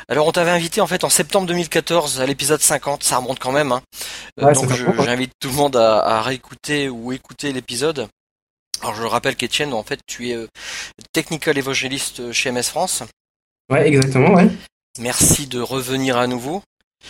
[0.09, 3.03] Alors, on t'avait invité en fait en septembre 2014 à l'épisode 50.
[3.03, 3.73] Ça remonte quand même.
[3.73, 3.83] Hein.
[4.41, 8.09] Euh, Ouais, donc, je- j'invite tout le monde à, à réécouter ou écouter l'épisode.
[8.85, 10.47] Alors, je rappelle qu'Etienne, en fait, tu es euh,
[11.15, 13.03] technical evangelist chez MS France.
[13.71, 14.47] Ouais, exactement, ouais.
[15.01, 16.63] Merci de revenir à nouveau.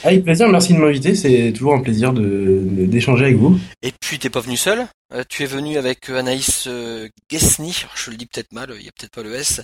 [0.05, 3.59] Avec plaisir, merci de m'inviter, c'est toujours un plaisir de de- d'échanger avec vous.
[3.83, 7.85] Et puis t'es pas venu seul, Euh, tu es venu avec euh, Anaïs euh, Guesny,
[7.97, 9.61] je le dis peut-être mal, il y a peut-être pas le S,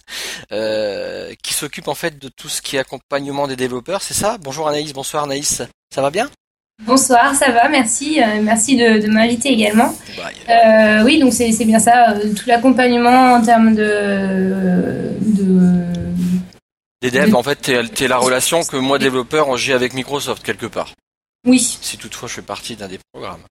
[0.52, 4.36] euh, qui s'occupe en fait de tout ce qui est accompagnement des développeurs, c'est ça?
[4.38, 5.62] Bonjour Anaïs, bonsoir Anaïs,
[5.94, 6.28] ça va bien?
[6.86, 8.20] Bonsoir, ça va, merci.
[8.22, 9.94] euh, merci de, de m'inviter également.
[10.48, 15.84] Euh, oui, donc c'est bien ça, euh, tout l'accompagnement en termes de, de
[17.02, 17.56] Des devs, en fait,
[17.94, 20.94] t'es la relation que moi, développeur, j'ai avec Microsoft, quelque part.
[21.46, 21.58] Oui.
[21.80, 23.42] Si toutefois je fais partie d'un des programmes.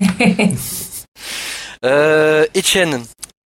[1.84, 3.04] euh, Etienne,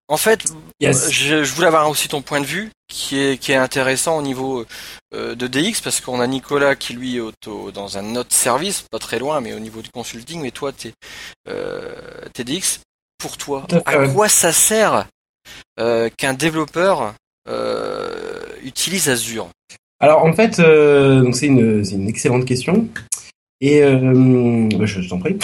[0.08, 0.46] en fait,
[0.80, 1.12] Yes.
[1.12, 4.22] je, je voulais avoir aussi ton point de vue, qui est, qui est intéressant au
[4.22, 4.66] niveau
[5.14, 8.84] euh, de DX, parce qu'on a Nicolas qui lui est auto, dans un autre service,
[8.90, 10.94] pas très loin, mais au niveau du consulting, mais toi, t'es
[11.50, 11.94] euh,
[12.34, 12.80] t'es DX.
[13.20, 15.08] Pour toi, à quoi ça sert
[15.80, 17.16] euh, qu'un développeur
[17.50, 19.50] euh, utilise Azure?
[20.00, 22.88] Alors en fait, euh, donc c'est une, c'est une excellente question.
[23.60, 25.38] Et euh, je, t'en prie.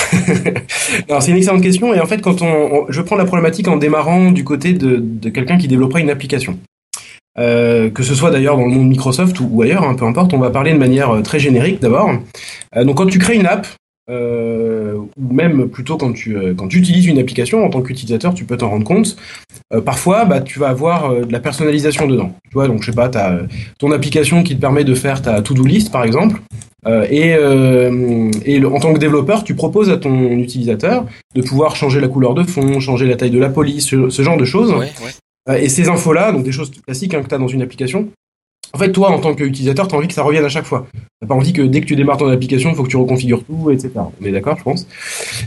[1.09, 1.93] Alors c'est une excellente question.
[1.93, 5.57] Et en fait, quand on, je prends la problématique en démarrant du côté de, quelqu'un
[5.57, 6.59] qui développerait une application,
[7.39, 10.33] Euh, que ce soit d'ailleurs dans le monde Microsoft ou, ou ailleurs, hein, peu importe.
[10.33, 12.11] On va parler de manière euh, très générique d'abord.
[12.75, 13.65] Euh, donc quand tu crées une app,
[14.09, 18.33] euh, ou même plutôt quand tu euh, quand tu utilises une application en tant qu'utilisateur,
[18.33, 19.15] tu peux t'en rendre compte.
[19.73, 22.33] Euh, parfois, bah, tu vas avoir euh, de la personnalisation dedans.
[22.43, 23.43] Tu vois, donc je sais pas, t'as euh,
[23.79, 26.41] ton application qui te permet de faire ta to-do list, par exemple.
[26.85, 31.41] Euh, et euh, et le- en tant que développeur, tu proposes à ton utilisateur de
[31.41, 34.35] pouvoir changer la couleur de fond, changer la taille de la police, ce, ce genre
[34.37, 34.71] de choses.
[34.73, 35.11] Ouais, ouais.
[35.49, 38.09] Euh, et ces infos-là, donc des choses classiques hein, que tu as dans une application,
[38.73, 40.87] en fait, toi, en tant qu'utilisateur, tu as envie que ça revienne à chaque fois.
[41.21, 43.43] Tu pas envie que dès que tu démarres ton application, il faut que tu reconfigures
[43.43, 43.91] tout, etc.
[44.19, 44.87] On est d'accord, je pense.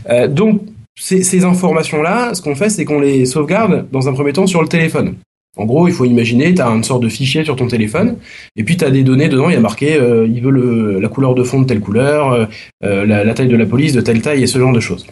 [0.09, 0.61] Euh, donc,
[0.97, 4.61] ces, ces informations-là, ce qu'on fait, c'est qu'on les sauvegarde dans un premier temps sur
[4.61, 5.15] le téléphone.
[5.57, 8.17] En gros, il faut imaginer, tu as une sorte de fichier sur ton téléphone,
[8.55, 10.99] et puis tu as des données dedans, il y a marqué, euh, il veut le,
[10.99, 12.45] la couleur de fond de telle couleur, euh,
[12.83, 15.05] euh, la, la taille de la police de telle taille, et ce genre de choses.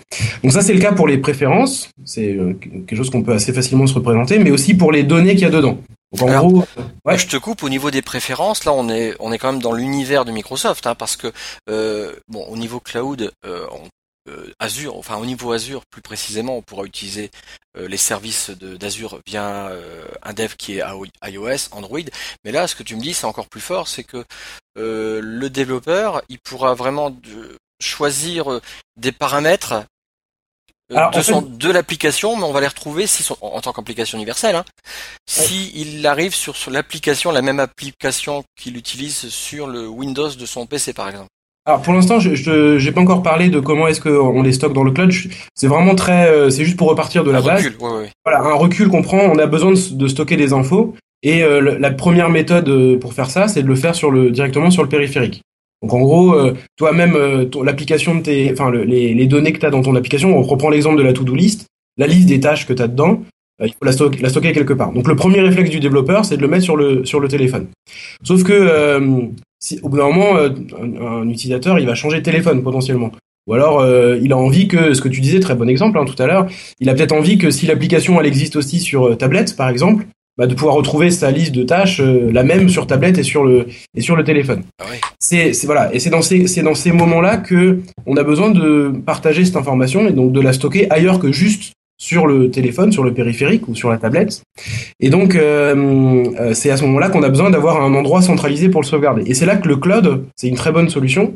[0.44, 3.88] Donc ça, c'est le cas pour les préférences, c'est quelque chose qu'on peut assez facilement
[3.88, 5.78] se représenter, mais aussi pour les données qu'il y a dedans.
[6.14, 6.64] Donc en Alors, gros,
[7.06, 7.18] ouais.
[7.18, 8.64] Je te coupe au niveau des préférences.
[8.64, 11.28] Là, on est on est quand même dans l'univers de Microsoft, hein, parce que
[11.70, 13.90] euh, bon, au niveau cloud, euh, on-
[14.60, 17.30] Azure, enfin au niveau Azure plus précisément, on pourra utiliser
[17.78, 20.84] euh, les services d'Azure via euh, un dev qui est
[21.24, 22.00] iOS, Android.
[22.44, 24.24] Mais là, ce que tu me dis, c'est encore plus fort, c'est que
[24.78, 28.62] euh, le développeur, il pourra vraiment de- choisir euh,
[28.98, 29.74] des paramètres
[30.92, 33.38] euh, Alors, de, en son- fait- de l'application, mais on va les retrouver si son-
[33.42, 34.56] en, en tant qu'application universelle.
[34.56, 34.66] Hein,
[35.28, 40.46] si il arrive sur, sur l'application, la même application qu'il utilise sur le Windows de
[40.46, 41.30] son PC par exemple.
[41.68, 44.84] Alors pour l'instant, je j'ai pas encore parlé de comment est-ce qu'on les stocke dans
[44.84, 45.12] le cloud.
[45.56, 47.66] C'est vraiment très, euh, c'est juste pour repartir de la Un base.
[47.66, 48.10] recul, ouais, ouais.
[48.24, 49.18] Voilà, un recul qu'on prend.
[49.20, 50.94] On a besoin de, de stocker des infos
[51.24, 54.30] et euh, la première méthode euh, pour faire ça, c'est de le faire sur le
[54.30, 55.42] directement sur le périphérique.
[55.82, 59.60] Donc en gros, euh, toi-même, euh, l'application de tes, enfin le- les, les données que
[59.60, 61.66] tu as dans ton application, on reprend l'exemple de la to-do list,
[61.98, 63.22] la liste des tâches que tu as dedans,
[63.64, 64.92] il faut la, stock- la stocker quelque part.
[64.92, 67.68] Donc le premier réflexe du développeur, c'est de le mettre sur le sur le téléphone.
[68.24, 69.22] Sauf que euh,
[69.66, 70.50] si, au bout d'un moment, euh,
[70.82, 73.12] un, un utilisateur, il va changer de téléphone potentiellement.
[73.48, 76.06] Ou alors, euh, il a envie que, ce que tu disais, très bon exemple hein,
[76.06, 76.48] tout à l'heure,
[76.80, 80.06] il a peut-être envie que si l'application elle existe aussi sur euh, tablette, par exemple,
[80.38, 83.44] bah, de pouvoir retrouver sa liste de tâches euh, la même sur tablette et sur
[83.46, 84.64] le et sur le téléphone.
[85.20, 88.50] C'est c'est- voilà, et c'est dans ces c'est dans ces moments-là que on a besoin
[88.52, 92.92] de partager cette information et donc de la stocker ailleurs que juste sur le téléphone,
[92.92, 94.44] sur le périphérique ou sur la tablette.
[95.00, 98.70] Et donc, euh, euh, c'est à ce moment-là qu'on a besoin d'avoir un endroit centralisé
[98.70, 99.24] pour le sauvegarder.
[99.26, 101.34] Et c'est là que le cloud, c'est une très bonne solution,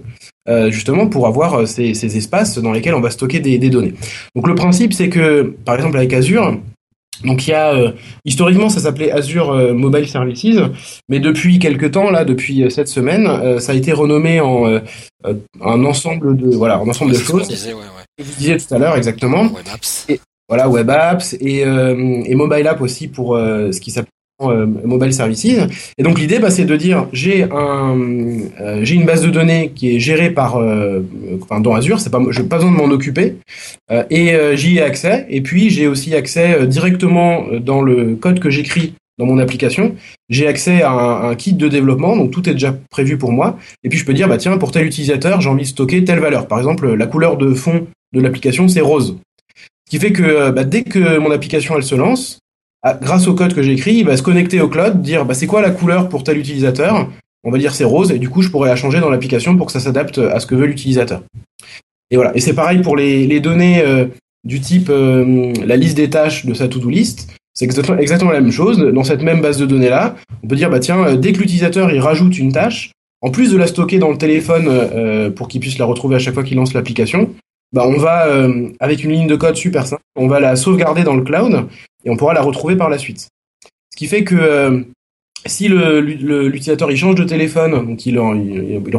[0.50, 3.70] euh, justement, pour avoir euh, ces, ces espaces dans lesquels on va stocker des, des
[3.70, 3.94] données.
[4.36, 6.58] Donc, le principe, c'est que, par exemple, avec Azure,
[7.26, 7.92] donc il y a euh,
[8.24, 10.58] historiquement ça s'appelait Azure euh, Mobile Services,
[11.10, 14.80] mais depuis quelques temps là, depuis cette semaine, euh, ça a été renommé en euh,
[15.62, 17.48] un ensemble de voilà un ensemble de choses.
[17.48, 18.24] disait, ouais, ouais.
[18.24, 19.44] Vous disiez tout à l'heure exactement.
[19.44, 20.06] Web apps.
[20.08, 20.20] Et,
[20.50, 24.10] voilà web apps et, euh, et mobile app aussi pour euh, ce qui s'appelle
[24.42, 25.46] euh, mobile services.
[25.98, 27.96] Et donc l'idée, bah, c'est de dire j'ai un
[28.82, 30.56] j'ai une base de données qui est gérée par
[31.42, 33.36] enfin, dans Azure, c'est pas pas besoin de m'en occuper
[34.10, 35.26] et j'y ai accès.
[35.30, 39.96] Et puis j'ai aussi accès directement dans le code que j'écris dans mon application,
[40.30, 43.60] j'ai accès à un, un kit de développement, donc tout est déjà prévu pour moi.
[43.84, 46.20] Et puis je peux dire bah tiens pour tel utilisateur j'ai envie de stocker telle
[46.20, 46.48] valeur.
[46.48, 49.18] Par exemple la couleur de fond de l'application c'est rose.
[49.90, 52.40] Ce qui fait que euh, bah, dès que mon application elle se lance,
[52.84, 55.34] ah, grâce au code que j'ai écrit, il va se connecter au cloud, dire bah,
[55.34, 57.10] c'est quoi la couleur pour tel utilisateur?
[57.44, 59.66] On va dire c'est rose et du coup je pourrais la changer dans l'application pour
[59.66, 61.24] que ça s'adapte à ce que veut l'utilisateur.
[62.12, 62.36] Et voilà.
[62.36, 64.06] Et c'est pareil pour les, données euh,
[64.44, 67.30] du type euh, la liste des tâches de sa to-do list.
[67.54, 68.78] C'est exactement, la même chose.
[68.80, 71.40] Dans cette même base de données là, on peut dire bah tiens euh, dès que
[71.40, 72.92] l'utilisateur il rajoute une tâche,
[73.22, 76.20] en plus de la stocker dans le téléphone euh, pour qu'il puisse la retrouver à
[76.20, 77.34] chaque fois qu'il lance l'application,
[77.72, 81.04] bah on va euh, avec une ligne de code super simple, on va la sauvegarder
[81.04, 81.68] dans le cloud
[82.04, 83.30] et on pourra la retrouver par la suite.
[83.92, 84.82] Ce qui fait que euh,
[85.46, 88.36] si l'utilisateur il change de téléphone, donc il en,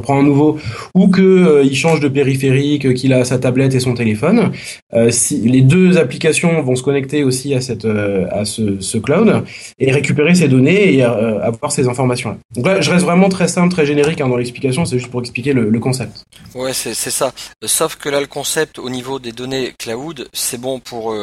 [0.01, 0.59] prend un nouveau,
[0.95, 4.53] ou que euh, il change de périphérique, euh, qu'il a sa tablette et son téléphone,
[4.95, 9.45] euh, les deux applications vont se connecter aussi à euh, ce, cloud
[9.79, 12.37] et récupérer ces données et avoir ces informations là.
[12.55, 15.21] Donc là, je reste vraiment très simple, très générique hein, dans l'explication, c'est juste pour
[15.21, 16.25] expliquer le, le concept.
[16.55, 17.33] Ouais, c'est ça.
[17.65, 21.15] Sauf que là, le concept au niveau des données cloud, c'est bon pour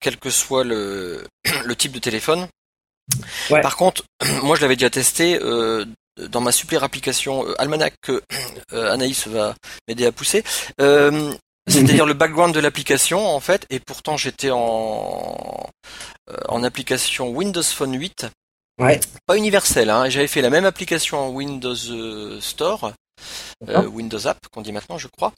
[0.00, 1.22] quel que soit le,
[1.64, 2.46] le type de téléphone.
[3.50, 3.60] Ouais.
[3.60, 4.02] Par contre,
[4.42, 5.84] moi, je l'avais déjà testé euh,
[6.30, 8.22] dans ma super application euh, Almanac que
[8.72, 9.54] euh, Anaïs va
[9.88, 10.44] m'aider à pousser.
[11.66, 15.66] C'est-à-dire le background de l'application en fait, et pourtant j'étais en
[16.48, 18.26] en application Windows Phone 8,
[18.78, 19.00] Ouais.
[19.26, 19.88] pas universelle.
[19.88, 22.92] Hein, et j'avais fait la même application en Windows Store,
[23.68, 25.32] euh, Windows App qu'on dit maintenant, je crois.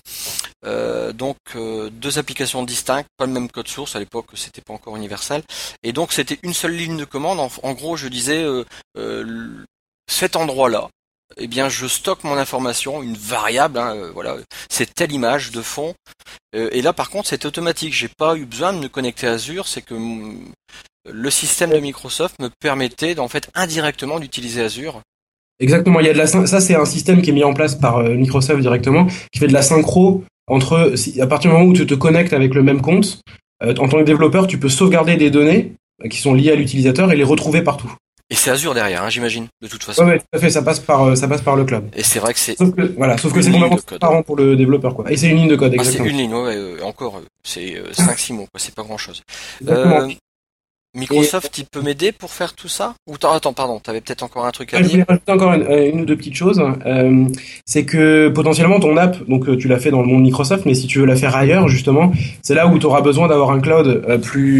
[0.65, 3.97] Euh, donc euh, deux applications distinctes, pas le même code source.
[3.97, 5.43] À l'époque, c'était pas encore universel.
[5.83, 7.41] Et donc c'était une seule ligne de commande.
[7.41, 8.45] En, en gros, je disais
[10.09, 10.89] cet endroit-là.
[11.39, 13.79] Eh bien, je stocke mon information, une variable.
[13.79, 14.37] hein, voilà,
[14.71, 15.95] c'est telle image de fond.
[16.53, 17.93] Et là, par contre, c'est automatique.
[17.93, 19.67] J'ai pas eu besoin de me connecter à Azure.
[19.67, 20.53] C'est que mm,
[21.11, 25.03] le système de Microsoft me permettait, en fait, indirectement d'utiliser Azure.
[25.61, 27.75] Exactement, il y a de la ça c'est un système qui est mis en place
[27.75, 31.69] par euh, Microsoft directement, qui fait de la synchro entre si- à partir du moment
[31.69, 33.21] où tu te connectes avec le même compte,
[33.65, 35.73] euh, en tant que développeur, tu peux sauvegarder des données
[36.05, 37.91] euh, qui sont liées à l'utilisateur et les retrouver partout.
[38.29, 40.03] Et c'est Azure derrière, hein, j'imagine, de toute façon.
[40.05, 41.85] Ouais, ouais, tout à fait, ça passe par euh, ça passe par le cloud.
[41.97, 44.57] Et c'est vrai que c'est Sauf que voilà, sauf que c'est complètement transparent pour le
[44.57, 45.11] développeur quoi.
[45.11, 46.11] Et c'est une ligne de code Ah, c'est exactement.
[46.11, 49.23] une ligne, ouais, ouais, euh, encore, euh, c'est 5-6 mots, quoi, c'est pas grand chose.
[49.61, 50.09] Exactement.
[50.97, 54.51] Microsoft, il peut m'aider pour faire tout ça Ou attends, pardon, t'avais peut-être encore un
[54.51, 56.63] truc à Ah, je voulais dire rajouter encore une, euh, une ou deux petites choses.
[56.87, 57.25] Euh,
[57.65, 60.75] c'est que potentiellement ton app, donc euh, tu l'as fait dans le monde Microsoft, mais
[60.75, 62.13] si tu veux la faire ailleurs, justement,
[62.43, 64.03] c'est là où tu auras besoin d'avoir un cloud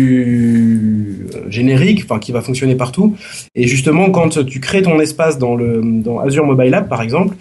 [0.07, 3.17] plus générique, enfin qui va fonctionner partout.
[3.55, 7.35] Et justement, quand tu crées ton espace dans le dans Azure Mobile App, par exemple,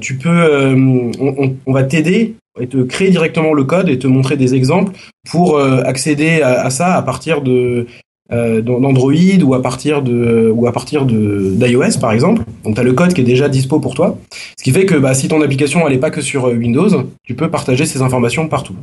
[0.00, 1.10] tu peux, euh, on,
[1.44, 4.92] on- on va t'aider et te créer directement le code et te montrer des exemples
[5.30, 7.86] pour accéder à ça à partir de
[8.32, 9.12] euh, d'Android
[9.42, 12.42] ou à partir de ou à partir de d'iOS par exemple.
[12.64, 14.18] Donc tu as le code qui est déjà dispo pour toi.
[14.56, 16.88] Ce qui fait que bah, si ton application elle est pas que sur euh, Windows,
[17.24, 18.74] tu peux partager ces informations partout.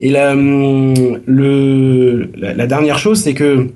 [0.00, 0.94] Et la, hum,
[1.26, 3.68] le, la, dernière chose c'est que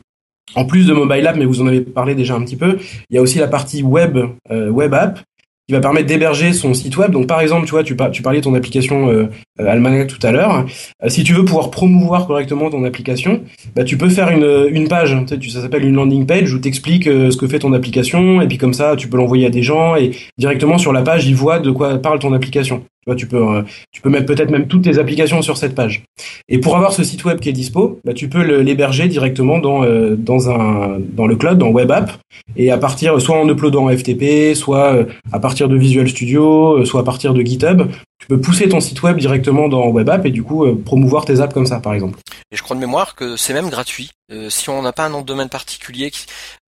[0.55, 2.78] en plus de mobile app, mais vous en avez parlé déjà un petit peu,
[3.09, 4.19] il y a aussi la partie web
[4.51, 5.20] euh, web app
[5.69, 7.12] qui va permettre d'héberger son site web.
[7.12, 9.27] Donc par exemple, tu vois, tu, par- tu parlais de ton application euh,
[9.69, 10.66] Almanac tout à l'heure.
[11.03, 13.43] Euh, si tu veux pouvoir promouvoir correctement ton application,
[13.74, 16.59] bah, tu peux faire une, une page, tu sais, ça s'appelle une landing page où
[16.59, 19.51] tu expliques ce que fait ton application et puis comme ça tu peux l'envoyer à
[19.51, 22.82] des gens et directement sur la page ils voient de quoi parle ton application.
[23.03, 23.62] Tu vois, tu peux, euh,
[23.93, 26.03] tu peux mettre peut-être même toutes tes applications sur cette page.
[26.51, 29.85] Et pour avoir ce site web qui est dispo, bah, tu peux l'héberger directement dans,
[29.85, 32.12] euh, dans, un, dans le cloud, dans Web App,
[32.57, 36.85] et à partir, soit en uploadant FTP, soit euh, à partir de Visual Studio, euh,
[36.85, 37.85] soit à partir de GitHub,
[38.21, 41.25] tu peux pousser ton site web directement dans Web App et du coup euh, promouvoir
[41.25, 42.19] tes apps comme ça, par exemple.
[42.53, 44.11] Et je crois de mémoire que c'est même gratuit.
[44.33, 46.11] Euh, si on n'a pas un nom de domaine particulier,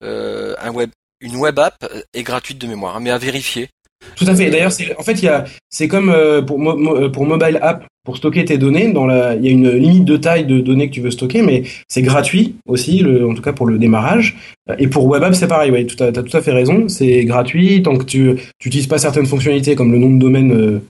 [0.03, 3.69] euh, un web, une web app est gratuite de mémoire, hein, mais à vérifier.
[4.17, 4.51] Tout à fait.
[4.51, 7.61] D'ailleurs, c'est en fait, il y a, c'est comme euh, pour mo- euh, pour mobile
[7.63, 8.93] app, pour stocker tes données.
[8.93, 11.41] Dans la, il y a une limite de taille de données que tu veux stocker,
[11.43, 14.37] mais c'est gratuit aussi, le, en tout cas pour le démarrage.
[14.69, 15.71] Euh, Et pour web app, c'est pareil.
[15.71, 16.89] Ouais, tu as tout à fait raison.
[16.89, 20.53] C'est gratuit tant que tu tu utilises pas certaines fonctionnalités comme le nom de domaine
[20.53, 20.81] euh, euh,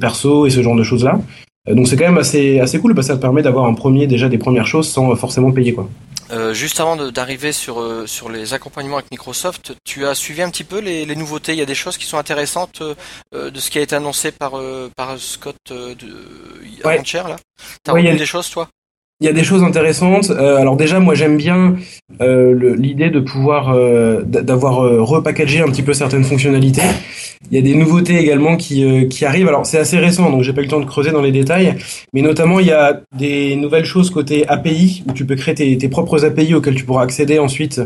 [0.00, 1.18] perso et ce genre de choses là.
[1.66, 4.06] Donc c'est quand même assez assez cool parce que ça te permet d'avoir un premier
[4.06, 5.88] déjà des premières choses sans forcément payer quoi.
[6.30, 10.48] Euh, juste avant d'arriver sur, euh, sur les accompagnements avec Microsoft, tu as suivi un
[10.48, 11.52] petit peu les, les nouveautés?
[11.52, 12.94] Il y a des choses qui sont intéressantes euh,
[13.34, 16.06] euh, de ce qui a été annoncé par, euh, par Scott euh, de,
[16.82, 16.96] Ouais.
[17.28, 17.36] là?
[17.82, 18.68] T'as Ouais, a- des choses toi?
[19.20, 20.30] Il y a des choses intéressantes.
[20.30, 21.76] Euh, alors déjà, moi j'aime bien
[22.20, 26.82] euh, l'idée de pouvoir euh, d'avoir euh, repackagé un petit peu certaines fonctionnalités.
[27.50, 29.48] Il y a des nouveautés également qui, euh, qui arrivent.
[29.48, 31.74] Alors c'est assez récent, donc j'ai pas eu le temps de creuser dans les détails,
[32.12, 35.78] mais notamment il y a des nouvelles choses côté API où tu peux créer tes,
[35.78, 37.80] tes propres API auxquelles tu pourras accéder ensuite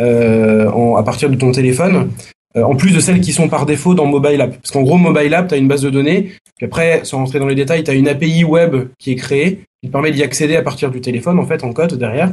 [0.00, 2.10] euh, en- à partir de ton téléphone.
[2.56, 4.52] En plus de celles qui sont par défaut dans Mobile App.
[4.58, 7.40] Parce qu'en gros, Mobile App, tu as une base de données, puis après, sans rentrer
[7.40, 10.22] dans les détails, tu as une API web qui est créée, qui te permet d'y
[10.22, 12.32] accéder à partir du téléphone, en fait, en code derrière.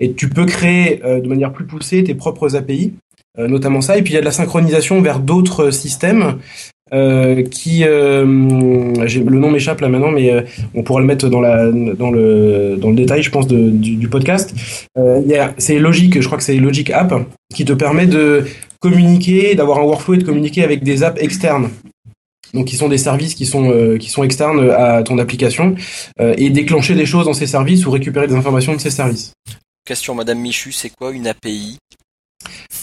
[0.00, 2.92] Et tu peux créer euh, de manière plus poussée tes propres API,
[3.38, 3.96] euh, notamment ça.
[3.96, 6.38] Et puis, il y a de la synchronisation vers d'autres systèmes.
[6.94, 10.42] euh, qui le nom m'échappe là maintenant mais
[10.74, 14.08] on pourra le mettre dans la dans le dans le détail je pense du, du
[14.08, 14.54] podcast
[14.96, 17.12] il c'est Logic je crois que c'est Logic App
[17.54, 18.46] qui te permet de
[18.80, 21.68] communiquer d'avoir un workflow et de communiquer avec des apps externes
[22.54, 25.74] donc qui sont des services qui sont euh, externes à ton application
[26.20, 29.32] euh, et déclencher des choses dans ces services ou récupérer des informations de ces services.
[29.84, 31.78] Question Madame Michu, c'est quoi une API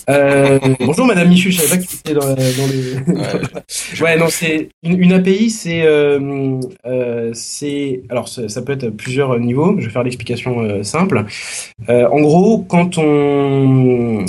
[0.10, 4.02] Euh, bonjour Madame Michu, je savais pas que tu étais dans, dans le.
[4.02, 8.86] Ouais, non, c'est une, une API, c'est euh, euh, c'est alors ça, ça peut être
[8.88, 9.76] à plusieurs niveaux.
[9.80, 11.26] Je vais faire l'explication simple.
[11.90, 14.26] En gros, quand on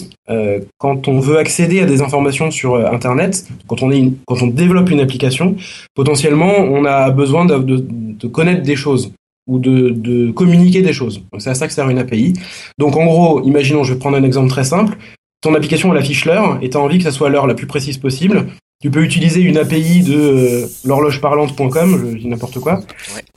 [0.79, 4.47] quand on veut accéder à des informations sur Internet, quand on est une- quand on
[4.49, 5.57] développe une application,
[5.95, 9.13] potentiellement on a besoin de, de, de connaître des choses
[9.49, 11.23] ou de, de communiquer des choses.
[11.33, 12.33] Donc c'est à ça que sert une API.
[12.79, 14.97] Donc en gros, imaginons, je vais prendre un exemple très simple.
[15.41, 17.67] Ton application elle affiche l'heure et tu as envie que ça soit l'heure la plus
[17.67, 18.47] précise possible.
[18.83, 22.81] Tu peux utiliser une API de euh, l'horlogeparlante.com, je dis n'importe quoi,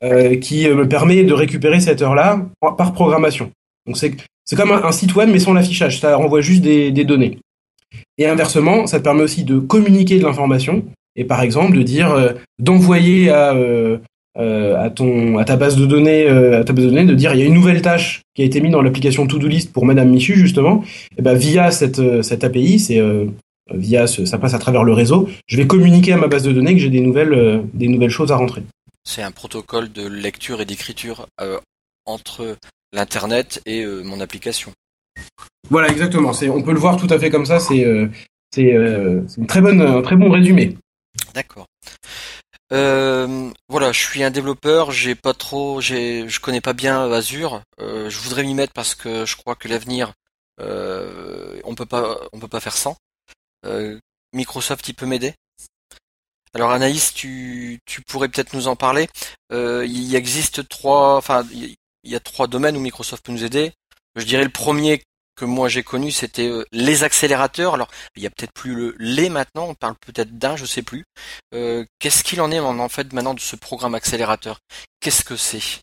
[0.04, 2.46] euh, qui euh, me permet de récupérer cette heure-là
[2.78, 3.52] par programmation.
[3.88, 6.92] Donc c'est c'est comme un, un site web mais sans l'affichage, ça renvoie juste des,
[6.92, 7.38] des données.
[8.18, 10.84] Et inversement, ça te permet aussi de communiquer de l'information
[11.16, 13.54] et par exemple de dire euh, d'envoyer à
[14.36, 17.34] à ton à ta base de données euh, à ta base de données de dire
[17.34, 19.74] il y a une nouvelle tâche qui a été mise dans l'application To Do List
[19.74, 20.84] pour Madame Michu justement.
[21.18, 23.26] Et ben via cette euh, cette API c'est euh,
[23.74, 26.52] via ce, ça passe à travers le réseau je vais communiquer à ma base de
[26.52, 28.64] données que j'ai des nouvelles euh, des nouvelles choses à rentrer.
[29.04, 31.58] C'est un protocole de lecture et d'écriture euh,
[32.06, 32.58] entre
[32.94, 34.72] l'internet et euh, mon application.
[35.70, 36.34] voilà exactement.
[36.34, 37.60] C'est on peut le voir tout à fait comme ça.
[37.60, 38.08] C'est euh,
[38.54, 40.78] c'est euh, c'est une très bonne un très bon résumé.
[41.34, 41.66] D'accord.
[42.72, 47.62] Euh, voilà, je suis un développeur, j'ai pas trop, j'ai, je connais pas bien Azure.
[47.80, 50.14] Euh, je voudrais m'y mettre parce que je crois que l'avenir,
[50.62, 52.96] euh, on peut pas, on peut pas faire sans.
[53.66, 54.00] Euh,
[54.34, 55.34] Microsoft, il peut m'aider.
[56.54, 59.08] Alors Anaïs, tu, tu pourrais peut-être nous en parler.
[59.52, 63.74] Euh, il existe trois, enfin, il y a trois domaines où Microsoft peut nous aider.
[64.16, 65.04] Je dirais le premier
[65.40, 67.74] que moi j'ai connu, c'était euh, les accélérateurs.
[67.74, 70.82] Alors, il y a peut-être plus le les maintenant, on parle peut-être d'un, je sais
[70.82, 71.06] plus.
[71.54, 74.60] Euh, Qu'est-ce qu'il en est en, fait maintenant de ce programme accélérateur?
[75.00, 75.80] Qu'est-ce que c'est?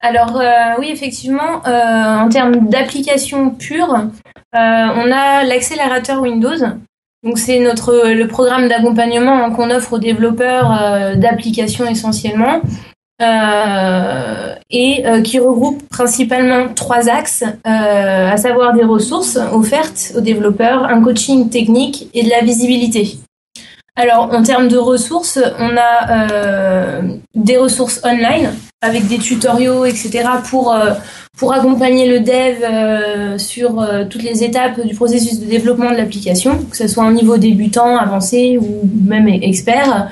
[0.00, 4.08] Alors euh, oui, effectivement, en termes d'application pure,
[4.52, 6.58] on a l'accélérateur Windows.
[7.22, 12.60] Donc c'est notre le programme d'accompagnement hein, qu'on offre aux développeurs d'applications essentiellement
[13.22, 20.20] euh, et euh, qui regroupe principalement trois axes, euh, à savoir des ressources offertes aux
[20.20, 23.16] développeurs, un coaching technique et de la visibilité.
[23.98, 27.00] Alors, en termes de ressources, on a
[27.34, 28.52] des ressources online
[28.82, 30.24] avec des tutoriaux, etc.
[30.50, 30.76] pour
[31.38, 36.76] pour accompagner le dev sur toutes les étapes du processus de développement de l'application, que
[36.76, 40.10] ce soit un niveau débutant, avancé ou même expert.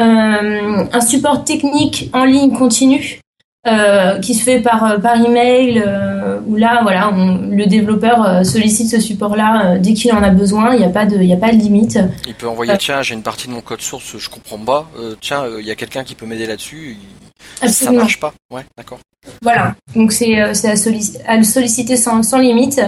[0.00, 3.20] Euh, un support technique en ligne continu
[3.68, 8.42] euh, qui se fait par par email euh, où là voilà on- le développeur euh,
[8.42, 11.26] sollicite ce support là dès qu'il en a besoin il n'y a pas de il
[11.28, 11.96] y a pas de limite
[12.26, 14.90] Il peut envoyer Euh, tiens, j'ai une partie de mon code source, je comprends pas.
[14.98, 16.96] Euh, tiens, euh, il y a quelqu'un qui peut m'aider là-dessus.
[16.98, 18.00] il- Ça Absolument.
[18.02, 18.32] marche pas.
[18.52, 18.98] Ouais, d'accord.
[19.42, 22.80] Voilà, donc c'est euh, à, sollici- à le solliciter sans, sans limite.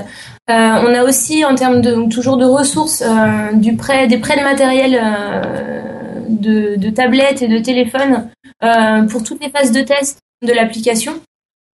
[0.51, 0.53] Euh,
[0.87, 4.43] on a aussi en termes de toujours de ressources euh, du prêt, des prêts de
[4.45, 5.83] matériel euh,
[6.29, 8.31] de, de tablettes et de téléphones
[8.63, 11.15] euh, pour toutes les phases de test de l'application.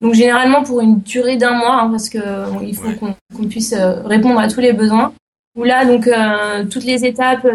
[0.01, 2.19] Donc généralement pour une durée d'un mois hein, parce que
[2.51, 5.13] bon, il faut qu'on puisse euh, répondre à tous les besoins.
[5.55, 7.47] Où là donc euh, toutes les étapes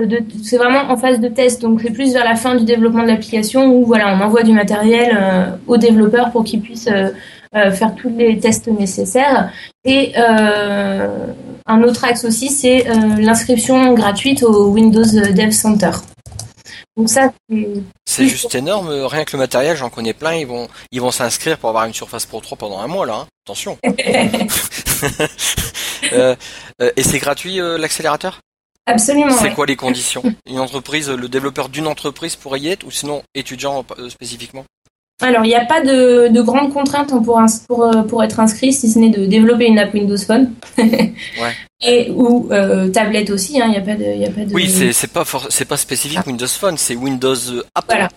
[0.44, 3.08] c'est vraiment en phase de test donc c'est plus vers la fin du développement de
[3.08, 7.96] l'application où voilà on envoie du matériel euh, aux développeurs pour qu'ils puissent euh, faire
[7.96, 9.52] tous les tests nécessaires
[9.84, 12.86] et un autre axe aussi c'est
[13.18, 15.90] l'inscription gratuite au Windows Dev Center.
[16.98, 17.32] Donc ça
[18.06, 18.90] c'est juste énorme.
[18.90, 20.34] euh, Rien que le matériel, j'en connais plein.
[20.34, 23.14] Ils vont, ils vont s'inscrire pour avoir une Surface Pro 3 pendant un mois là.
[23.16, 23.28] hein.
[23.46, 23.78] Attention.
[26.14, 26.36] Euh,
[26.82, 28.40] euh, et c'est gratuit euh, l'accélérateur?
[28.86, 29.54] Absolument C'est ouais.
[29.54, 30.24] quoi les conditions?
[30.46, 34.64] Une entreprise, le développeur d'une entreprise pourrait y être ou sinon étudiant spécifiquement?
[35.22, 38.40] Alors, il n'y a pas de, de grandes contraintes pour, ins- pour, euh, pour être
[38.40, 40.52] inscrit, si ce n'est de développer une app Windows Phone.
[40.78, 41.54] Ouais.
[41.86, 44.04] Et, ou euh, tablette aussi, hein, il n'y a pas de...
[44.04, 47.36] il Y a pas de Oui, c'est pas for- pas spécifique Windows Phone, c'est Windows
[47.76, 47.86] App.
[47.88, 48.10] Voilà.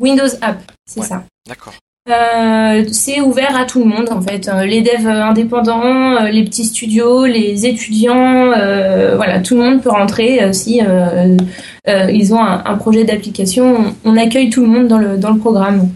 [0.00, 1.22] Windows App, c'est ça.
[1.48, 1.74] D'accord.
[2.10, 6.64] Euh, c'est ouvert à tout le monde en fait, Euh, les devs indépendants, les petits
[6.64, 11.36] studios, les étudiants, euh, voilà, tout le monde peut rentrer si euh,
[12.10, 13.94] ils ont un, un projet d'application.
[14.04, 15.88] On, on accueille tout le monde dans le dans le programme.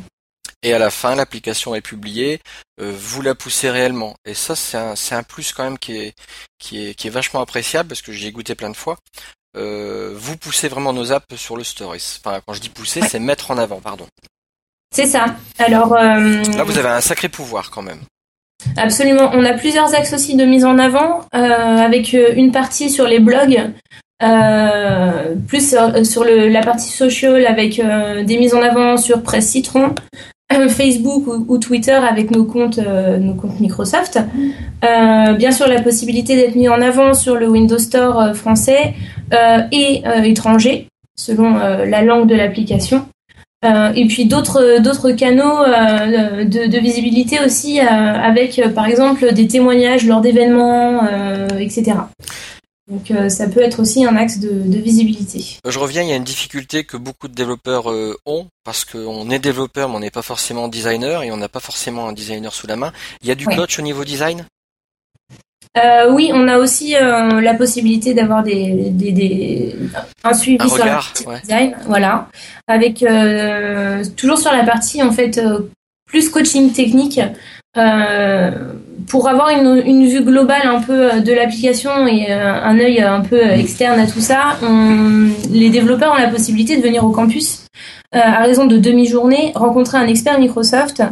[0.66, 2.40] Et à la fin, l'application est publiée,
[2.80, 4.16] euh, vous la poussez réellement.
[4.24, 6.14] Et ça, c'est un, c'est un plus quand même qui est,
[6.58, 8.96] qui est, qui est vachement appréciable parce que j'y ai goûté plein de fois.
[9.56, 12.18] Euh, vous poussez vraiment nos apps sur le Stories.
[12.18, 14.08] Enfin, quand je dis pousser, c'est mettre en avant, pardon.
[14.92, 15.36] C'est ça.
[15.60, 18.00] Alors euh, Là, vous avez un sacré pouvoir quand même.
[18.76, 19.30] Absolument.
[19.34, 23.70] On a plusieurs axes aussi de mise en avant, avec une partie sur les blogs,
[24.22, 29.22] euh, plus sur, sur le, la partie social avec euh, des mises en avant sur
[29.22, 29.94] Presse Citron,
[30.68, 34.18] Facebook ou, ou Twitter avec nos comptes, euh, nos comptes Microsoft.
[34.84, 38.94] Euh, bien sûr, la possibilité d'être mis en avant sur le Windows Store euh, français
[39.72, 40.86] et étranger,
[41.16, 43.08] selon la langue de l'application.
[43.64, 50.20] Et puis d'autres d'autres canaux de, de visibilité aussi, avec par exemple des témoignages lors
[50.20, 51.00] d'événements,
[51.58, 51.94] etc.
[52.88, 55.58] Donc euh, ça peut être aussi un axe de, de visibilité.
[55.66, 59.28] Je reviens, il y a une difficulté que beaucoup de développeurs euh, ont, parce qu'on
[59.30, 62.54] est développeur, mais on n'est pas forcément designer, et on n'a pas forcément un designer
[62.54, 62.92] sous la main.
[63.22, 63.56] Il y a du Ouais.
[63.56, 64.46] coach au niveau design?
[65.76, 69.76] Euh, oui, on a aussi la possibilité d'avoir des, des, des-
[70.22, 71.40] un suivi Un sur la regard, partie ouais.
[71.40, 72.28] design, voilà,
[72.68, 73.04] avec
[74.16, 75.40] toujours sur la partie en fait
[76.06, 77.20] plus coaching technique
[77.76, 78.50] euh,
[79.08, 83.00] pour avoir une, une vue globale un peu euh, de l'application et euh, un œil
[83.00, 84.56] un peu euh, externe à tout ça.
[84.62, 87.66] On- les développeurs ont la possibilité de venir au campus
[88.14, 91.02] euh, à raison de demi-journée rencontrer un expert Microsoft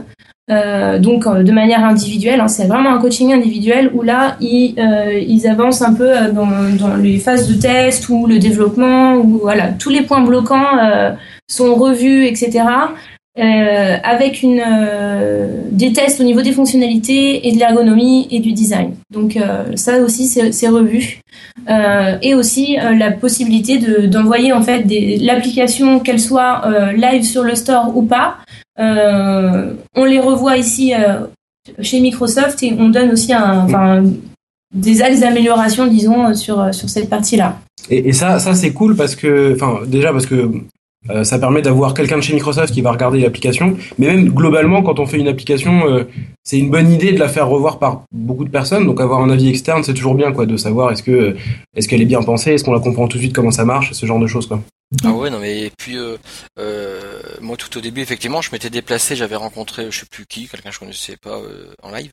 [0.50, 5.18] euh, donc de manière individuelle, hein, c'est vraiment un coaching individuel où là ils, euh,
[5.26, 6.46] ils avancent un peu dans,
[6.78, 10.66] dans les phases de test ou le développement ou voilà tous les points bloquants
[11.48, 12.62] sont revus etc.
[13.36, 18.52] Euh, avec une euh, des tests au niveau des fonctionnalités et de l'ergonomie et du
[18.52, 18.94] design.
[19.10, 21.18] Donc euh, ça aussi c'est revu
[21.68, 24.84] Euh, et aussi euh, la possibilité de d'envoyer en fait
[25.20, 28.36] l'application qu'elle soit euh, live sur le store ou pas
[28.76, 30.92] on les revoit ici
[31.80, 34.02] chez Microsoft et on donne aussi un, enfin,
[34.74, 37.58] des axes d'amélioration, disons, sur, sur cette partie-là.
[37.88, 40.50] Et, et ça, ça c'est cool parce que, enfin, déjà parce que
[41.10, 43.76] euh, ça permet d'avoir quelqu'un de chez Microsoft qui va regarder l'application.
[43.98, 46.04] Mais même globalement, quand on fait une application, euh,
[46.42, 48.86] c'est une bonne idée de la faire revoir par beaucoup de personnes.
[48.86, 51.36] Donc avoir un avis externe, c'est toujours bien, quoi, de savoir est-ce que
[51.76, 53.92] est-ce qu'elle est bien pensée, est-ce qu'on la comprend tout de suite comment ça marche,
[53.92, 54.60] ce genre de choses, quoi.
[55.02, 56.16] Ah ouais, non mais et puis euh,
[56.58, 60.46] euh, moi tout au début effectivement je m'étais déplacé, j'avais rencontré je sais plus qui,
[60.46, 62.12] quelqu'un que je connaissais pas euh, en live.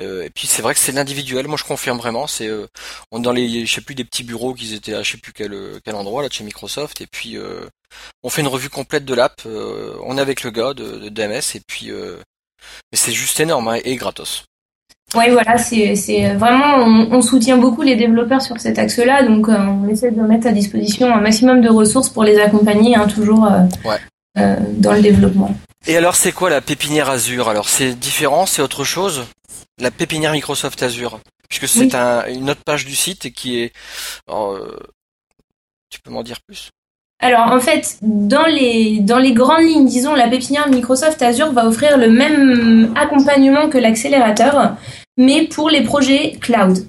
[0.00, 2.66] Euh, et puis c'est vrai que c'est l'individuel, moi je confirme vraiment, c'est euh,
[3.12, 5.18] on est dans les je sais plus des petits bureaux qu'ils étaient à je sais
[5.18, 5.54] plus quel
[5.84, 7.66] quel endroit là chez Microsoft et puis euh,
[8.22, 11.08] on fait une revue complète de l'app, euh, on est avec le gars de, de
[11.08, 12.16] DMS et puis euh,
[12.92, 14.44] mais c'est juste énorme hein, et gratos.
[15.14, 19.48] Oui, voilà, c'est c'est vraiment, on, on soutient beaucoup les développeurs sur cet axe-là, donc
[19.48, 23.06] euh, on essaie de mettre à disposition un maximum de ressources pour les accompagner, hein,
[23.06, 23.98] toujours euh, Ouais.
[24.38, 25.54] euh, dans le développement.
[25.86, 27.48] Et alors c'est quoi la pépinière Azure?
[27.48, 29.24] Alors c'est différent, c'est autre chose?
[29.80, 31.20] La pépinière Microsoft Azure?
[31.48, 31.90] Puisque c'est Oui.
[31.94, 33.72] un, une autre page du site qui est...
[34.28, 34.78] alors, euh,
[35.88, 36.68] tu peux m'en dire plus?
[37.20, 41.66] Alors en fait, dans les, dans les grandes lignes, disons, la pépinière Microsoft Azure va
[41.66, 44.76] offrir le même accompagnement que l'accélérateur,
[45.16, 46.86] mais pour les projets cloud.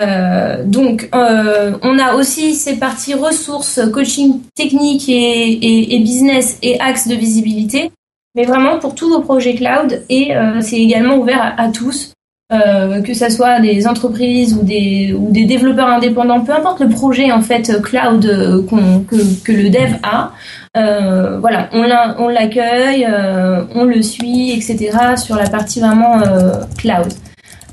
[0.00, 6.58] Euh, donc, euh, on a aussi ces parties ressources, coaching technique et, et, et business
[6.62, 7.92] et axes de visibilité,
[8.34, 12.12] mais vraiment pour tous vos projets cloud et euh, c'est également ouvert à, à tous,
[12.52, 16.88] euh, que ce soit des entreprises ou des, ou des développeurs indépendants, peu importe le
[16.88, 18.62] projet en fait cloud euh,
[19.08, 20.32] que, que le dev a.
[20.76, 24.76] Euh, voilà, on l'a- on l'accueille, euh, on le suit, etc.
[25.16, 27.12] sur la partie vraiment euh, cloud.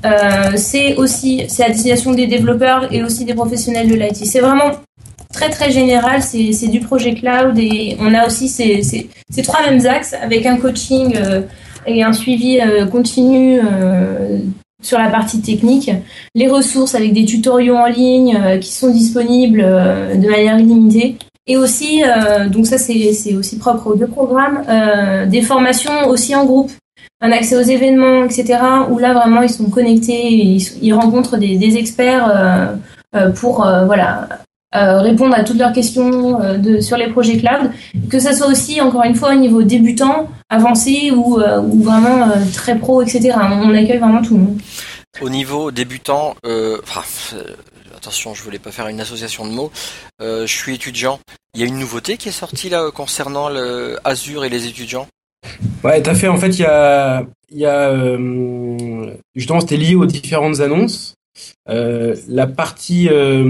[0.06, 4.16] Euh, c'est aussi c'est à destination des développeurs et aussi des professionnels de l'IT.
[4.16, 4.70] C'est vraiment
[5.32, 9.60] très très général, c'est du projet cloud et on a aussi ces, ces, ces trois
[9.68, 11.42] mêmes axes avec un coaching euh,
[11.86, 14.38] et un suivi euh, continu euh,
[14.82, 15.90] sur la partie technique,
[16.34, 21.16] les ressources avec des tutoriaux en ligne euh, qui sont disponibles euh, de manière illimitée
[21.46, 24.62] et aussi, euh, donc ça c'est aussi propre aux deux programmes,
[25.28, 26.70] des formations aussi en groupe
[27.22, 28.58] un accès aux événements, etc.
[28.90, 32.76] Où là vraiment ils sont connectés, ils, ils rencontrent des, des experts
[33.16, 34.28] euh, pour euh, voilà
[34.74, 37.70] euh, répondre à toutes leurs questions euh, de, sur les projets cloud.
[38.08, 42.22] Que ça soit aussi encore une fois au niveau débutant, avancé ou, euh, ou vraiment
[42.22, 43.32] euh, très pro, etc.
[43.36, 44.60] On accueille vraiment tout le monde.
[45.20, 47.02] Au niveau débutant, euh, enfin,
[47.34, 47.42] euh,
[47.96, 49.72] attention, je voulais pas faire une association de mots.
[50.22, 51.18] Euh, je suis étudiant.
[51.54, 55.06] Il y a une nouveauté qui est sortie là concernant le Azure et les étudiants?
[55.82, 59.94] Ouais, t'as fait en fait, il y a, il y a euh, justement, c'était lié
[59.94, 61.14] aux différentes annonces.
[61.68, 63.44] Euh, la partie euh,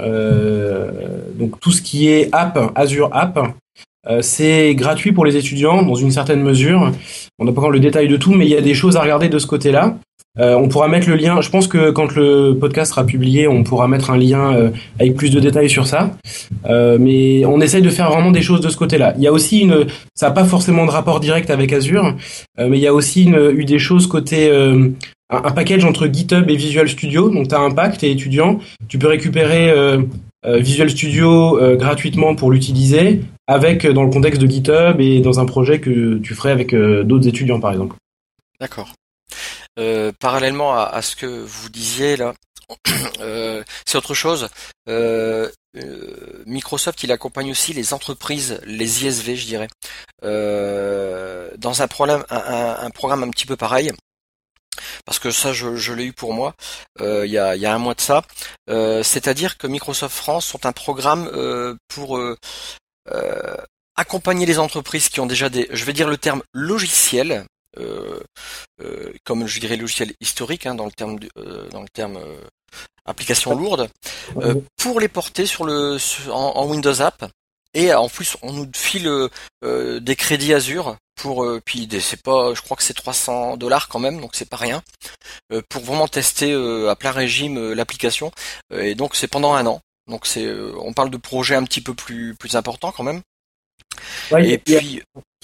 [0.00, 0.90] euh,
[1.38, 3.38] donc tout ce qui est app, Azure App,
[4.20, 6.92] c'est gratuit pour les étudiants dans une certaine mesure.
[7.38, 9.02] On n'a pas encore le détail de tout, mais il y a des choses à
[9.02, 9.96] regarder de ce côté-là.
[10.38, 11.40] Euh, on pourra mettre le lien.
[11.42, 15.14] Je pense que quand le podcast sera publié, on pourra mettre un lien euh, avec
[15.14, 16.12] plus de détails sur ça.
[16.66, 19.12] Euh, mais on essaye de faire vraiment des choses de ce côté-là.
[19.18, 22.14] Il y a aussi une, ça n'a pas forcément de rapport direct avec Azure,
[22.56, 24.48] mais il y a aussi une- eu des choses côté
[25.30, 27.30] un, package entre GitHub et Visual Studio.
[27.30, 30.02] Donc tu as un pack, tu es étudiant, tu peux récupérer euh,
[30.46, 35.20] euh, Visual Studio euh, gratuitement pour l'utiliser, avec euh, dans le contexte de GitHub et
[35.20, 37.96] dans un projet que tu ferais avec euh, d'autres étudiants, par exemple.
[38.60, 38.92] D'accord.
[40.18, 42.34] Parallèlement à, ce que vous disiez là,
[43.86, 44.48] c'est autre chose.
[46.46, 49.68] Microsoft, il accompagne aussi les entreprises, les ISV, je dirais,
[50.24, 53.92] euh, dans un un, un- un programme un petit peu pareil.
[55.04, 56.54] Parce que ça, je, je l'ai eu pour moi
[57.00, 58.22] euh, il y, a, il y a un mois de ça.
[58.70, 62.36] Euh, C'est-à-dire que Microsoft France sont un programme euh, pour euh,
[63.12, 63.56] euh,
[63.96, 67.44] accompagner les entreprises qui ont déjà des, je vais dire le terme logiciel,
[67.78, 68.20] euh,
[68.82, 72.40] euh, comme je dirais logiciel historique hein, dans le terme euh, dans le terme euh,
[73.04, 73.88] application lourde,
[74.36, 75.96] euh, pour les porter sur le
[76.30, 77.30] en, en Windows App.
[77.74, 79.28] Et en plus, on nous file
[79.64, 83.88] euh, des crédits Azure pour euh, puis c'est pas, je crois que c'est 300 dollars
[83.88, 84.82] quand même, donc c'est pas rien
[85.52, 88.30] euh, pour vraiment tester euh, à plein régime euh, l'application.
[88.72, 89.80] Et donc c'est pendant un an.
[90.08, 93.22] Donc c'est, on parle de projets un petit peu plus plus importants quand même.
[94.32, 94.42] Ouais,
[94.76, 94.80] a-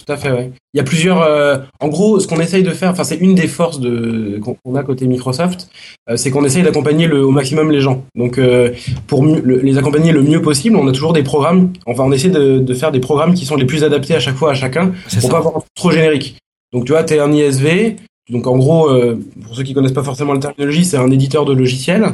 [0.05, 0.51] Tout à fait, ouais.
[0.74, 1.22] Il y a plusieurs.
[1.22, 4.74] euh, en gros, ce qu'on essaye de faire, enfin, c'est une des forces de qu'on
[4.74, 5.68] a côté Microsoft,
[6.10, 8.05] euh, c'est qu'on essaye d'accompagner le au maximum les gens.
[8.16, 8.70] Donc, euh,
[9.06, 11.72] pour mieux- le- les accompagner le mieux possible, on a toujours des programmes.
[11.86, 14.35] Enfin, on essaie de, de faire des programmes qui sont les plus adaptés à chaque
[14.36, 15.28] fois à chacun, pour ça.
[15.28, 16.39] pas avoir un truc trop générique.
[16.72, 17.97] Donc, tu vois, t'es un ISV.
[18.31, 21.44] Donc, en gros, euh, pour ceux qui connaissent pas forcément la terminologie, c'est un éditeur
[21.44, 22.06] de logiciel.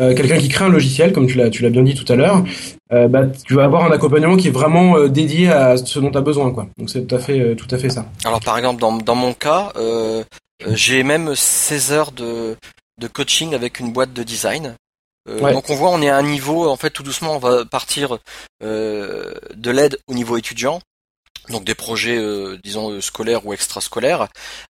[0.00, 2.16] Euh, quelqu'un qui crée un logiciel, comme tu l'as, tu l'as bien dit tout à
[2.16, 2.44] l'heure,
[2.92, 6.10] euh, bah, tu vas avoir un accompagnement qui est vraiment euh, dédié à ce dont
[6.10, 6.68] tu as besoin, quoi.
[6.78, 8.06] Donc c'est tout à fait, euh, tout à fait ça.
[8.24, 9.72] Alors par exemple dans, dans mon cas,
[10.66, 12.56] j'ai même 16 heures de,
[12.98, 14.74] de coaching avec une boîte de design.
[15.28, 15.52] Ouais.
[15.52, 18.18] Donc on voit on est à un niveau, en fait tout doucement on va partir
[18.62, 20.80] euh, de l'aide au niveau étudiant.
[21.50, 24.28] Donc des projets, euh, disons, euh, scolaires ou extrascolaires.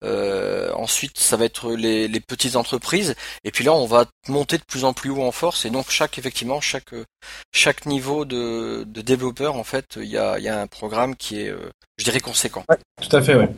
[0.03, 3.15] Euh, ensuite, ça va être les, les petites entreprises.
[3.43, 5.65] Et puis là, on va monter de plus en plus haut en force.
[5.65, 7.05] Et donc chaque, effectivement, chaque euh,
[7.51, 11.15] chaque niveau de, de développeur, en fait, il y a, il y a un programme
[11.15, 12.63] qui est, euh, je dirais, conséquent.
[13.01, 13.49] Tout à fait, ouais.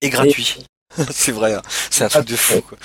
[0.00, 0.64] Et gratuit.
[1.10, 1.62] c'est vrai, hein.
[1.90, 2.60] c'est un truc de fou.
[2.62, 2.78] Quoi.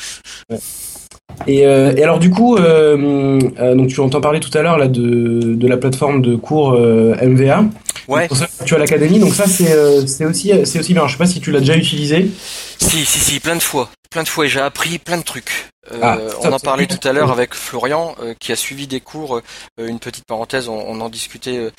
[1.47, 4.77] Et, euh, et alors du coup, euh, euh, donc tu entends parler tout à l'heure
[4.77, 7.65] là de, de la plateforme de cours MVA.
[8.07, 8.27] Ouais.
[8.27, 11.07] Pour ça, tu as l'académie, donc ça c'est c'est aussi c'est aussi bien.
[11.07, 12.29] Je sais pas si tu l'as déjà utilisé.
[12.77, 13.89] Si, si, si, plein de fois.
[14.11, 15.69] Plein de fois et j'ai appris plein de trucs.
[16.01, 19.41] Ah, on en parlait tout à l'heure avec Florian qui a suivi des cours.
[19.79, 21.69] une petite parenthèse, on, on en discutait.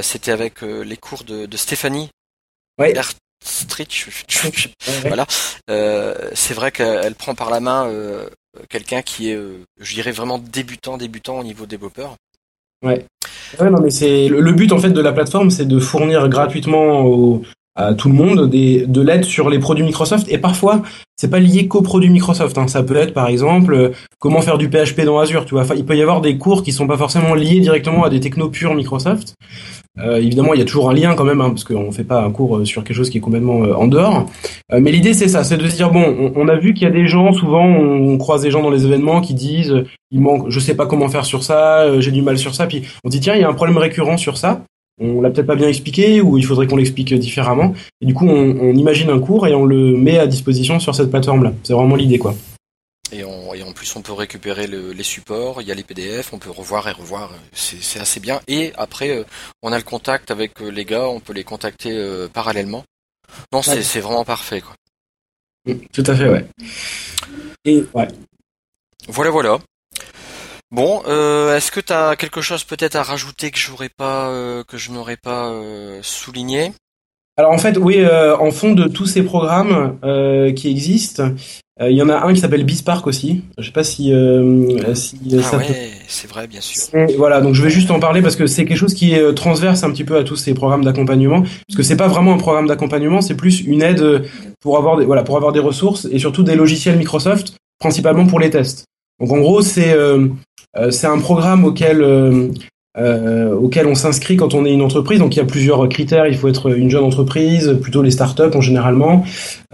[0.00, 2.08] C'était avec les cours de, de Stéphanie.
[2.78, 2.94] Ouais.
[3.44, 3.86] Street,
[5.02, 5.26] voilà.
[5.70, 8.28] Euh, c'est vrai qu'elle prend par la main euh,
[8.68, 12.14] quelqu'un qui est, euh, je dirais vraiment débutant, débutant au niveau développeur.
[12.84, 13.04] Ouais.
[13.60, 17.40] Non, mais c'est le, but en fait de la plateforme, c'est de fournir gratuitement
[17.76, 20.26] à tout le monde de l'aide sur les produits Microsoft.
[20.30, 20.82] Et parfois,
[21.16, 22.56] c'est pas lié qu'aux produits Microsoft.
[22.58, 22.68] hein.
[22.68, 25.44] Ça peut être par exemple euh, comment faire du PHP dans Azure.
[25.76, 28.50] Il peut y avoir des cours qui sont pas forcément liés directement à des technos
[28.50, 29.34] purs Microsoft.
[30.00, 32.20] Euh, évidemment, il y a toujours un lien quand même, hein, parce qu'on fait pas
[32.22, 34.26] un cours euh, sur quelque chose qui est complètement euh, en dehors.
[34.72, 36.82] Euh, mais l'idée, c'est ça, c'est de se dire bon, on, on a vu qu'il
[36.82, 39.86] y a des gens, souvent, on, croise des gens dans les événements qui disent, euh,
[40.10, 42.66] il manque, je sais pas comment faire sur ça, euh, j'ai du mal sur ça.
[42.66, 44.62] Puis on dit tiens, il y a un problème récurrent sur ça.
[45.00, 47.72] On l'a peut-être pas bien expliqué, ou il faudrait qu'on l'explique différemment.
[48.00, 50.94] Et du coup, on, on imagine un cours et on le met à disposition sur
[50.94, 51.52] cette plateforme-là.
[51.62, 52.34] C'est vraiment l'idée, quoi.
[53.14, 55.84] Et, on, et en plus, on peut récupérer le- les supports, il y a les
[55.84, 58.40] PDF, on peut revoir et revoir, c'est c'est assez bien.
[58.48, 59.24] Et après, euh,
[59.62, 62.84] on a le contact avec euh, les gars, on peut les contacter euh, parallèlement.
[63.52, 64.00] Non, c'est Ouais.
[64.00, 64.60] vraiment parfait.
[64.60, 64.74] Quoi.
[65.66, 66.46] Mm, Tout à fait, ouais.
[67.64, 68.08] Et ouais.
[69.08, 69.58] Voilà, voilà.
[70.70, 74.64] Bon, euh, est-ce que tu as quelque chose peut-être à rajouter que j'aurais pas, euh,
[74.64, 76.72] que je n'aurais pas euh, souligné?
[77.36, 81.30] Alors en fait, oui, euh, en fond de tous ces programmes euh, qui existent,
[81.80, 83.42] euh, il y en a un qui s'appelle Bispark aussi.
[83.58, 86.96] Je sais pas si, euh, si euh, Ah ça ouais, c'est vrai, bien sûr.
[86.96, 89.34] Et voilà, donc je vais juste en parler parce que c'est quelque chose qui est
[89.34, 92.38] transverse un petit peu à tous ces programmes d'accompagnement, parce que c'est pas vraiment un
[92.38, 94.22] programme d'accompagnement, c'est plus une aide
[94.60, 98.38] pour avoir des, voilà pour avoir des ressources et surtout des logiciels Microsoft, principalement pour
[98.38, 98.84] les tests.
[99.18, 99.96] Donc en gros c'est
[100.90, 102.52] c'est un programme auquel
[102.96, 105.18] euh, auquel on s'inscrit quand on est une entreprise.
[105.18, 106.26] Donc il y a plusieurs critères.
[106.26, 109.24] Il faut être une jeune entreprise, plutôt les startups en généralement.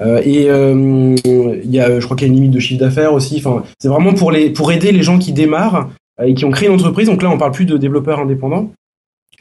[0.01, 2.81] Euh, et euh, il y a, je crois qu'il y a une limite de chiffre
[2.81, 3.43] d'affaires aussi.
[3.45, 5.91] Enfin, c'est vraiment pour les pour aider les gens qui démarrent
[6.21, 7.09] euh, et qui ont créé une entreprise.
[7.09, 8.71] Donc là, on parle plus de développeurs indépendants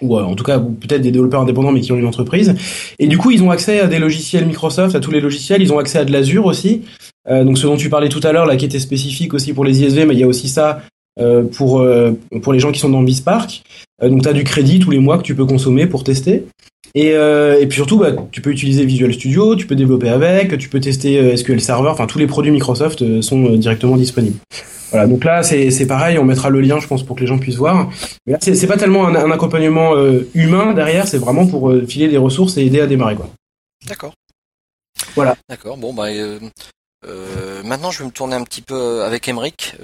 [0.01, 2.55] ou euh, en tout cas peut-être des développeurs indépendants mais qui ont une entreprise.
[2.99, 5.61] Et du coup, ils ont accès à des logiciels Microsoft, à tous les logiciels.
[5.61, 6.83] Ils ont accès à de l'Azure aussi.
[7.29, 9.65] Euh, donc ce dont tu parlais tout à l'heure, là, qui était spécifique aussi pour
[9.65, 10.81] les ISV, mais il y a aussi ça
[11.51, 13.63] pour euh, pour les gens qui sont dans Bispark.
[14.01, 16.45] Euh, donc tu as du crédit tous les mois que tu peux consommer pour tester.
[16.95, 20.57] Et, euh, et puis surtout, bah, tu peux utiliser Visual Studio, tu peux développer avec,
[20.57, 23.95] tu peux tester euh, SQL Server, enfin tous les produits Microsoft euh, sont euh, directement
[23.95, 24.39] disponibles.
[24.89, 27.37] Voilà, donc là c'est pareil, on mettra le lien, je pense, pour que les gens
[27.37, 27.91] puissent voir.
[28.25, 31.85] Mais là c'est pas tellement un, un accompagnement euh, humain derrière, c'est vraiment pour euh,
[31.85, 33.29] filer des ressources et aider à démarrer quoi.
[33.87, 34.13] D'accord.
[35.15, 35.35] Voilà.
[35.47, 35.77] D'accord.
[35.77, 36.39] Bon, bah, euh,
[37.07, 39.75] euh, maintenant, je vais me tourner un petit peu avec Emric.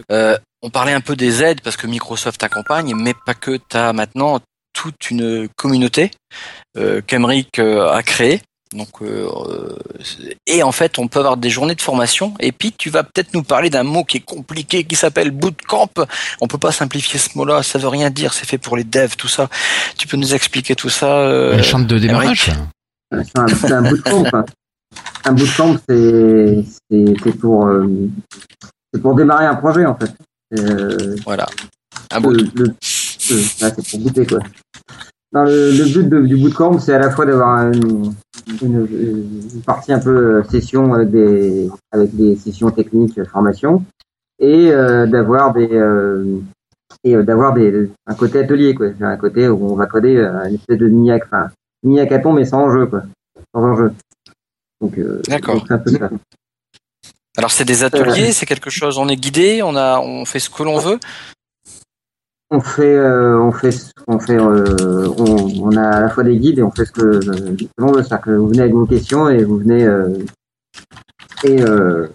[0.65, 3.57] Euh, on parlait un peu des aides parce que Microsoft accompagne, mais pas que.
[3.69, 4.39] Tu as maintenant
[4.73, 6.11] toute une communauté
[6.77, 8.41] euh, qu'Emric euh, a créée.
[8.73, 9.29] Donc, euh,
[10.47, 12.33] et en fait, on peut avoir des journées de formation.
[12.39, 15.91] Et puis, tu vas peut-être nous parler d'un mot qui est compliqué, qui s'appelle bootcamp.
[16.41, 17.63] On peut pas simplifier ce mot-là.
[17.63, 18.33] Ça veut rien dire.
[18.33, 19.49] C'est fait pour les devs, tout ça.
[19.97, 22.51] Tu peux nous expliquer tout ça euh, Elle chante de démarrage.
[23.11, 24.25] C'est un, bootcamp.
[25.23, 25.77] Un bootcamp,
[27.39, 28.09] pour euh,
[28.93, 30.11] c'est pour démarrer un projet en fait.
[30.59, 31.45] Euh, Voilà.
[32.11, 32.65] Un le, le-
[33.61, 34.39] là, c'est pour goûter quoi.
[35.33, 38.13] Non, le, le but de- du bootcamp, c'est à la fois d'avoir une,
[38.61, 38.87] une,
[39.55, 43.83] une partie un peu euh, session avec des avec des sessions techniques, euh, formation,
[44.39, 45.67] et euh, d'avoir des
[47.03, 50.17] et d'avoir des un côté atelier quoi, un côté où on va coder
[50.47, 51.49] une espèce de mini enfin
[51.83, 53.03] mini hackathon mais sans enjeu quoi,
[53.53, 53.91] sans enjeu.
[54.81, 55.63] Donc, D'accord.
[55.67, 56.09] c'est un peu ça.
[57.37, 58.97] Alors, c'est des ateliers, c'est quelque chose.
[58.97, 60.99] On est guidé, on a, on fait ce que l'on veut.
[62.51, 63.75] On fait, euh, on fait,
[64.07, 66.91] on fait, euh, on, on a à la fois des guides et on fait ce
[66.91, 70.09] que euh, justement, c'est-à-dire que vous venez avec vos questions et vous venez euh,
[71.43, 72.07] et euh,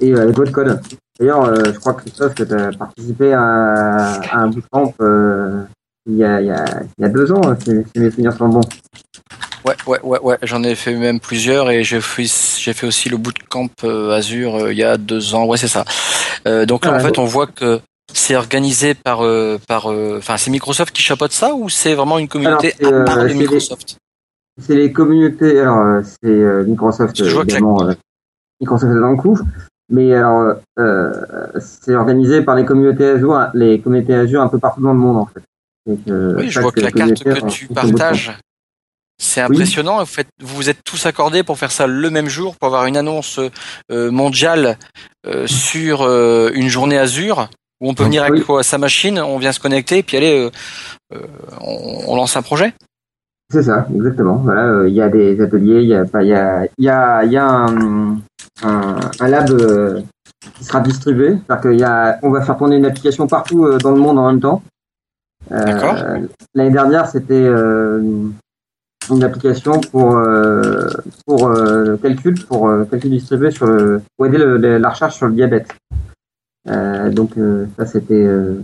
[0.00, 0.80] et avec votre code.
[1.18, 5.64] D'ailleurs, euh, je crois que Christophe, tu as participé à, à un bootcamp euh,
[6.06, 6.64] il y a il y a
[6.96, 8.60] il y a deux ans, si, si mes souvenirs sont bons.
[9.64, 10.38] Ouais, ouais, ouais, ouais.
[10.42, 12.24] J'en ai fait même plusieurs et j'ai fait,
[12.58, 15.44] j'ai fait aussi le bootcamp euh, Azure euh, il y a deux ans.
[15.46, 15.84] Ouais, c'est ça.
[16.46, 17.80] Euh, donc là, Ah, en fait, on voit que
[18.12, 22.28] c'est organisé par, euh, par, enfin, c'est Microsoft qui chapeaute ça ou c'est vraiment une
[22.28, 23.96] communauté Alors, à part de c'est Microsoft?
[24.60, 25.60] C'est les communautés.
[25.60, 27.82] Alors, c'est Microsoft je la- évidemment.
[27.88, 27.92] euh,
[28.60, 29.38] Microsoft est dans le coup.
[29.92, 30.54] Mais alors,
[31.60, 35.16] c'est organisé par les communautés Azure, les communautés Azure un peu partout dans le monde
[35.16, 35.40] en fait.
[35.86, 38.38] Donc, Oui, je vois que la carte que tu partages,
[39.20, 39.98] c'est impressionnant.
[40.00, 42.86] Vous, faites, vous vous êtes tous accordés pour faire ça le même jour, pour avoir
[42.86, 43.38] une annonce
[43.92, 44.78] euh, mondiale
[45.26, 47.48] euh, sur euh, une journée Azure
[47.80, 50.50] où on peut venir avec sa machine, on vient se connecter et puis allez, euh,
[51.14, 51.26] euh,
[51.60, 52.74] on, on lance un projet.
[53.52, 54.36] C'est ça, exactement.
[54.36, 56.88] Voilà, euh, il y a des ateliers, il y a il y a, il y
[56.88, 58.18] a, il y a un,
[58.62, 60.00] un, un lab euh,
[60.56, 61.36] qui sera distribué.
[61.46, 64.18] C'est-à-dire qu'il y a, on va faire tourner une application partout euh, dans le monde
[64.18, 64.62] en même temps.
[65.50, 66.20] Euh,
[66.54, 68.00] L'année dernière, c'était euh,
[69.16, 70.88] une application pour euh,
[71.26, 75.16] pour euh, calcul, pour euh, calcul distribué sur le, pour aider le- le- la recherche
[75.16, 75.72] sur le diabète.
[76.68, 78.60] Euh, donc euh, ça, c'était euh,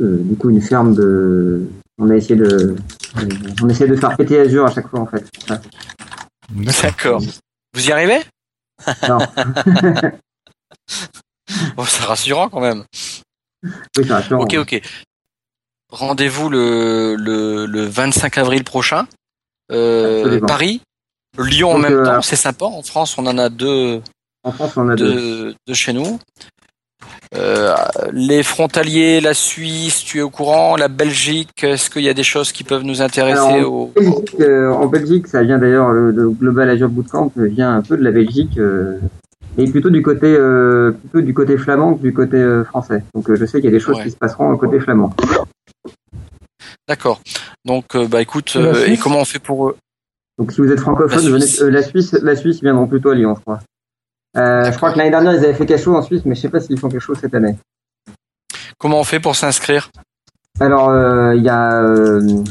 [0.00, 1.66] euh, du coup une ferme de.
[1.98, 2.76] On a essayé de
[3.62, 5.24] on essaie de faire péter Azure à chaque fois en fait.
[5.50, 5.58] Ouais.
[6.82, 7.20] D'accord.
[7.74, 8.20] Vous y arrivez?
[9.08, 9.18] Non.
[11.76, 12.84] Bon, c'est rassurant quand même.
[13.64, 14.42] Oui, c'est rassurant.
[14.42, 14.80] Ok, ok.
[15.90, 19.06] Rendez-vous le, le, le 25 avril prochain.
[19.70, 20.40] Euh.
[20.40, 20.80] Paris,
[21.38, 22.64] Lyon en même euh, temps, c'est sympa.
[22.64, 24.00] En France, on en a deux,
[24.44, 25.14] En France, on a deux.
[25.14, 26.18] deux, deux chez nous.
[27.36, 27.74] Euh,
[28.12, 32.24] les frontaliers, la Suisse, tu es au courant, la Belgique, est-ce qu'il y a des
[32.24, 33.82] choses qui peuvent nous intéresser Alors, au...
[33.84, 37.82] en, Belgique, euh, en Belgique, ça vient d'ailleurs, le, le Global Azure Bootcamp vient un
[37.82, 38.98] peu de la Belgique, euh,
[39.58, 40.36] et plutôt du côté
[41.02, 43.04] plutôt du côté flamand que du côté français.
[43.14, 44.04] Donc je sais qu'il y a des choses Ouais.
[44.04, 45.12] qui se passeront côté flamand.
[46.90, 47.20] D'accord.
[47.64, 49.76] Donc, euh, bah écoute, Et euh, comment on fait pour eux
[50.38, 51.62] Donc si vous êtes francophone, La venez, Suisse.
[51.62, 53.60] euh, la Suisse, la Suisse viendront plutôt à Lyon, je crois.
[54.36, 56.40] Euh, je crois que l'année dernière ils avaient fait quelque chose en Suisse, mais je
[56.40, 57.56] sais pas s'ils font quelque chose cette année.
[58.76, 59.88] Comment on fait pour s'inscrire?
[60.58, 62.42] Alors, euh, il y a, euh,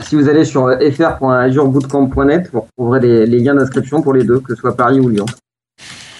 [0.00, 4.56] si vous allez sur fr.azurebootcamp.net, vous retrouverez les, les liens d'inscription pour les deux, que
[4.56, 5.26] ce soit Paris ou Lyon.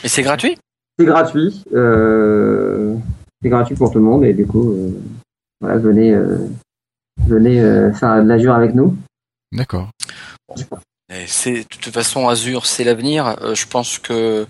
[0.04, 0.56] Et c'est gratuit?
[0.96, 2.94] C'est gratuit, euh,
[3.42, 4.90] c'est gratuit pour tout le monde et du coup, euh,
[5.60, 6.38] voilà, venez, euh,
[7.26, 8.96] venez euh, faire de l'Azure avec nous.
[9.52, 9.88] D'accord.
[11.26, 13.36] C'est de toute façon Azure, c'est l'avenir.
[13.42, 14.46] Euh, je pense que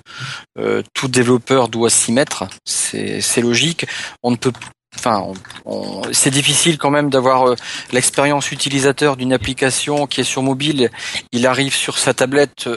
[0.59, 2.45] euh, tout développeur doit s'y mettre.
[2.65, 3.87] C'est c'est logique.
[4.23, 4.53] On ne peut,
[4.97, 5.35] enfin, on-
[5.65, 7.57] on- c'est difficile quand même d'avoir euh,
[7.93, 10.91] l'expérience utilisateur d'une application qui est sur mobile.
[11.33, 12.69] Il arrive sur sa tablette.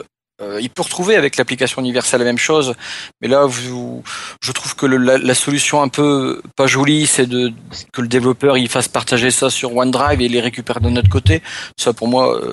[0.42, 2.74] Euh, il peut retrouver avec l'application universelle la même chose,
[3.20, 4.02] mais là, vous,
[4.42, 7.52] je trouve que le- la, la solution un peu pas jolie, c'est de
[7.92, 11.42] que le développeur il fasse partager ça sur OneDrive et les récupère de notre côté.
[11.78, 12.52] Ça, pour moi, euh,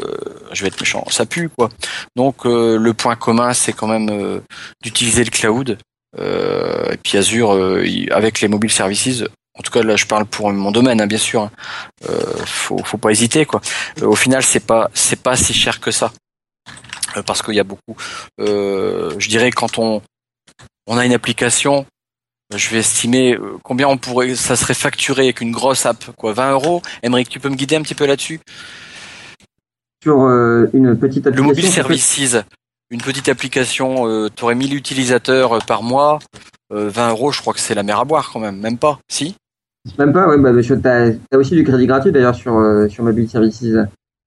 [0.52, 1.70] je vais être méchant, ça pue quoi.
[2.16, 4.40] Donc euh, le point commun, c'est quand même euh,
[4.82, 5.78] d'utiliser le cloud.
[6.20, 9.24] Euh, et puis Azure, euh, avec les mobile services,
[9.58, 11.42] en tout cas là, je parle pour mon domaine, hein, bien sûr.
[11.42, 11.52] hein.
[12.10, 13.62] Euh, faut, faut pas hésiter quoi.
[14.02, 16.12] Euh, au final, c'est pas, c'est pas si cher que ça,
[17.22, 17.96] parce qu'il y a beaucoup.
[18.40, 20.02] euh, je dirais quand on,
[20.88, 21.86] on a une application.
[22.56, 26.34] je vais estimer euh, combien on pourrait, ça serait facturé avec une grosse app, quoi,
[26.34, 26.82] 20 euros.
[27.02, 28.40] Emmerich, tu peux me guider un petit peu là-dessus?
[30.04, 31.46] Sur euh, une petite Le application.
[31.48, 32.38] mobile ça fait- services,
[32.92, 36.20] une petite application, euh, tu aurais 1000 utilisateurs euh, par mois,
[36.74, 39.00] euh, 20 euros, je crois que c'est la mer à boire quand même, même pas,
[39.10, 39.36] si?
[39.98, 43.30] Même pas, ouais, bah, tu as, aussi du crédit gratuit d'ailleurs sur, euh, sur Mobile
[43.30, 43.64] Services.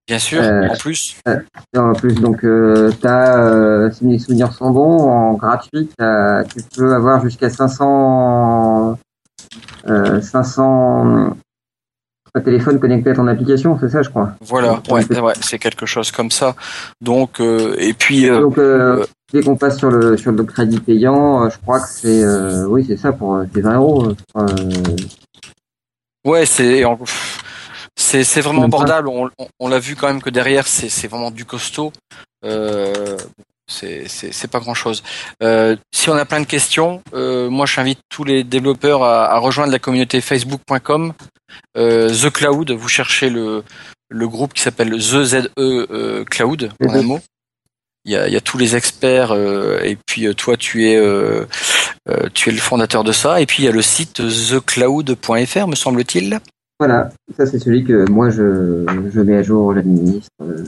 [0.07, 1.17] Bien sûr, Euh, en plus.
[1.27, 1.41] Euh,
[1.77, 6.95] en plus, donc, euh, t'as, euh, si mes souvenirs sont bons, en gratuit, tu peux
[6.95, 8.97] avoir jusqu'à 500,
[9.89, 11.37] euh, 500
[12.45, 14.35] téléphones connectés à ton application, c'est ça, je crois.
[14.43, 16.55] Voilà, ouais, ouais, c'est quelque chose comme ça.
[17.01, 20.79] Donc, euh, et puis, euh, Donc, euh, dès qu'on passe sur le, sur le crédit
[20.79, 24.13] payant, je crois que c'est, euh, oui, c'est ça pour, c'est 20 euros.
[26.25, 26.99] Ouais, c'est en-
[28.25, 29.09] c'est vraiment abordable.
[29.09, 31.93] On, on, on l'a vu quand même que derrière, c'est vraiment du costaud.
[32.45, 33.17] Euh,
[33.69, 35.03] c'est pas grand chose.
[35.43, 39.39] Euh, si on a plein de questions, euh, moi j'invite tous les développeurs à, à
[39.39, 41.13] rejoindre la communauté facebook.com
[41.77, 42.71] euh, The Cloud.
[42.71, 43.65] Vous cherchez le
[44.09, 47.21] le groupe qui s'appelle The ZE euh, Cloud en un mot.
[48.05, 49.35] Il y a, y a tous les experts
[49.83, 50.97] et puis toi tu es
[52.35, 55.75] tu es le fondateur de ça et puis il y a le site thecloud.fr me
[55.75, 56.39] semble-t-il.
[56.79, 60.29] Voilà, ça c'est celui que moi je, je mets à jour, j'administre.
[60.43, 60.65] euh.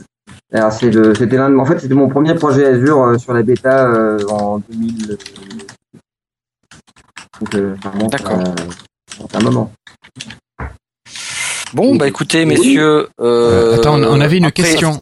[0.51, 3.33] Alors c'est le, c'était l'un de, en fait c'était mon premier projet Azure euh, sur
[3.33, 5.17] la bêta euh, en 2000.
[7.39, 8.39] Donc euh, ça remonte D'accord.
[8.39, 9.71] à- à un moment.
[11.73, 13.07] Bon, bah écoutez, messieurs.
[13.21, 14.99] Euh, attends, on- on avait une après- question.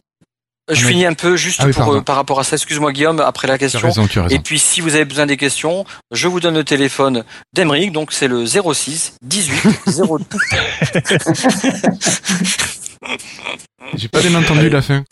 [0.70, 2.56] Je On a- finis un peu juste Ah oui, pour, euh, par rapport à ça.
[2.56, 3.80] Excuse-moi Guillaume, après la question.
[3.80, 4.34] raison, tu as raison.
[4.34, 7.24] Et puis si vous avez besoin des questions, je vous donne le téléphone
[7.54, 9.54] d'Emeric, donc c'est le 06 18
[9.86, 10.18] 02.
[13.94, 15.04] J'ai pas bien entendu la fin.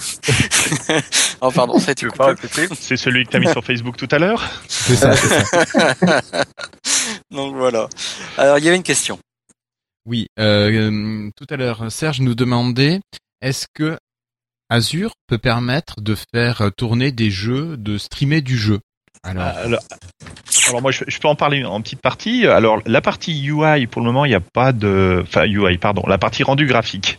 [1.41, 2.69] oh pardon, ça a été coupé.
[2.79, 4.43] C'est celui que t'as mis sur Facebook tout à l'heure?
[4.69, 6.21] C'est ça, c'est ça.
[7.31, 7.89] donc voilà.
[8.37, 9.19] Alors il y avait une question.
[10.05, 13.01] Oui, euh, euh, tout à l'heure, Serge nous demandait
[13.41, 13.97] est-ce que
[14.69, 18.81] Azure peut permettre de faire tourner des jeux, de streamer du jeu
[19.27, 19.81] Alors, Alors,
[20.69, 22.47] alors moi, je, je peux en parler en petite partie.
[22.47, 25.23] Alors, la partie UI, pour le moment, il n'y a pas de...
[25.23, 26.03] Enfin, UI, pardon.
[26.07, 27.19] La partie rendu graphique.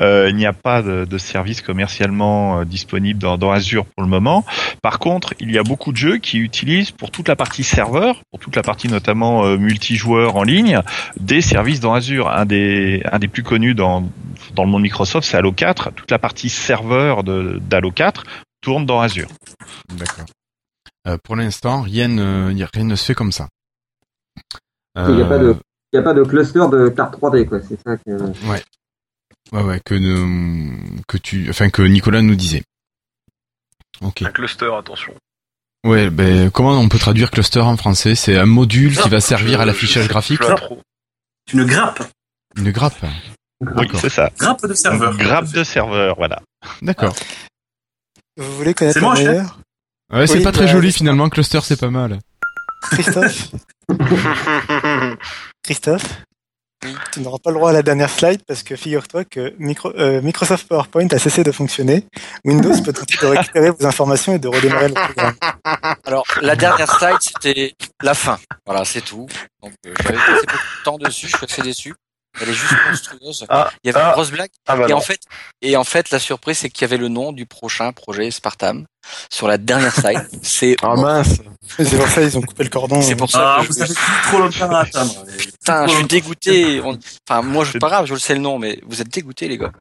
[0.00, 4.02] Euh, il n'y a pas de, de service commercialement euh, disponible dans, dans Azure pour
[4.02, 4.44] le moment.
[4.82, 8.22] Par contre, il y a beaucoup de jeux qui utilisent pour toute la partie serveur,
[8.30, 10.80] pour toute la partie notamment euh, multijoueur en ligne,
[11.18, 12.28] des services dans Azure.
[12.28, 14.08] Un des, un des plus connus dans,
[14.54, 15.92] dans le monde Microsoft, c'est Halo 4.
[15.94, 18.24] Toute la partie serveur d'Halo 4
[18.60, 19.28] tourne dans Azure.
[19.96, 20.26] D'accord.
[21.08, 23.48] Euh, pour l'instant, rien, ne- rien se fait comme ça.
[24.96, 25.56] Il n'y a Euh, pas de,
[25.92, 27.60] il y a pas de cluster de carte 3D quoi.
[27.66, 28.10] C'est ça que.
[28.46, 28.62] Ouais.
[29.52, 32.62] Ouais, ouais, que, ne- que tu, enfin, que Nicolas nous disait.
[34.02, 34.22] Ok.
[34.22, 35.14] Un cluster, attention.
[35.84, 38.14] Ouais, ben, comment on peut traduire cluster en français?
[38.14, 40.40] C'est un module qui va servir à l'affichage graphique.
[41.54, 42.02] Une grappe.
[42.56, 43.02] Une grappe
[43.60, 44.30] Oui, c'est ça.
[44.38, 45.16] Grappe de serveur.
[45.16, 46.42] Grappe de serveur, voilà.
[46.82, 47.14] D'accord.
[48.36, 49.60] Vous voulez connaître C'est le moche, hein meilleur?
[50.12, 52.18] Ouais, c'est Oui, pas très bah, joli finalement, cluster c'est pas mal.
[52.90, 53.50] Christophe
[55.62, 56.22] Christophe
[57.12, 60.22] Tu n'auras pas le droit à la dernière slide parce que figure-toi que micro- euh,
[60.22, 62.04] Microsoft PowerPoint a cessé de fonctionner.
[62.44, 65.34] Windows peut tenter de récupérer vos informations et de redémarrer le programme.
[66.06, 68.38] Alors la dernière slide c'était la fin.
[68.64, 69.26] Voilà, c'est tout.
[69.62, 71.94] Donc euh, j'avais passé beaucoup de temps dessus, je suis assez déçu.
[72.40, 73.46] Elle est juste monstrueuse.
[73.48, 74.08] Ah, il y avait ah.
[74.08, 74.50] une grosse blague.
[74.66, 74.98] Ah bah et non.
[74.98, 75.20] en fait,
[75.62, 78.86] et en fait, la surprise, c'est qu'il y avait le nom du prochain projet Spartam
[79.30, 80.28] sur la dernière slide.
[80.42, 81.36] C'est Ah mince.
[81.78, 83.02] C'est pour ça ils ont coupé le cordon.
[83.02, 85.24] C'est pour ça Ah, que je vous avez suis- plus trop longtemps à attendre.
[85.36, 86.80] Putain, je suis dégoûté.
[86.80, 86.98] On-
[87.28, 89.58] Enfin, moi, je pas grave, je le sais le nom, mais vous êtes dégoûtés, les
[89.58, 89.72] gars.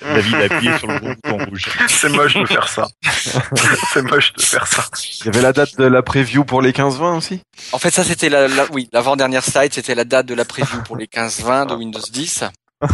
[0.00, 1.64] David a appuyé sur le gros bouton rouge.
[1.88, 2.86] C'est moche de faire ça.
[3.92, 4.84] c'est moche de faire ça.
[5.20, 7.42] Il y avait la date de la preview pour les 15-20 aussi
[7.72, 10.82] En fait, ça, c'était la, la- oui, l'avant-dernière slide, c'était la date de la preview
[10.84, 12.44] pour les 15-20 de Windows 10.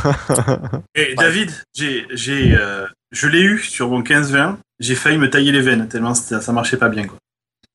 [0.95, 4.57] Et David, j'ai, j'ai, euh, je l'ai eu sur mon 15-20.
[4.81, 7.19] J'ai failli me tailler les veines tellement ça marchait pas bien quoi.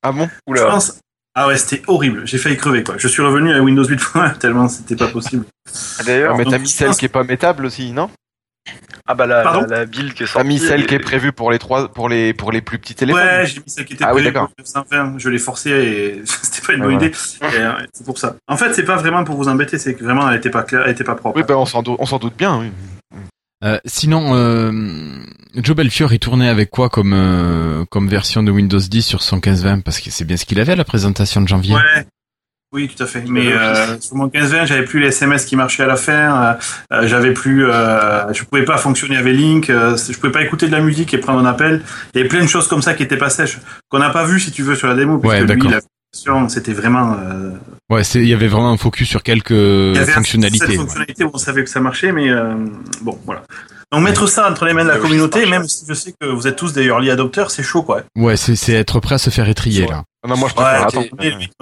[0.01, 0.27] Ah bon?
[0.47, 0.65] Je Oula.
[0.65, 0.95] pense.
[1.35, 2.25] Ah ouais, c'était horrible.
[2.27, 2.95] J'ai failli crever quoi.
[2.97, 5.45] Je suis revenu à Windows 8.1 tellement c'était pas possible.
[6.05, 8.09] D'ailleurs, Mais donc, t'as mis celle qui est pas métable aussi, non?
[9.11, 10.47] Ah bah la, Pardon la, la build qui est T'as sortie.
[10.47, 12.93] mis celle elle qui est prévue pour les trois, pour les, pour les plus petits
[12.93, 13.21] téléphones.
[13.23, 14.49] Ouais, j'ai mis celle qui était Ah oui, prévue d'accord.
[14.49, 15.17] pour 920.
[15.17, 17.11] Je l'ai forcé et c'était pas une bonne Ouais, idée.
[17.43, 18.35] Euh, c'est pour ça.
[18.47, 20.83] En fait, c'est pas vraiment pour vous embêter, c'est que vraiment elle était pas claire,
[20.85, 21.37] elle était pas propre.
[21.37, 22.59] Oui, ben on s'en doute, on s'en doute bien.
[22.59, 22.71] Oui.
[23.65, 24.71] Euh, sinon, euh,
[25.55, 29.35] Joe Belfiore, il tournait avec quoi comme euh, comme version de Windows 10 sur son
[29.37, 31.75] 1520 Parce que c'est bien ce qu'il avait à la présentation de janvier.
[31.75, 32.05] Ouais.
[32.71, 33.23] Oui, tout à fait.
[33.27, 36.11] Mais euh, sur mon 15-20, j'avais plus les SMS qui marchaient à la fin.
[36.13, 36.53] euh,
[36.93, 39.71] euh, j'avais plus, euh, je pouvais pas fonctionner avec Link.
[39.71, 41.81] euh, je pouvais pas écouter de la musique et prendre un appel.
[42.13, 43.57] Il y avait plein de choses comme ça qui étaient pas sèches,
[43.89, 45.17] qu'on n'a pas vu si tu veux sur la démo.
[45.23, 45.79] Ouais, lui, il a
[46.49, 47.17] C'était vraiment.
[47.19, 47.51] euh,
[47.89, 50.59] Ouais, il y avait vraiment un focus sur quelques il y avait fonctionnalités.
[50.59, 50.75] Cette ouais.
[50.77, 52.55] fonctionnalité où on savait que ça marchait, mais euh,
[53.01, 53.43] bon, voilà.
[53.91, 56.45] Donc mettre ça entre les mains de la communauté, même si je sais que vous
[56.47, 58.03] êtes tous des early adopters, c'est chaud, quoi.
[58.15, 60.03] Ouais, c'est être prêt à se faire étrier là.
[60.27, 61.07] Non, moi je Ouais, préfère attendre.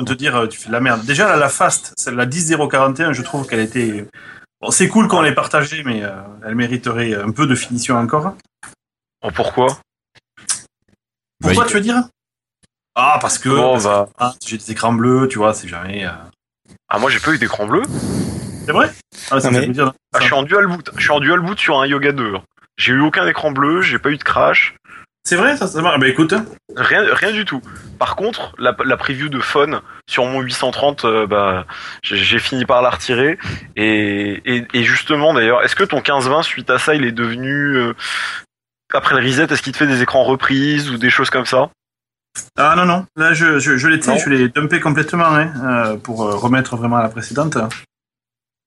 [0.06, 1.06] te dire, euh, tu fais de la merde.
[1.06, 4.06] Déjà, là, la fast, celle la 10041, je trouve qu'elle était.
[4.62, 6.10] Bon, c'est cool qu'on l'ait partagée, mais euh,
[6.46, 8.34] elle mériterait un peu de finition encore.
[9.24, 9.78] Oh, pourquoi?
[11.40, 12.04] Pourquoi Bah, tu veux dire?
[13.00, 14.10] Ah, parce que Bon, parce que, bah.
[14.18, 16.06] ah, j'ai des écrans bleus, tu vois, c'est jamais.
[16.06, 16.10] euh,
[16.90, 17.84] Ah, moi j'ai pas eu d'écran bleu.
[18.66, 18.90] C'est vrai?
[19.30, 19.94] Ah, ça Non, fait mais- plaisir.
[20.14, 20.90] Ah, je suis en dual boot.
[20.98, 22.34] Je suis en dual boot sur un Yoga 2.
[22.78, 24.76] J'ai eu aucun écran bleu, j'ai pas eu de crash.
[25.24, 26.00] C'est vrai, ça, ça marche.
[26.00, 26.34] Bah écoute,
[26.76, 27.62] Rien, rien du tout.
[28.00, 31.66] Par contre, la, la preview de Phone sur mon 830, euh, bah,
[32.02, 33.38] j'ai j'ai fini par la retirer.
[33.76, 37.76] Et, et, et justement, d'ailleurs, est-ce que ton 1520, suite à ça, il est devenu...
[37.76, 37.94] euh,
[38.94, 41.70] après le reset, est-ce qu'il te fait des écrans reprises ou des choses comme ça?
[42.58, 43.06] Ah non, non.
[43.16, 46.98] Là, je, je, je l'étais, je l'ai dumpé complètement hein, euh, pour euh, remettre vraiment
[46.98, 47.58] à la précédente.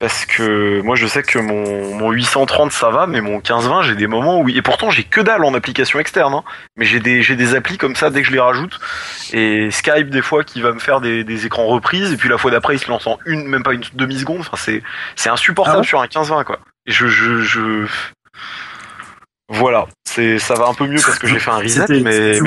[0.00, 3.96] Parce que moi, je sais que mon, mon 830, ça va, mais mon 1520, j'ai
[3.96, 4.48] des moments où...
[4.48, 6.32] Et pourtant, j'ai que dalle en application externe.
[6.32, 6.42] Hein,
[6.76, 8.80] mais j'ai des, j'ai des applis comme ça dès que je les rajoute.
[9.34, 12.14] Et Skype, des fois, qui va me faire des, des écrans reprises.
[12.14, 14.40] Et puis la fois d'après, il se lance en une, même pas une demi-seconde.
[14.40, 14.82] Enfin, c'est,
[15.16, 16.60] c'est insupportable Ah ouais sur un 1520, quoi.
[16.86, 17.06] Et je...
[17.06, 17.86] je, je...
[19.52, 22.38] Voilà, c'est ça va un peu mieux parce que j'ai fait un reset, mais,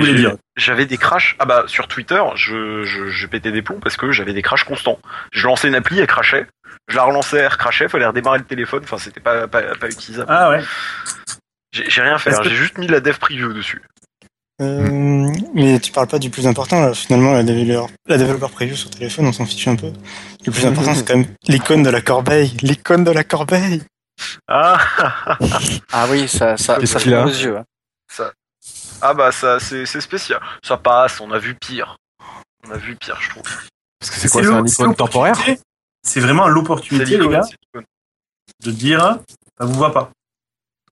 [0.55, 1.35] j'avais des crashs.
[1.37, 4.63] Ah bah sur Twitter, je, je, je pétais des plombs parce que j'avais des crashs
[4.63, 4.99] constants.
[5.33, 6.47] Je lançais une appli, elle crashait.
[6.87, 8.81] Je la relançais, elle crashait, fallait redémarrer le téléphone.
[8.83, 10.27] Enfin, c'était pas, pas, pas utilisable.
[10.29, 10.61] Ah ouais.
[11.73, 13.81] J'ai rien fait, hein, que- j'ai juste mis la dev preview dessus.
[14.61, 16.93] Euh, mais tu parles pas du plus important, là.
[16.93, 19.91] finalement, la développeur, la développeur preview sur téléphone, on s'en fiche un peu.
[20.45, 22.55] Le plus important, c'est quand même l'icône de la corbeille.
[22.61, 23.81] L'icône de la corbeille.
[24.47, 24.79] Ah,
[25.91, 27.57] Ah oui, ça, ça, ça fait a aux yeux.
[27.57, 27.65] hein.
[28.11, 28.31] ça.
[29.01, 30.39] Ah bah ça, c'est c'est spécial.
[30.63, 31.97] Ça passe, on a vu pire.
[32.65, 33.43] On a vu pire, je trouve.
[33.99, 35.37] Parce que c'est quoi, c'est un icône temporaire.
[36.05, 37.41] C'est vraiment l'opportunité, les gars,
[38.63, 38.99] de dire,
[39.57, 40.11] ça vous va pas.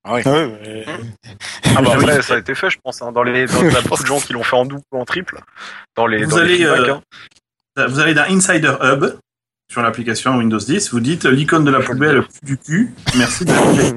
[0.03, 0.85] Ah ouais, ouais.
[1.76, 2.03] Ah bah oui.
[2.03, 3.02] après, ça a été fait, je pense.
[3.02, 4.81] Hein, dans les, dans, il y a beaucoup de gens qui l'ont fait en double
[4.91, 5.39] ou en triple.
[5.95, 6.95] Dans les, Vous dans les allez, euh,
[7.77, 7.85] hein.
[7.88, 9.06] Vous allez dans Insider Hub
[9.72, 12.93] sur l'application Windows 10, vous dites l'icône de la poubelle du cul.
[13.18, 13.93] Merci de l'appeler.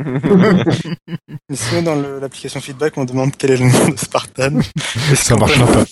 [1.51, 4.61] Mais sinon, dans le- l'application feedback, on demande quel est le nom de Spartan?
[5.17, 5.85] Ça marchera pas.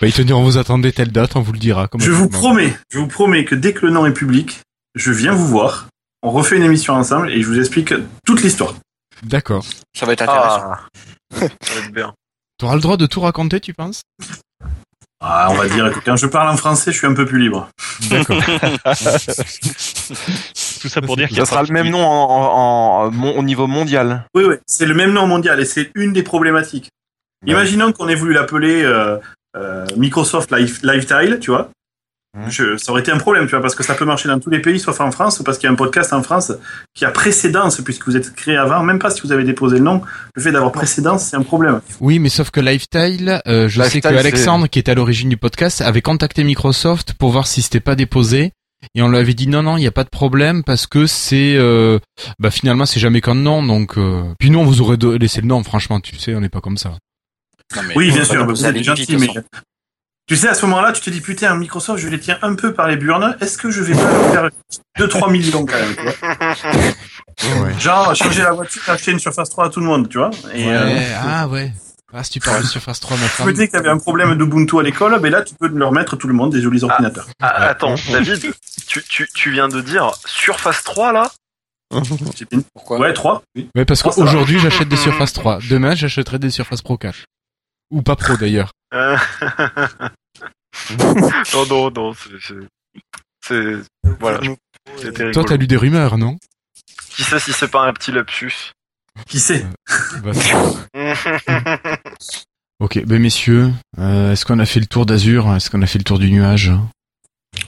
[0.00, 1.86] bah, ils te diront vous attendez telle date, on vous le dira.
[1.86, 4.60] Comme Je vous promets, je vous promets que dès que le nom est public,
[4.94, 5.88] je viens vous voir.
[6.22, 7.92] On refait une émission ensemble et je vous explique
[8.24, 8.74] toute l'histoire.
[9.22, 9.64] D'accord.
[9.94, 10.62] Ça va être intéressant.
[10.72, 10.80] Ah,
[11.38, 12.14] ça va être bien.
[12.58, 14.00] T'auras le droit de tout raconter, tu penses?
[15.22, 17.38] Ah, on va dire que quand je parle en français, je suis un peu plus
[17.38, 17.68] libre.
[18.10, 18.40] D'accord.
[20.80, 23.10] Tout ça pour dire qu'il y a Ça sera le même nom en, en- en-
[23.10, 24.24] mon- au niveau mondial.
[24.34, 26.88] Oui, oui, c'est le même nom mondial et c'est une des problématiques.
[27.46, 29.18] Imaginons qu'on ait voulu l'appeler euh,
[29.56, 31.70] euh, Microsoft Live, Lifetile, tu vois.
[32.48, 34.50] Je, ça aurait été un problème, tu vois, parce que ça peut marcher dans tous
[34.50, 36.52] les pays, sauf en France, parce qu'il y a un podcast en France
[36.94, 39.84] qui a précédence, puisque vous êtes créé avant, même pas si vous avez déposé le
[39.84, 40.00] nom,
[40.34, 41.80] le fait d'avoir précédence, c'est un problème.
[42.00, 45.36] Oui, mais sauf que Lifestyle, euh, je sais que Alexandre, qui est à l'origine du
[45.36, 48.52] podcast, avait contacté Microsoft pour voir si c'était pas déposé.
[48.94, 51.06] Et on lui avait dit non, non, il n'y a pas de problème parce que
[51.06, 51.98] c'est, euh,
[52.38, 53.98] bah finalement c'est jamais qu'un nom, donc.
[53.98, 54.22] Euh...
[54.38, 56.78] Puis nous on vous aurait laissé le nom, franchement, tu sais, on n'est pas comme
[56.78, 56.96] ça.
[57.76, 59.28] Non, mais Oui, bien sûr, vous êtes gentil, mais.
[60.30, 62.72] Tu sais, à ce moment-là, tu te dis, putain, Microsoft, je les tiens un peu
[62.72, 64.50] par les burnes, est-ce que je vais pas leur faire
[64.96, 67.76] 2-3 millions quand même, tu vois Ouais.
[67.80, 70.68] Genre, changer la voiture, acheter une Surface 3 à tout le monde, tu vois et,
[70.72, 71.72] euh, Ouais, ah ouais.
[72.12, 73.46] Ah, si tu parles de Surface 3, ma Tu femme.
[73.48, 75.90] me dis que tu avais un problème d'Ubuntu à l'école, ben là, tu peux leur
[75.90, 77.26] mettre tout le monde des jolis ordinateurs.
[77.42, 78.52] Ah, attends, David,
[78.86, 81.28] tu, tu, tu viens de dire Surface 3 là?
[82.72, 83.00] Pourquoi?
[83.00, 83.42] Ouais, 3.
[83.56, 83.68] Oui.
[83.74, 85.58] Ouais, parce qu'aujourd'hui j'achète des Surface 3.
[85.68, 87.16] Demain j'achèterai des Surface Pro 4.
[87.90, 88.70] Ou pas Pro d'ailleurs.
[90.90, 92.14] Euh, Non, non, non,
[93.42, 93.76] c'est.
[94.20, 94.40] Voilà,
[95.32, 96.36] Toi t'as lu des rumeurs, non?
[97.10, 98.72] Qui sait si c'est pas un petit lapsus?
[99.26, 99.66] Qui sait?
[100.22, 100.32] Bah,
[102.80, 105.54] Ok, ben messieurs, euh, est-ce qu'on a fait le tour d'Azur?
[105.54, 106.72] Est-ce qu'on a fait le tour du nuage?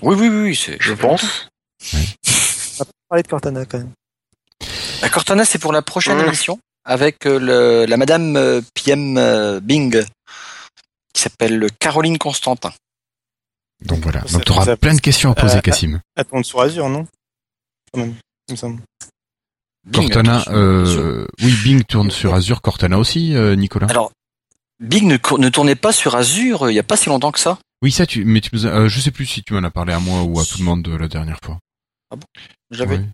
[0.01, 0.78] Oui, oui, oui, c'est.
[0.80, 1.48] Je pense.
[1.94, 1.98] On
[2.78, 3.93] va parler de Cortana quand même.
[5.02, 6.26] La Cortana, c'est pour la prochaine Mmh.
[6.26, 10.02] émission avec euh, le, la Madame euh, PM euh, Bing
[11.12, 12.72] qui s'appelle Caroline Constantin.
[13.84, 16.00] Donc voilà, Ça- donc tu auras ça- plein de questions à poser, Euh, Cassim.
[16.16, 17.06] Elle tourne sur Azure, non
[19.92, 23.88] Cortana, euh, oui, Bing tourne sur Azure, Cortana aussi, euh, Nicolas.
[23.88, 24.12] Alors,
[24.80, 27.59] Bing ne, tournait pas sur Azure euh, il n'y a pas si longtemps que ça.
[27.82, 29.70] Oui, ça, tu, mais tu nous as- euh, je sais plus si tu m'en as
[29.70, 31.59] parlé à moi ou à tout le monde euh, la dernière fois.
[32.70, 32.98] J'avais.
[32.98, 33.06] Ouais.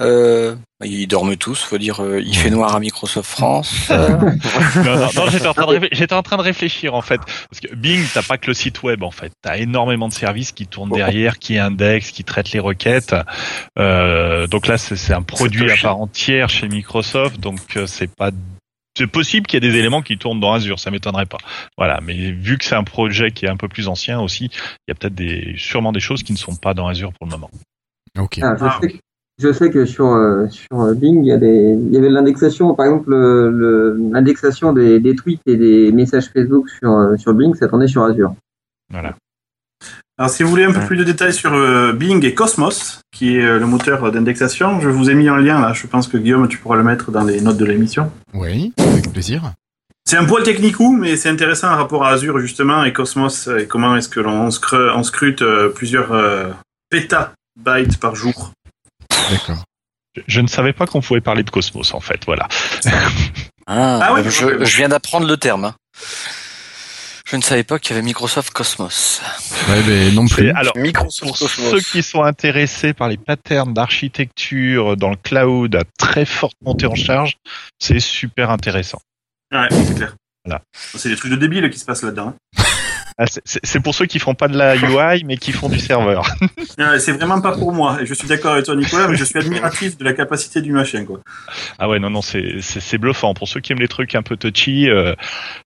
[0.00, 2.02] Euh, ils dorment tous, faut dire.
[2.02, 3.86] euh, il fait noir à Microsoft France.
[3.90, 7.02] euh, non, non, non, j'étais en, train de réfl- j'étais en train de réfléchir en
[7.02, 7.20] fait.
[7.50, 9.32] Parce que Bing, t'as pas que le site web en fait.
[9.42, 13.14] T'as énormément de services qui tournent derrière, qui indexent, qui traitent les requêtes.
[13.78, 17.40] Euh, donc là, c'est un produit à part entière chez Microsoft.
[17.40, 18.30] Donc c'est pas.
[18.98, 21.36] C'est possible qu'il y ait des éléments qui tournent dans Azure, ça m'étonnerait pas.
[21.76, 24.88] Voilà, mais vu que c'est un projet qui est un peu plus ancien aussi, il
[24.88, 27.32] y a peut-être des, sûrement des choses qui ne sont pas dans Azure pour le
[27.32, 27.50] moment.
[28.18, 28.38] Ok.
[28.42, 28.98] Ah, je, sais que,
[29.38, 32.08] je sais que sur, euh, sur euh, Bing, il y, a des, il y avait
[32.08, 36.90] de l'indexation, par exemple, le- le- l'indexation des, des tweets et des messages Facebook sur,
[36.92, 38.34] euh, sur Bing, ça tournait sur Azure.
[38.90, 39.14] Voilà.
[40.18, 43.36] Alors, si vous voulez un peu plus de détails sur euh, Bing et Cosmos, qui
[43.36, 45.74] est euh, le moteur d'indexation, je vous ai mis un lien là.
[45.74, 48.10] Je pense que Guillaume, tu pourras le mettre dans les notes de l'émission.
[48.32, 49.52] Oui, avec plaisir.
[50.06, 53.66] C'est un poil technico, mais c'est intéressant en rapport à Azure justement et Cosmos et
[53.66, 55.44] comment est-ce que l'on scru- on scrute
[55.74, 56.48] plusieurs euh,
[56.88, 58.52] pétabytes par jour.
[59.30, 59.64] D'accord.
[60.16, 62.20] Je, je ne savais pas qu'on pouvait parler de Cosmos en fait.
[62.26, 62.48] Voilà.
[63.66, 64.64] Ah, Ah oui, je, bon.
[64.64, 65.64] je viens d'apprendre le terme.
[65.64, 65.74] hein.
[67.28, 69.20] Je ne savais pas qu'il y avait Microsoft Cosmos.
[69.68, 70.50] Ouais, ben non plus.
[70.52, 71.70] Alors, Microsoft pour Cosmos.
[71.72, 76.86] ceux qui sont intéressés par les patterns d'architecture dans le cloud à très forte montée
[76.86, 77.36] en charge,
[77.80, 79.00] c'est super intéressant.
[79.52, 80.14] Ouais, c'est clair.
[80.44, 80.62] Voilà.
[80.94, 82.28] C'est des trucs de débiles qui se passent là-dedans.
[82.56, 82.62] hein.
[83.18, 86.26] Ah, c'est- pour ceux qui font pas de la UI mais qui font du serveur.
[86.76, 87.98] Ouais, c'est vraiment pas pour moi.
[88.04, 91.06] Je suis d'accord avec toi, Nicolas, mais je suis admiratif de la capacité du machin,
[91.06, 91.20] quoi.
[91.78, 93.32] Ah ouais non non c'est c'est c'est bluffant.
[93.32, 95.14] Pour ceux qui aiment les trucs un peu touchy, euh,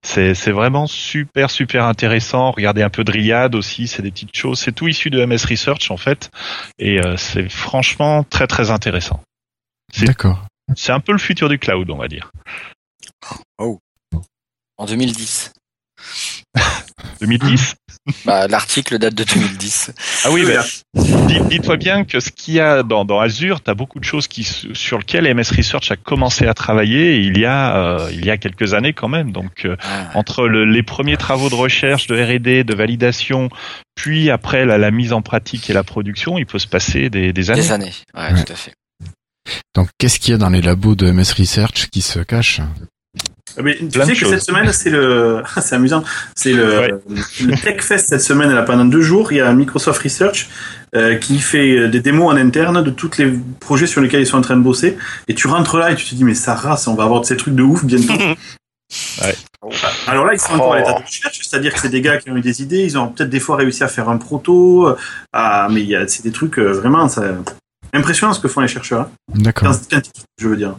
[0.03, 2.53] c'est c'est vraiment super super intéressant.
[2.53, 4.61] Regardez un peu de Riad aussi, c'est des petites choses.
[4.61, 6.31] C'est tout issu de MS Research en fait
[6.79, 9.21] et euh, c'est franchement très très intéressant.
[9.93, 10.47] C'est- D'accord.
[10.77, 12.31] C'est un peu le futur du cloud on va dire.
[13.59, 15.53] En 2010.
[17.21, 17.75] 2010.
[18.25, 19.93] Bah, l'article date de 2010.
[20.25, 20.45] Ah oui,
[20.95, 24.05] dis- dis-toi bien que ce qu'il y a dans, dans Azure, tu as beaucoup de
[24.05, 28.25] choses qui, sur lesquelles MS Research a commencé à travailler il y a, euh, il
[28.25, 29.33] y a quelques années quand même.
[29.33, 33.49] Donc, euh, Ah, entre le- les premiers travaux de recherche, de R&D, de validation,
[33.95, 37.33] puis après la, la mise en pratique et la production, il peut se passer des,
[37.33, 37.61] des années.
[37.61, 37.93] Des années.
[38.15, 38.45] Ouais, Ouais.
[38.45, 38.73] tout à fait.
[39.75, 42.61] Donc, qu'est-ce qu'il y a dans les labos de MS Research qui se cachent?
[43.63, 44.31] Mais tu Plein sais que choses.
[44.31, 46.05] cette semaine, c'est le, c'est amusant,
[46.35, 46.95] c'est le, Ouais.
[47.09, 50.49] le TechFest cette semaine, là, pendant deux jours, il y a Microsoft Research
[50.95, 54.27] euh, qui fait euh, des démos en interne de tous les projets sur lesquels ils
[54.27, 54.97] sont en train de bosser.
[55.29, 57.27] Et tu rentres là et tu te dis, mais ça race, on va avoir de
[57.27, 58.13] ces trucs de ouf bientôt.
[59.23, 59.35] Ouais.
[60.09, 62.29] Alors là, ils sont encore à l'état de recherche, c'est-à-dire que c'est des gars qui
[62.29, 64.97] ont eu des idées, ils ont peut-être des fois réussi à faire un proto,
[65.33, 67.23] ah, mais il y a, c'est des trucs euh, vraiment, ça,
[67.93, 69.03] impressionnant ce que font les chercheurs.
[69.03, 69.11] hein.
[69.37, 69.69] D'accord.
[69.69, 70.75] Quinze titres, je veux dire.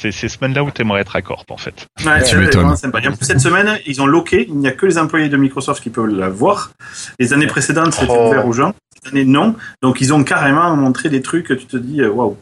[0.00, 1.86] C'est ces semaines-là où tu aimerais être à Corp, en fait.
[2.04, 2.62] Ouais, Tu c'est m'étonnes.
[2.62, 3.00] vraiment sympa.
[3.00, 4.44] Et en plus, cette semaine, ils ont loqué.
[4.48, 6.72] Il n'y a que les employés de Microsoft qui peuvent la voir.
[7.20, 8.26] Les années précédentes, c'était Oh.
[8.28, 8.74] ouvert aux gens.
[8.92, 9.54] Cette année, non.
[9.82, 12.36] Donc, ils ont carrément montré des trucs que tu te dis, euh, waouh.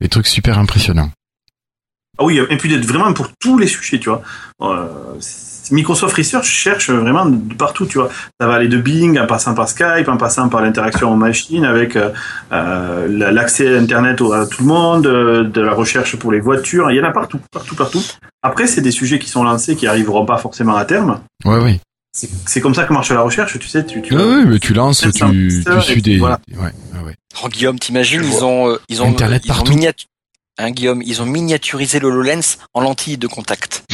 [0.00, 1.10] Des trucs super impressionnants.
[2.18, 4.22] Ah oui, et puis d'être vraiment pour tous les sujets, tu vois.
[4.62, 4.86] Euh,
[5.20, 8.08] c'est- Microsoft Research cherche vraiment de partout, tu vois.
[8.40, 11.64] Ça va aller de Bing en passant par Skype, en passant par l'interaction en machine
[11.64, 12.10] avec euh,
[12.52, 16.32] euh, la- l'accès à Internet au- à tout le monde, euh, de la recherche pour
[16.32, 16.90] les voitures.
[16.90, 18.02] Il y en a partout, partout, partout.
[18.42, 21.20] Après, c'est des sujets qui sont lancés, qui arriveront pas forcément à terme.
[21.44, 21.80] Ouais, oui.
[22.46, 23.84] C'est comme ça que marche la recherche, tu sais.
[23.84, 26.16] Tu, tu ouais, mais tu lances, tu, 700 tu testeurs, suis des.
[26.16, 26.40] voilà.
[26.52, 26.58] Ouais,
[26.94, 27.14] ouais, ouais.
[27.44, 29.72] Oh, Guillaume, t'imagines, ils ont, euh, ils ont, Internet ils ont partout.
[29.72, 30.06] miniatu-
[30.56, 33.84] hein, Guillaume, ils ont miniaturisé l'HoloLens en lentille de contact.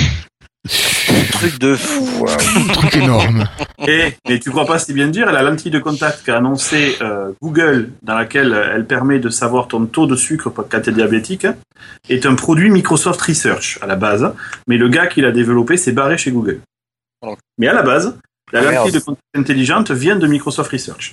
[1.33, 2.25] Truc de fou.
[2.73, 3.45] Truc énorme.
[3.89, 7.33] Et, mais tu crois pas si bien dire, la lentille de contact qu'a annoncé euh,
[7.43, 10.93] Google, dans laquelle euh, elle permet de savoir ton taux de sucre quand tu es
[10.93, 11.47] diabétique,
[12.09, 14.33] est un produit Microsoft Research à la base.
[14.69, 16.61] Mais le gars qui l'a développé s'est barré chez Google.
[17.59, 18.17] Mais à la base,
[18.53, 18.95] la Ah, lentille merde.
[18.95, 21.13] de contact intelligente vient de Microsoft Research.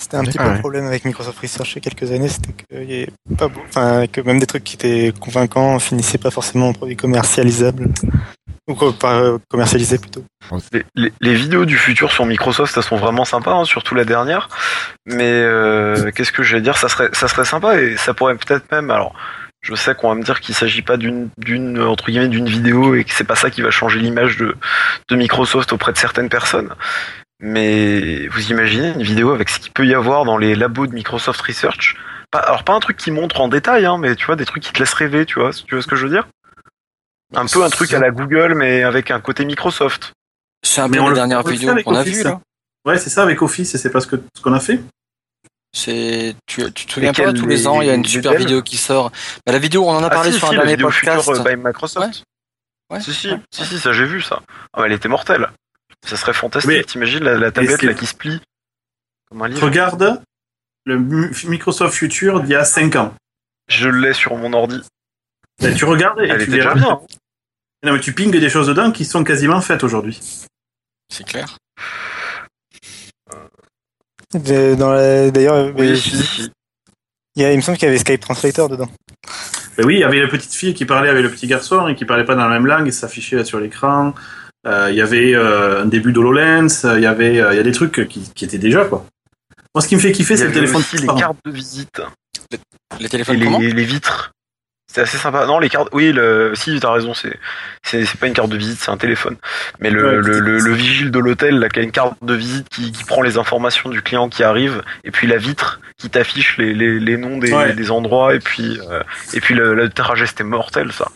[0.00, 0.58] C'était un petit peu le ouais.
[0.58, 3.08] problème avec Microsoft Research il y a quelques années, c'était que, il y avait
[3.38, 6.96] pas beau- enfin, que même des trucs qui étaient convaincants finissaient pas forcément en produits
[6.96, 7.88] commercialisables.
[8.68, 10.24] Ou pas euh, commercialisés plutôt.
[10.72, 14.04] Les, les- les vidéos du futur sur Microsoft, elles sont vraiment sympas, hein, surtout la
[14.04, 14.48] dernière.
[15.06, 16.76] Mais euh, qu'est-ce que j'allais dire?
[16.76, 18.90] Ça serait, ça serait sympa et ça pourrait peut-être même.
[18.90, 19.14] Alors,
[19.62, 22.94] je sais qu'on va me dire qu'il s'agit pas d'une, d'une entre guillemets, d'une vidéo
[22.96, 24.56] et que c'est pas ça qui va changer l'image de,
[25.08, 26.74] de Microsoft auprès de certaines personnes.
[27.40, 30.94] Mais vous imaginez une vidéo avec ce qu'il peut y avoir dans les labos de
[30.94, 31.96] Microsoft Research?
[32.30, 34.62] Pas, Alors pas un truc qui montre en détail, hein, mais tu vois des trucs
[34.62, 36.26] qui te laissent rêver, tu vois, tu vois ce que je veux dire?
[37.34, 40.12] Un peu un truc à la Google, mais avec un côté Microsoft.
[40.62, 42.30] C'est un peu la dernière vidéo qu'on a vue, là.
[42.30, 42.40] hein.
[42.84, 44.80] Ouais, c'est ça avec Office et c'est pas ce que- ce qu'on a fait.
[45.74, 48.32] C'est, tu, tu te souviens pas, tous les les- ans, il y a une super
[48.34, 49.10] vidéo qui sort.
[49.44, 50.88] Bah, la vidéo, on en a parlé ah, si, sur si, un la dernier vidéo
[50.88, 51.24] podcast.
[51.28, 52.22] future, euh, by Microsoft.
[52.90, 53.00] Ouais.
[53.00, 53.40] Si, si, Ouais.
[53.50, 54.40] si, si, ça j'ai vu ça.
[54.72, 55.48] Ah, mais elle était mortelle.
[56.06, 56.86] Ça serait fantastique.
[56.86, 58.40] T'imagines la, la tablette là qui se plie
[59.28, 59.62] comme un livre.
[59.66, 60.22] Regarde
[60.84, 63.12] le Microsoft Future d'il y a 5 ans.
[63.68, 64.80] Je l'ai sur mon ordi.
[65.60, 66.80] Ben, tu regardes et Elle tu était déjà verras.
[66.80, 67.00] bien.
[67.84, 70.18] Non, mais tu pingues des choses dedans qui sont quasiment faites aujourd'hui.
[71.12, 71.56] C'est clair.
[74.34, 76.50] De- dans la- D'ailleurs, mais- Oui, si, si.
[77.36, 78.88] il, y a- il me semble qu'il y avait Skype Translator dedans.
[79.76, 81.94] Ben oui, il y avait la petite fille qui parlait avec le petit garçon et
[81.94, 84.14] qui parlait pas dans la même langue et ça s'affichait sur l'écran.
[84.66, 87.60] Euh, Il y avait euh, un début d'HoloLens, euh, il y avait euh, il y
[87.60, 89.06] a des trucs qui, qui étaient déjà quoi.
[89.74, 90.80] Moi, ce qui me fait kiffer, Il y c'est le avait téléphone.
[90.80, 91.32] aussi les transparent.
[91.34, 92.00] cartes de visite.
[92.98, 94.32] Les Et téléphones les vitres.
[94.96, 95.44] C'est assez sympa.
[95.44, 95.88] Non, les cartes.
[95.92, 96.52] Oui, le...
[96.54, 97.12] si, t'as raison.
[97.12, 97.38] C'est,
[97.82, 99.36] c'est, c'est pas une carte de visite, c'est un téléphone.
[99.78, 102.14] Mais le, Ouais, le, c'est- le, le vigile de l'hôtel, là, qui a une carte
[102.22, 105.80] de visite qui, qui prend les informations du client qui arrive, et puis la vitre
[105.98, 107.74] qui t'affiche les, les, les noms des, Ouais.
[107.74, 109.02] des endroits, et puis, euh,
[109.34, 111.08] et puis le, le trajet, c'était mortel, ça.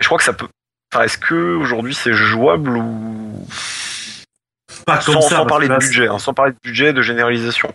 [0.00, 0.48] Je crois que ça peut.
[0.94, 3.46] Enfin, est-ce que aujourd'hui c'est jouable ou
[4.86, 7.70] Pas comme sans, ça, sans parler de budget, hein, sans parler de budget, de généralisation.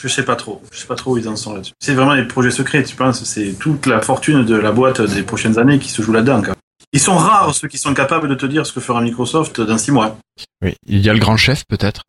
[0.00, 0.62] Je sais pas trop.
[0.72, 1.72] Je sais pas trop où ils en sont là-dessus.
[1.80, 5.22] C'est vraiment les projets secrets, tu penses C'est toute la fortune de la boîte des
[5.22, 6.42] prochaines années qui se joue là-dedans.
[6.42, 6.54] quoi.
[6.92, 9.78] Ils sont rares ceux qui sont capables de te dire ce que fera Microsoft dans
[9.78, 10.18] six mois.
[10.62, 10.74] Oui.
[10.86, 12.02] Il y a le grand chef peut-être?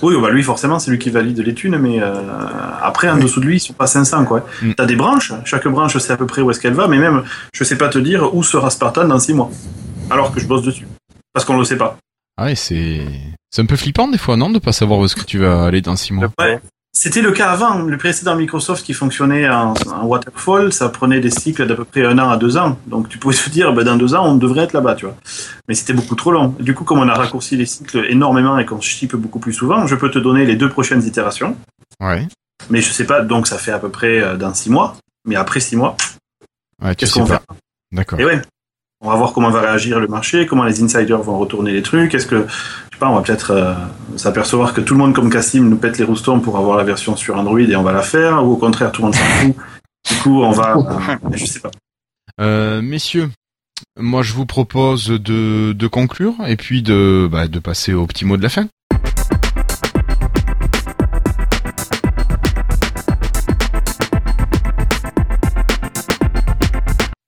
[0.00, 2.14] Oui, bah lui forcément c'est lui qui valide les thunes, mais euh,
[2.80, 4.46] après en dessous de lui ils sont pas 500 quoi.
[4.62, 4.72] Mm.
[4.74, 7.24] T'as des branches, chaque branche sait à peu près où est-ce qu'elle va, mais même
[7.52, 9.50] je sais pas te dire où sera Spartan dans six mois,
[10.08, 10.86] alors que je bosse dessus,
[11.34, 11.98] parce qu'on le sait pas.
[12.38, 13.02] Ah ouais, c'est
[13.50, 15.64] c'est un peu flippant des fois, non, de pas savoir où est-ce que tu vas
[15.64, 16.30] aller dans six mois?
[16.40, 16.58] Ouais.
[16.94, 17.78] C'était le cas avant.
[17.82, 22.04] Le précédent Microsoft qui fonctionnait en, en waterfall, ça prenait des cycles d'à peu près
[22.04, 22.78] un an à deux ans.
[22.86, 25.16] Donc tu pouvais te dire, ben, dans deux ans, on devrait être là-bas, tu vois.
[25.68, 26.54] Mais c'était beaucoup trop long.
[26.60, 29.86] Du coup, comme on a raccourci les cycles énormément et qu'on ship beaucoup plus souvent,
[29.86, 31.56] je peux te donner les deux prochaines itérations.
[31.98, 32.28] Ouais.
[32.68, 34.96] Mais je sais pas, donc ça fait à peu près euh, dans six mois.
[35.24, 35.96] Mais après six mois,
[36.82, 37.40] Ouais, qu'est-ce qu'on fait
[37.92, 38.18] D'accord.
[38.18, 38.42] Et ouais.
[39.04, 42.14] On va voir comment va réagir le marché, comment les insiders vont retourner les trucs.
[42.14, 43.74] Est-ce que, je sais pas, on va peut-être euh,
[44.16, 47.16] s'apercevoir que tout le monde comme Cassim nous pète les roustons pour avoir la version
[47.16, 49.56] sur Android et on va la faire, ou au contraire tout le monde s'en fout.
[50.08, 51.72] Du coup, on va, euh, je sais pas.
[52.40, 53.28] Euh, messieurs,
[53.98, 58.36] moi je vous propose de, conclure et puis de, bah, de passer au petit mot
[58.36, 58.68] de la fin.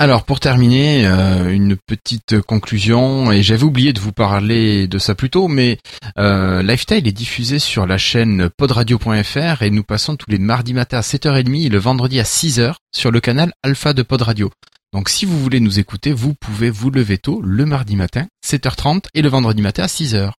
[0.01, 5.15] Alors pour terminer, euh, une petite conclusion, et j'avais oublié de vous parler de ça
[5.15, 5.79] plus tôt, mais
[6.19, 10.99] euh, Lifestyle est diffusé sur la chaîne podradio.fr et nous passons tous les mardis matin
[10.99, 14.51] à 7h30 et le vendredi à 6h sur le canal Alpha de Pod Radio.
[14.93, 19.05] Donc si vous voulez nous écouter, vous pouvez vous lever tôt le mardi matin, 7h30
[19.15, 20.33] et le vendredi matin à 6h.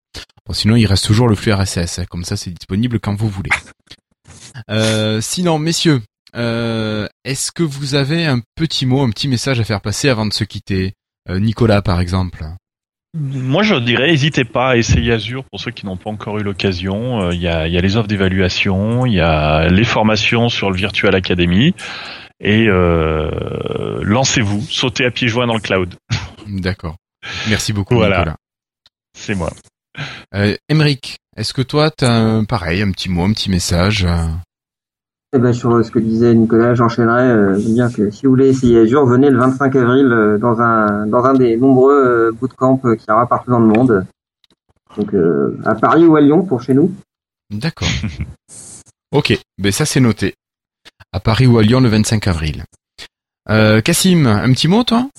[0.45, 3.29] Bon, sinon il reste toujours le flux RSS, hein, comme ça c'est disponible quand vous
[3.29, 3.51] voulez.
[4.69, 6.01] Euh, sinon, messieurs,
[6.35, 10.25] euh, est-ce que vous avez un petit mot, un petit message à faire passer avant
[10.25, 10.93] de se quitter
[11.29, 12.43] Euh, Nicolas par exemple?
[13.17, 16.43] Moi, je dirais, n'hésitez pas à essayer Azure pour ceux qui n'ont pas encore eu
[16.43, 17.21] l'occasion.
[17.21, 20.49] Euh, Il y, a, il y a les offres d'évaluation, il y a les formations
[20.49, 21.73] sur le Virtual Academy.
[22.41, 25.95] Et euh, lancez-vous, sautez à pieds joints dans le cloud.
[26.47, 26.97] D'accord.
[27.47, 28.17] Merci beaucoup Voilà.
[28.17, 28.35] Nicolas.
[29.17, 29.51] C'est moi.
[30.33, 34.05] Euh, Emeric, est-ce que toi t'as un, pareil un petit mot, un petit message
[35.35, 37.23] Eh ben, sur euh, ce que disait Nicolas, j'enchaînerai.
[37.23, 41.25] Euh, que si vous voulez essayer Azure, venez le 25 avril euh, dans un dans
[41.25, 44.05] un des nombreux euh, bootcamps qu'il y aura partout dans le monde.
[44.95, 45.13] Donc
[45.65, 46.89] à Paris ou à Lyon pour chez nous.
[47.51, 47.89] D'accord.
[49.11, 50.35] ok, ben ça c'est noté.
[51.11, 52.63] À Paris ou à Lyon le 25 avril.
[53.83, 55.09] Cassim, un petit mot toi?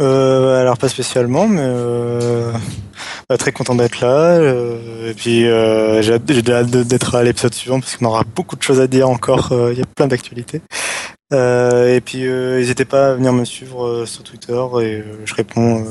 [0.00, 2.52] Euh, alors pas spécialement, mais euh,
[3.28, 4.36] bah, très content d'être là.
[4.38, 8.56] euh, et puis euh, j'ai j'ai hâte d'être à l'épisode suivant parce qu'on aura beaucoup
[8.56, 9.52] de choses à dire encore.
[9.52, 10.60] euh, Il y a plein d'actualités.
[11.32, 15.84] Et puis n'hésitez pas à venir me suivre sur Twitter et je réponds.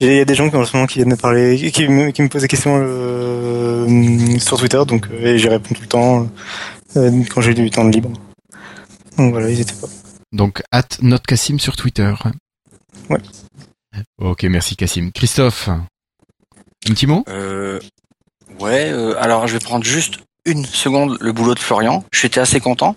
[0.00, 2.28] Il y a des gens qui en ce moment qui viennent me parler, qui me,
[2.28, 2.76] posent des questions
[4.40, 6.28] sur Twitter, donc et j'y réponds tout le temps
[6.94, 8.10] quand j'ai du temps libre.
[9.16, 9.88] Donc voilà, n'hésitez pas.
[10.32, 12.12] Donc at notre Cassim sur Twitter.
[13.10, 13.20] Ouais.
[14.18, 15.10] Ok, merci Cassim.
[15.12, 15.86] Christophe, un
[16.86, 17.24] petit mot?
[17.28, 17.80] Euh,
[18.60, 22.04] ouais, euh, alors je vais prendre juste une seconde le boulot de Florian.
[22.12, 22.96] J'étais assez content.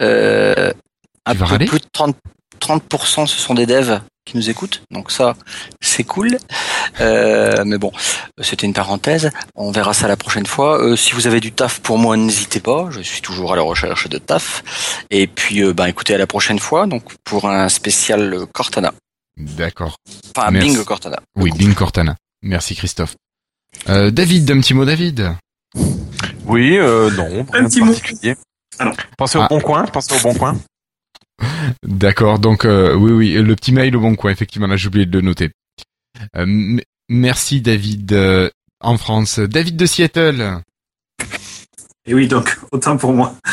[0.00, 0.72] Euh,
[1.26, 2.16] un peu plus de 30,
[2.60, 5.34] 30% ce sont des devs qui nous écoutent, donc ça
[5.80, 6.38] c'est cool.
[7.00, 7.92] Euh, mais bon,
[8.40, 9.30] c'était une parenthèse.
[9.54, 10.80] On verra ça la prochaine fois.
[10.80, 12.88] Euh, si vous avez du taf pour moi, n'hésitez pas.
[12.90, 14.62] Je suis toujours à la recherche de taf.
[15.10, 16.86] Et puis, euh, ben écoutez, à la prochaine fois.
[16.86, 18.92] Donc pour un spécial Cortana.
[19.36, 19.96] D'accord.
[20.36, 20.68] Enfin, Merci.
[20.76, 21.20] Bing Cortana.
[21.36, 22.16] Oui, Bing Cortana.
[22.42, 23.16] Merci Christophe.
[23.88, 25.32] Euh, David, un petit mot David.
[26.46, 27.92] Oui, euh, non, de petit mot.
[27.92, 28.36] particulier.
[29.18, 29.48] Pensez au Ah.
[29.48, 30.56] bon coin, pensez au bon coin.
[31.82, 35.06] D'accord, donc euh, oui, oui, le petit mail au bon coin, effectivement, là j'ai oublié
[35.06, 35.50] de le noter.
[36.36, 38.50] Euh, m- merci David euh,
[38.80, 39.38] en France.
[39.40, 40.60] David de Seattle.
[42.06, 43.34] Et oui, donc autant pour moi.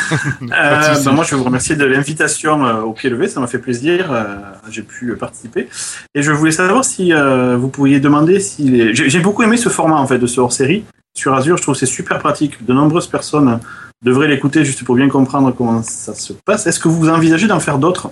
[0.42, 3.46] Euh, ben, moi, je vais vous remercier de l'invitation euh, au pied levé, ça m'a
[3.46, 4.12] fait plaisir.
[4.12, 4.36] euh,
[4.70, 5.68] J'ai pu participer.
[6.14, 9.56] Et je voulais savoir si euh, vous pourriez demander si les- j'ai j'ai beaucoup aimé
[9.56, 10.84] ce format en fait de ce hors-série
[11.14, 11.56] sur Azure.
[11.56, 12.64] Je trouve que c'est super pratique.
[12.66, 13.58] De nombreuses personnes
[14.02, 16.66] devraient l'écouter juste pour bien comprendre comment ça se passe.
[16.66, 18.10] Est-ce que vous envisagez d'en faire d'autres?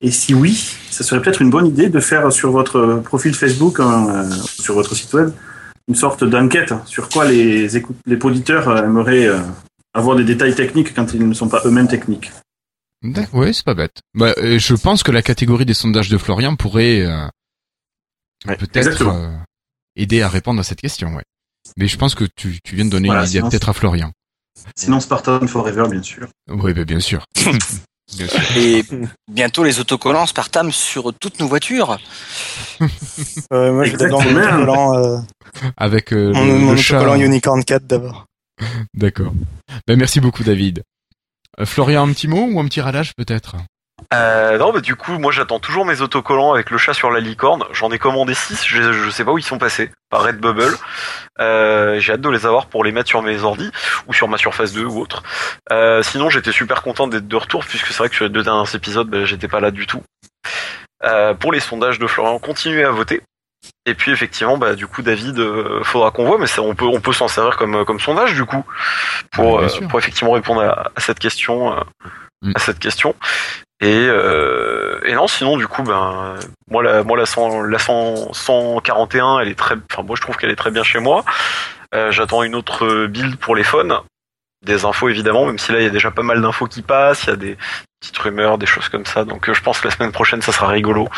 [0.00, 3.80] Et si oui, ça serait peut-être une bonne idée de faire sur votre profil Facebook,
[3.80, 4.30] un, euh,
[4.60, 5.30] sur votre site web,
[5.88, 9.40] une sorte d'enquête sur quoi les, les auditeurs euh, aimeraient euh,
[9.94, 12.30] avoir des détails techniques quand ils ne sont pas eux-mêmes techniques.
[13.32, 14.00] Ouais, c'est pas bête.
[14.14, 17.26] Bah, euh, je pense que la catégorie des sondages de Florian pourrait euh,
[18.58, 19.36] peut-être euh,
[19.96, 21.24] aider à répondre à cette question, ouais.
[21.76, 23.72] Mais je pense que tu, tu viens de donner Voilà, une idée sinon- peut-être à
[23.72, 24.12] Florian.
[24.74, 26.28] Sinon Spartan Forever, bien sûr.
[26.48, 27.24] Oui, bah, bien sûr.
[28.56, 28.84] Et
[29.30, 31.98] bientôt les autocollants Spartam sur toutes nos voitures.
[33.52, 34.90] Euh, moi, je vais d'abord mon Exactement.
[34.90, 35.18] autocollant, euh,
[35.76, 36.98] Avec euh, mon, le, mon le chat.
[36.98, 38.26] autocollant Unicorn 4 d'abord.
[38.94, 39.32] D'accord.
[39.86, 40.82] Ben, merci beaucoup, David.
[41.58, 43.56] Euh, Florian, un petit mot ou un petit radage peut-être?
[44.14, 47.20] Euh, non, bah du coup, moi j'attends toujours mes autocollants avec le chat sur la
[47.20, 47.64] licorne.
[47.72, 50.74] J'en ai commandé 6, je, je sais pas où ils sont passés, par Redbubble.
[51.40, 53.70] Euh, J'ai hâte de les avoir pour les mettre sur mes ordi
[54.06, 55.22] ou sur ma Surface 2 ou autre.
[55.70, 58.42] Euh, sinon, j'étais super content d'être de retour puisque c'est vrai que sur les deux
[58.42, 60.02] derniers épisodes, bah, j'étais pas là du tout.
[61.04, 63.20] Euh, pour les sondages de Florian, continuez à voter.
[63.84, 66.86] Et puis effectivement, bah du coup, David, euh, faudra qu'on voit, mais ça, on peut
[66.86, 68.64] on peut s'en servir comme comme sondage du coup
[69.32, 71.80] pour euh, pour effectivement répondre à, à cette question euh,
[72.42, 72.52] Mm.
[72.54, 73.14] à cette question.
[73.80, 76.34] Et, euh, et non, sinon du coup, ben
[76.70, 80.36] moi la moi la 100, la 100, 141, elle est très, enfin moi je trouve
[80.36, 81.24] qu'elle est très bien chez moi.
[81.94, 83.98] Euh, J'attends une autre build pour les phones,
[84.66, 87.24] des infos évidemment, même si là il y a déjà pas mal d'infos qui passent,
[87.24, 87.56] il y a des
[88.00, 89.24] petites rumeurs, des choses comme ça.
[89.24, 91.08] Donc euh, je pense que la semaine prochaine ça sera rigolo.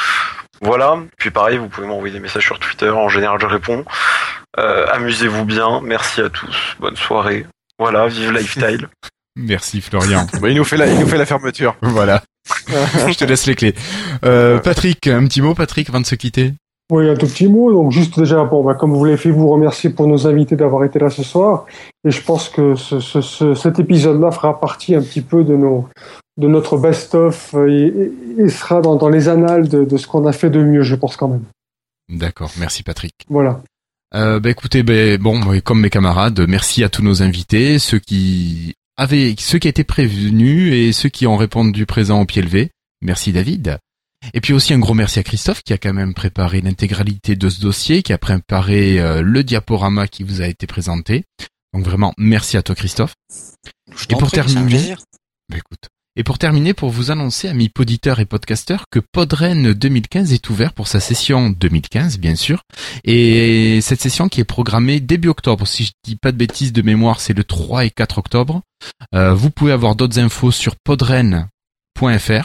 [0.61, 0.99] Voilà.
[1.17, 2.91] Puis pareil, vous pouvez m'envoyer des messages sur Twitter.
[2.91, 3.85] En général, je réponds.
[4.59, 5.81] Euh, Amusez-vous bien.
[5.83, 6.77] Merci à tous.
[6.79, 7.47] Bonne soirée.
[7.79, 8.07] Voilà.
[8.09, 8.89] Vive Lifestyle.
[9.37, 10.27] Merci, Florian.
[10.41, 11.77] Bah, il nous fait la, il nous fait la fermeture.
[11.81, 12.23] voilà.
[13.09, 13.75] Je te laisse les clés.
[14.25, 16.55] Euh, Patrick, un petit mot, Patrick, avant de se quitter?
[16.93, 17.73] Oui, un tout petit mot.
[17.73, 20.83] Donc, juste déjà, bon, bah, comme vous l'avez fait, vous remercier pour nos invités d'avoir
[20.85, 21.67] été là ce soir.
[22.05, 25.55] Et je pense que ce, ce- ce- cet épisode-là fera partie un petit peu de
[25.55, 25.89] nos,
[26.37, 30.33] de notre best-of euh, et, sera dans, dans les annales de, de ce qu'on a
[30.33, 31.45] fait de mieux, je pense quand même.
[32.09, 33.15] D'accord, merci Patrick.
[33.29, 33.61] Voilà.
[34.17, 38.75] Euh, bah écoutez, ben bon, comme mes camarades, merci à tous nos invités, ceux qui
[39.01, 42.71] avaient, ceux qui étaient prévenus et ceux qui ont répondu présent au pied levé.
[43.01, 43.79] Merci David.
[44.35, 47.49] Et puis aussi un gros merci à Christophe qui a quand même préparé l'intégralité de
[47.49, 51.25] ce dossier, qui a préparé euh, le diaporama qui vous a été présenté.
[51.73, 53.15] Donc vraiment, merci à toi Christophe.
[53.97, 54.95] Je Et pour prie, terminer,
[55.49, 55.89] bah écoute.
[56.21, 60.75] Et pour terminer, pour vous annoncer, amis poditeurs et podcasteurs, que Podren 2015 est ouvert
[60.75, 62.61] pour sa session 2015, bien sûr.
[63.05, 66.83] Et cette session qui est programmée début octobre, si je dis pas de bêtises de
[66.83, 68.61] mémoire, c'est le 3 et 4 octobre.
[69.15, 72.45] Euh, vous pouvez avoir d'autres infos sur podren.fr.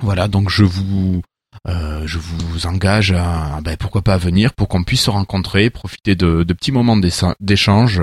[0.00, 1.22] Voilà, donc je vous,
[1.68, 6.14] euh, je vous engage à, ben, pourquoi pas venir pour qu'on puisse se rencontrer, profiter
[6.14, 7.00] de, de petits moments
[7.40, 8.02] d'échange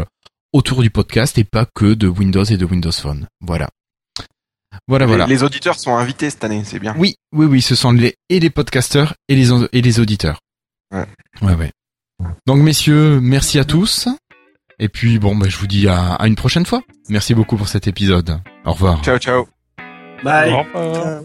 [0.51, 3.27] autour du podcast et pas que de Windows et de Windows Phone.
[3.39, 3.69] Voilà.
[4.87, 5.25] Voilà, Les- voilà.
[5.27, 6.95] Les, auditeurs sont invités cette année, c'est bien.
[6.97, 10.39] Oui, oui, oui, ce sont les et les podcasteurs et les et les auditeurs.
[10.93, 11.05] Ouais.
[11.41, 11.71] Ouais, ouais.
[12.45, 14.07] Donc messieurs, merci à tous.
[14.79, 16.81] Et puis bon, bah, je vous dis à, à une prochaine fois.
[17.09, 18.39] Merci beaucoup pour cet épisode.
[18.65, 19.01] Au revoir.
[19.03, 19.47] Ciao, ciao.
[20.23, 20.51] Bye.
[20.53, 21.21] Au revoir.